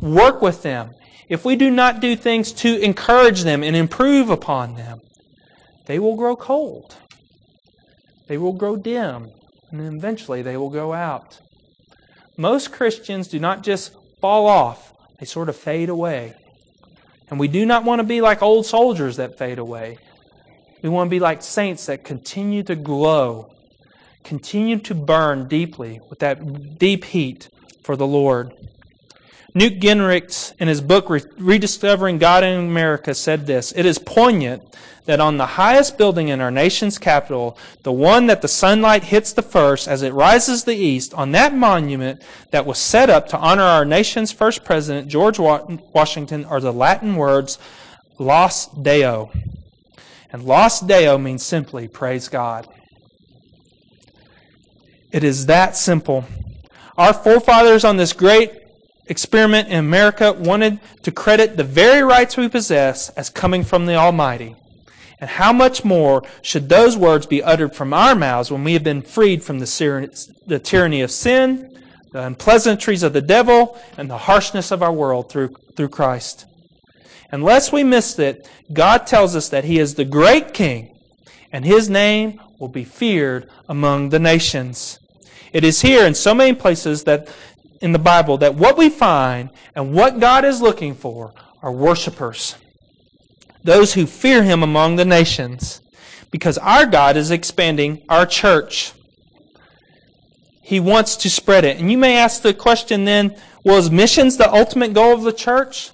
work 0.00 0.42
with 0.42 0.62
them, 0.62 0.90
if 1.28 1.44
we 1.44 1.56
do 1.56 1.70
not 1.70 2.00
do 2.00 2.16
things 2.16 2.52
to 2.52 2.78
encourage 2.80 3.42
them 3.42 3.62
and 3.62 3.76
improve 3.76 4.28
upon 4.30 4.74
them, 4.74 5.00
they 5.86 5.98
will 5.98 6.16
grow 6.16 6.36
cold. 6.36 6.96
They 8.26 8.38
will 8.38 8.52
grow 8.52 8.76
dim, 8.76 9.30
and 9.70 9.80
eventually 9.80 10.42
they 10.42 10.56
will 10.56 10.70
go 10.70 10.92
out. 10.92 11.40
Most 12.36 12.72
Christians 12.72 13.28
do 13.28 13.38
not 13.38 13.62
just 13.62 13.94
fall 14.20 14.46
off, 14.46 14.92
they 15.18 15.26
sort 15.26 15.48
of 15.48 15.56
fade 15.56 15.88
away. 15.88 16.34
And 17.28 17.40
we 17.40 17.48
do 17.48 17.66
not 17.66 17.84
want 17.84 18.00
to 18.00 18.04
be 18.04 18.20
like 18.20 18.42
old 18.42 18.66
soldiers 18.66 19.16
that 19.16 19.36
fade 19.38 19.58
away. 19.58 19.98
We 20.82 20.88
want 20.88 21.08
to 21.08 21.10
be 21.10 21.20
like 21.20 21.42
saints 21.42 21.86
that 21.86 22.04
continue 22.04 22.62
to 22.64 22.76
glow, 22.76 23.52
continue 24.22 24.78
to 24.80 24.94
burn 24.94 25.48
deeply 25.48 26.00
with 26.08 26.20
that 26.20 26.78
deep 26.78 27.04
heat 27.04 27.48
for 27.82 27.96
the 27.96 28.06
Lord. 28.06 28.52
Newt 29.56 29.80
Gingrich, 29.80 30.52
in 30.58 30.68
his 30.68 30.82
book 30.82 31.08
Rediscovering 31.08 32.18
God 32.18 32.44
in 32.44 32.66
America, 32.66 33.14
said 33.14 33.46
this 33.46 33.72
It 33.72 33.86
is 33.86 33.98
poignant 33.98 34.76
that 35.06 35.18
on 35.18 35.38
the 35.38 35.46
highest 35.46 35.96
building 35.96 36.28
in 36.28 36.42
our 36.42 36.50
nation's 36.50 36.98
capital, 36.98 37.56
the 37.82 37.90
one 37.90 38.26
that 38.26 38.42
the 38.42 38.48
sunlight 38.48 39.04
hits 39.04 39.32
the 39.32 39.40
first 39.40 39.88
as 39.88 40.02
it 40.02 40.12
rises 40.12 40.64
the 40.64 40.74
east, 40.74 41.14
on 41.14 41.32
that 41.32 41.54
monument 41.54 42.20
that 42.50 42.66
was 42.66 42.76
set 42.76 43.08
up 43.08 43.28
to 43.28 43.38
honor 43.38 43.62
our 43.62 43.86
nation's 43.86 44.30
first 44.30 44.62
president, 44.62 45.08
George 45.08 45.38
Washington, 45.38 46.44
are 46.44 46.60
the 46.60 46.70
Latin 46.70 47.16
words 47.16 47.58
Laus 48.18 48.66
Deo. 48.66 49.32
And 50.32 50.42
Laus 50.42 50.80
Deo 50.80 51.16
means 51.16 51.42
simply 51.42 51.88
praise 51.88 52.28
God. 52.28 52.68
It 55.12 55.24
is 55.24 55.46
that 55.46 55.78
simple. 55.78 56.26
Our 56.98 57.14
forefathers 57.14 57.86
on 57.86 57.96
this 57.96 58.12
great 58.12 58.65
experiment 59.08 59.68
in 59.68 59.78
America 59.78 60.32
wanted 60.32 60.80
to 61.02 61.12
credit 61.12 61.56
the 61.56 61.64
very 61.64 62.02
rights 62.02 62.36
we 62.36 62.48
possess 62.48 63.08
as 63.10 63.30
coming 63.30 63.62
from 63.64 63.86
the 63.86 63.94
Almighty. 63.94 64.56
And 65.20 65.30
how 65.30 65.52
much 65.52 65.84
more 65.84 66.22
should 66.42 66.68
those 66.68 66.96
words 66.96 67.26
be 67.26 67.42
uttered 67.42 67.74
from 67.74 67.94
our 67.94 68.14
mouths 68.14 68.50
when 68.50 68.64
we 68.64 68.74
have 68.74 68.84
been 68.84 69.02
freed 69.02 69.42
from 69.42 69.58
the, 69.58 70.60
tyranny 70.62 71.00
of 71.00 71.10
sin, 71.10 71.82
the 72.12 72.22
unpleasantries 72.22 73.02
of 73.02 73.12
the 73.12 73.22
devil, 73.22 73.80
and 73.96 74.10
the 74.10 74.18
harshness 74.18 74.70
of 74.70 74.82
our 74.82 74.92
world 74.92 75.30
through, 75.30 75.54
through 75.74 75.88
Christ? 75.88 76.44
Unless 77.32 77.72
we 77.72 77.82
miss 77.82 78.18
it, 78.18 78.48
God 78.72 79.06
tells 79.06 79.34
us 79.34 79.48
that 79.48 79.64
He 79.64 79.78
is 79.78 79.94
the 79.94 80.04
great 80.04 80.52
King, 80.52 80.94
and 81.50 81.64
His 81.64 81.88
name 81.88 82.40
will 82.58 82.68
be 82.68 82.84
feared 82.84 83.48
among 83.68 84.10
the 84.10 84.18
nations. 84.18 84.98
It 85.52 85.64
is 85.64 85.80
here 85.80 86.06
in 86.06 86.14
so 86.14 86.34
many 86.34 86.54
places 86.54 87.04
that 87.04 87.28
in 87.80 87.92
the 87.92 87.98
Bible 87.98 88.38
that 88.38 88.54
what 88.54 88.76
we 88.76 88.88
find 88.88 89.50
and 89.74 89.94
what 89.94 90.20
God 90.20 90.44
is 90.44 90.60
looking 90.60 90.94
for 90.94 91.32
are 91.62 91.72
worshipers 91.72 92.56
those 93.66 93.94
who 93.94 94.06
fear 94.06 94.44
him 94.44 94.62
among 94.62 94.96
the 94.96 95.04
nations, 95.04 95.82
because 96.30 96.56
our 96.58 96.86
God 96.86 97.16
is 97.16 97.30
expanding 97.30 98.02
our 98.08 98.24
church. 98.24 98.92
He 100.62 100.80
wants 100.80 101.16
to 101.16 101.30
spread 101.30 101.64
it. 101.64 101.78
And 101.78 101.90
you 101.90 101.98
may 101.98 102.16
ask 102.16 102.42
the 102.42 102.54
question 102.54 103.04
then, 103.04 103.36
well, 103.64 103.76
is 103.76 103.90
missions 103.90 104.36
the 104.36 104.52
ultimate 104.52 104.94
goal 104.94 105.12
of 105.12 105.22
the 105.22 105.32
church? 105.32 105.90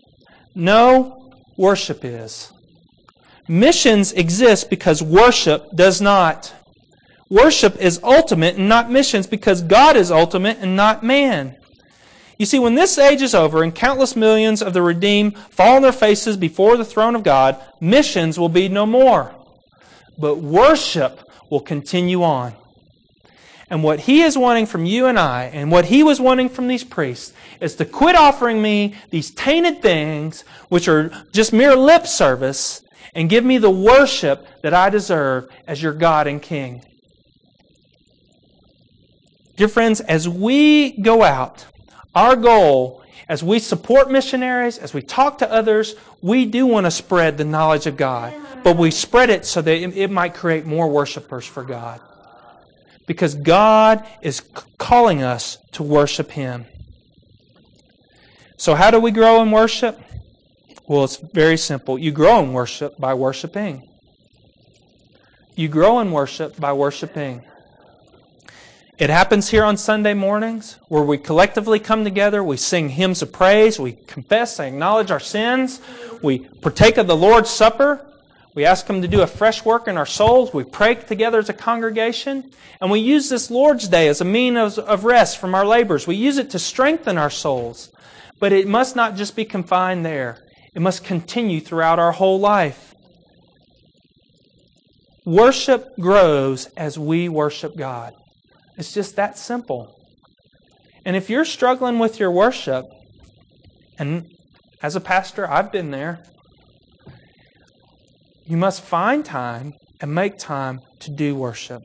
No, 0.54 1.32
worship 1.56 2.04
is. 2.04 2.52
Missions 3.48 4.12
exist 4.12 4.70
because 4.70 5.02
worship 5.02 5.70
does 5.74 6.00
not. 6.00 6.54
Worship 7.28 7.76
is 7.76 8.00
ultimate 8.02 8.56
and 8.56 8.68
not 8.68 8.90
missions 8.90 9.26
because 9.26 9.62
God 9.62 9.96
is 9.96 10.10
ultimate 10.10 10.58
and 10.60 10.76
not 10.76 11.02
man. 11.02 11.56
You 12.38 12.46
see, 12.46 12.58
when 12.58 12.74
this 12.74 12.98
age 12.98 13.22
is 13.22 13.34
over 13.34 13.62
and 13.62 13.74
countless 13.74 14.16
millions 14.16 14.62
of 14.62 14.72
the 14.72 14.82
redeemed 14.82 15.36
fall 15.36 15.76
on 15.76 15.82
their 15.82 15.92
faces 15.92 16.36
before 16.36 16.76
the 16.76 16.84
throne 16.84 17.14
of 17.14 17.22
God, 17.22 17.62
missions 17.80 18.38
will 18.38 18.48
be 18.48 18.68
no 18.68 18.86
more. 18.86 19.34
but 20.18 20.38
worship 20.38 21.20
will 21.50 21.60
continue 21.60 22.22
on. 22.22 22.54
And 23.68 23.82
what 23.82 24.00
he 24.00 24.22
is 24.22 24.36
wanting 24.36 24.66
from 24.66 24.84
you 24.84 25.06
and 25.06 25.18
I, 25.18 25.44
and 25.44 25.70
what 25.70 25.86
he 25.86 26.02
was 26.02 26.20
wanting 26.20 26.50
from 26.50 26.68
these 26.68 26.84
priests, 26.84 27.32
is 27.60 27.74
to 27.76 27.84
quit 27.86 28.14
offering 28.14 28.60
me 28.60 28.94
these 29.10 29.30
tainted 29.30 29.80
things, 29.80 30.42
which 30.68 30.88
are 30.88 31.10
just 31.32 31.52
mere 31.52 31.74
lip 31.74 32.06
service, 32.06 32.82
and 33.14 33.30
give 33.30 33.44
me 33.44 33.58
the 33.58 33.70
worship 33.70 34.46
that 34.62 34.74
I 34.74 34.90
deserve 34.90 35.48
as 35.66 35.82
your 35.82 35.94
God 35.94 36.26
and 36.26 36.40
King. 36.42 36.84
Dear 39.56 39.68
friends, 39.68 40.00
as 40.00 40.28
we 40.28 41.00
go 41.00 41.22
out, 41.22 41.66
our 42.14 42.36
goal, 42.36 43.02
as 43.28 43.42
we 43.42 43.58
support 43.58 44.10
missionaries, 44.10 44.78
as 44.78 44.92
we 44.92 45.02
talk 45.02 45.38
to 45.38 45.50
others, 45.50 45.94
we 46.20 46.44
do 46.44 46.66
want 46.66 46.86
to 46.86 46.90
spread 46.90 47.38
the 47.38 47.44
knowledge 47.44 47.86
of 47.86 47.96
God. 47.96 48.34
But 48.62 48.76
we 48.76 48.90
spread 48.90 49.30
it 49.30 49.44
so 49.46 49.62
that 49.62 49.74
it 49.74 50.10
might 50.10 50.34
create 50.34 50.66
more 50.66 50.88
worshipers 50.88 51.46
for 51.46 51.64
God. 51.64 52.00
Because 53.06 53.34
God 53.34 54.06
is 54.22 54.42
calling 54.78 55.22
us 55.22 55.58
to 55.72 55.82
worship 55.82 56.30
Him. 56.30 56.66
So, 58.56 58.74
how 58.74 58.90
do 58.90 59.00
we 59.00 59.10
grow 59.10 59.42
in 59.42 59.50
worship? 59.50 59.98
Well, 60.86 61.04
it's 61.04 61.16
very 61.16 61.56
simple. 61.56 61.98
You 61.98 62.12
grow 62.12 62.40
in 62.40 62.52
worship 62.52 62.98
by 62.98 63.14
worshiping. 63.14 63.88
You 65.56 65.68
grow 65.68 66.00
in 66.00 66.12
worship 66.12 66.58
by 66.60 66.72
worshiping. 66.72 67.42
It 69.03 69.11
happens 69.11 69.48
here 69.48 69.64
on 69.64 69.76
Sunday 69.78 70.14
mornings 70.14 70.78
where 70.86 71.03
we 71.03 71.18
collectively 71.18 71.80
come 71.80 72.05
together, 72.05 72.44
we 72.44 72.57
sing 72.57 72.88
hymns 72.88 73.20
of 73.20 73.32
praise, 73.32 73.76
we 73.76 73.94
confess 74.07 74.61
and 74.61 74.68
acknowledge 74.68 75.11
our 75.11 75.18
sins, 75.18 75.80
we 76.22 76.38
partake 76.38 76.98
of 76.98 77.09
the 77.09 77.16
Lord's 77.16 77.50
Supper, 77.50 78.07
we 78.55 78.64
ask 78.64 78.86
Him 78.86 79.03
to 79.03 79.09
do 79.09 79.22
a 79.22 79.26
fresh 79.26 79.64
work 79.64 79.88
in 79.88 79.96
our 79.96 80.07
souls, 80.07 80.55
we 80.55 80.62
pray 80.62 80.94
together 80.94 81.40
as 81.40 81.48
a 81.48 81.53
congregation, 81.53 82.53
and 82.80 82.92
we 82.92 83.00
use 83.00 83.28
this 83.28 83.50
Lord's 83.50 83.88
Day 83.88 84.07
as 84.07 84.20
a 84.20 84.24
means 84.24 84.78
of 84.78 85.05
rest 85.05 85.38
from 85.38 85.57
our 85.57 85.66
labors. 85.66 86.07
We 86.07 86.14
use 86.14 86.38
it 86.38 86.50
to 86.50 86.61
strengthen 86.61 87.18
our 87.18 87.28
souls. 87.28 87.90
But 88.38 88.53
it 88.53 88.68
must 88.68 88.94
not 88.94 89.16
just 89.16 89.34
be 89.34 89.44
confined 89.44 90.07
there, 90.07 90.38
it 90.76 90.80
must 90.80 91.03
continue 91.03 91.59
throughout 91.59 91.98
our 91.98 92.12
whole 92.12 92.38
life. 92.38 92.94
Worship 95.26 95.96
grows 95.98 96.66
as 96.76 97.00
we 97.00 97.28
worship 97.28 97.76
God. 97.76 98.14
It's 98.82 98.92
just 98.92 99.14
that 99.14 99.38
simple. 99.38 99.96
And 101.04 101.14
if 101.14 101.30
you're 101.30 101.44
struggling 101.44 102.00
with 102.00 102.18
your 102.18 102.32
worship, 102.32 102.84
and 103.96 104.26
as 104.82 104.96
a 104.96 105.00
pastor, 105.00 105.48
I've 105.48 105.70
been 105.70 105.92
there, 105.92 106.24
you 108.44 108.56
must 108.56 108.82
find 108.82 109.24
time 109.24 109.74
and 110.00 110.12
make 110.12 110.36
time 110.36 110.80
to 110.98 111.12
do 111.12 111.36
worship. 111.36 111.80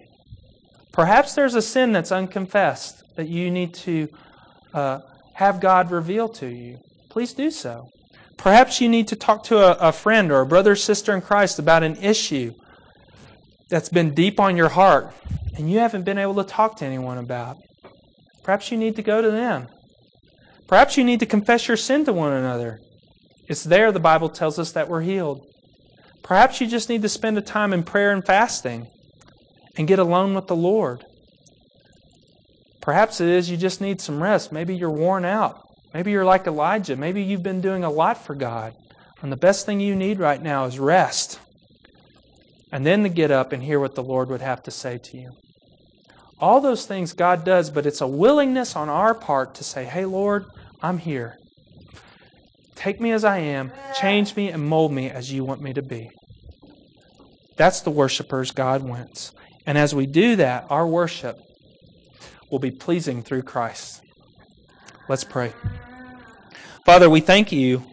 Perhaps 0.91 1.35
there's 1.35 1.53
a 1.53 1.61
sin 1.61 1.91
that's 1.91 2.11
unconfessed 2.11 3.03
that 3.15 3.27
you 3.27 3.51
need 3.51 3.75
to 3.75 4.07
uh, 4.73 5.01
have 5.35 5.59
God 5.59 5.91
reveal 5.91 6.27
to 6.29 6.47
you. 6.47 6.79
Please 7.11 7.31
do 7.31 7.51
so. 7.51 7.89
Perhaps 8.37 8.81
you 8.81 8.89
need 8.89 9.07
to 9.09 9.15
talk 9.15 9.43
to 9.43 9.59
a, 9.59 9.89
a 9.89 9.91
friend 9.91 10.31
or 10.31 10.41
a 10.41 10.47
brother 10.47 10.71
or 10.71 10.75
sister 10.75 11.13
in 11.13 11.21
Christ 11.21 11.59
about 11.59 11.83
an 11.83 11.95
issue 11.97 12.53
that's 13.69 13.89
been 13.89 14.13
deep 14.13 14.39
on 14.39 14.57
your 14.57 14.69
heart 14.69 15.13
and 15.57 15.69
you 15.69 15.79
haven't 15.79 16.03
been 16.03 16.17
able 16.17 16.35
to 16.35 16.43
talk 16.43 16.77
to 16.77 16.85
anyone 16.85 17.17
about. 17.17 17.57
Perhaps 18.43 18.71
you 18.71 18.77
need 18.77 18.95
to 18.95 19.01
go 19.01 19.21
to 19.21 19.31
them. 19.31 19.67
Perhaps 20.67 20.97
you 20.97 21.03
need 21.03 21.19
to 21.19 21.25
confess 21.25 21.67
your 21.67 21.77
sin 21.77 22.05
to 22.05 22.13
one 22.13 22.33
another. 22.33 22.79
It's 23.47 23.63
there 23.63 23.91
the 23.91 23.99
Bible 23.99 24.29
tells 24.29 24.59
us 24.59 24.71
that 24.73 24.89
we're 24.89 25.01
healed. 25.01 25.45
Perhaps 26.23 26.59
you 26.59 26.67
just 26.67 26.89
need 26.89 27.01
to 27.01 27.09
spend 27.09 27.37
a 27.37 27.41
time 27.41 27.73
in 27.73 27.83
prayer 27.83 28.11
and 28.11 28.25
fasting 28.25 28.87
and 29.77 29.87
get 29.87 29.99
alone 29.99 30.33
with 30.33 30.47
the 30.47 30.55
Lord. 30.55 31.05
Perhaps 32.81 33.21
it 33.21 33.29
is 33.29 33.49
you 33.49 33.57
just 33.57 33.81
need 33.81 34.01
some 34.01 34.21
rest. 34.21 34.51
Maybe 34.51 34.75
you're 34.75 34.89
worn 34.89 35.25
out. 35.25 35.61
Maybe 35.93 36.11
you're 36.11 36.25
like 36.25 36.47
Elijah. 36.47 36.95
Maybe 36.95 37.23
you've 37.23 37.43
been 37.43 37.61
doing 37.61 37.83
a 37.83 37.89
lot 37.89 38.25
for 38.25 38.35
God. 38.35 38.73
And 39.21 39.31
the 39.31 39.37
best 39.37 39.65
thing 39.65 39.79
you 39.79 39.95
need 39.95 40.19
right 40.19 40.41
now 40.41 40.65
is 40.65 40.79
rest. 40.79 41.39
And 42.71 42.85
then 42.85 43.03
to 43.03 43.09
get 43.09 43.31
up 43.31 43.53
and 43.53 43.63
hear 43.63 43.79
what 43.79 43.95
the 43.95 44.03
Lord 44.03 44.29
would 44.29 44.41
have 44.41 44.61
to 44.63 44.71
say 44.71 44.97
to 44.97 45.17
you. 45.17 45.31
All 46.39 46.61
those 46.61 46.85
things 46.85 47.13
God 47.13 47.43
does, 47.43 47.71
but 47.71 47.85
it's 47.85 48.01
a 48.01 48.07
willingness 48.07 48.75
on 48.75 48.89
our 48.89 49.15
part 49.15 49.55
to 49.55 49.63
say, 49.63 49.85
Hey, 49.85 50.05
Lord, 50.05 50.45
I'm 50.81 50.97
here. 50.97 51.37
Take 52.75 53.01
me 53.01 53.11
as 53.11 53.25
I 53.25 53.39
am, 53.39 53.71
change 53.99 54.35
me, 54.35 54.49
and 54.49 54.63
mold 54.63 54.91
me 54.91 55.09
as 55.09 55.31
you 55.31 55.43
want 55.43 55.61
me 55.61 55.73
to 55.73 55.81
be. 55.81 56.11
That's 57.57 57.81
the 57.81 57.89
worshipers 57.89 58.51
God 58.51 58.83
wants. 58.83 59.33
And 59.65 59.77
as 59.77 59.95
we 59.95 60.05
do 60.05 60.35
that, 60.35 60.67
our 60.69 60.85
worship 60.85 61.37
will 62.51 62.59
be 62.59 62.71
pleasing 62.71 63.23
through 63.23 63.41
Christ. 63.41 64.01
Let's 65.09 65.23
pray. 65.23 65.53
Father, 66.85 67.09
we 67.09 67.19
thank 67.19 67.51
you 67.51 67.83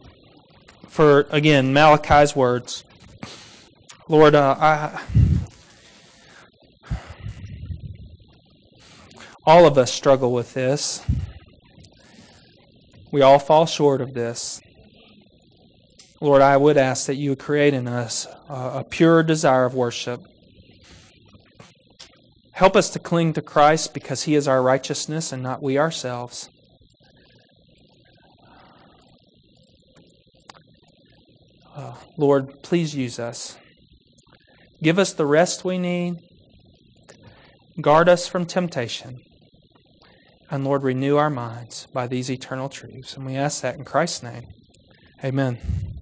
for, 0.89 1.27
again, 1.31 1.73
Malachi's 1.73 2.37
words. 2.37 2.85
Lord, 4.07 4.35
uh, 4.35 4.55
I, 4.59 5.03
all 9.47 9.67
of 9.67 9.79
us 9.79 9.91
struggle 9.91 10.31
with 10.31 10.53
this. 10.53 11.03
We 13.11 13.23
all 13.23 13.39
fall 13.39 13.65
short 13.65 14.03
of 14.03 14.13
this. 14.13 14.61
Lord, 16.21 16.43
I 16.43 16.59
would 16.59 16.77
ask 16.77 17.07
that 17.07 17.15
you 17.15 17.31
would 17.31 17.39
create 17.39 17.73
in 17.73 17.89
us 17.89 18.27
a 18.51 18.85
pure 18.85 19.23
desire 19.23 19.65
of 19.65 19.75
worship. 19.75 20.21
Help 22.53 22.77
us 22.77 22.91
to 22.91 22.99
cling 22.99 23.33
to 23.33 23.43
Christ 23.43 23.95
because 23.95 24.25
he 24.25 24.35
is 24.35 24.47
our 24.47 24.63
righteousness 24.63 25.33
and 25.33 25.43
not 25.43 25.63
we 25.63 25.79
ourselves. 25.79 26.51
Uh, 31.75 31.95
Lord, 32.19 32.63
please 32.63 32.95
use 32.95 33.19
us. 33.19 33.57
Give 34.85 34.99
us 34.99 35.15
the 35.15 35.25
rest 35.25 35.65
we 35.65 35.79
need. 35.79 36.19
Guard 37.81 38.07
us 38.07 38.29
from 38.29 38.45
temptation. 38.45 39.23
And 40.51 40.63
Lord, 40.63 40.83
renew 40.83 41.17
our 41.17 41.31
minds 41.31 41.87
by 41.95 42.07
these 42.07 42.31
eternal 42.31 42.69
truths. 42.69 43.17
And 43.17 43.25
we 43.25 43.35
ask 43.35 43.63
that 43.63 43.77
in 43.77 43.87
Christ's 43.87 44.23
name. 44.23 44.45
Amen. 45.25 45.94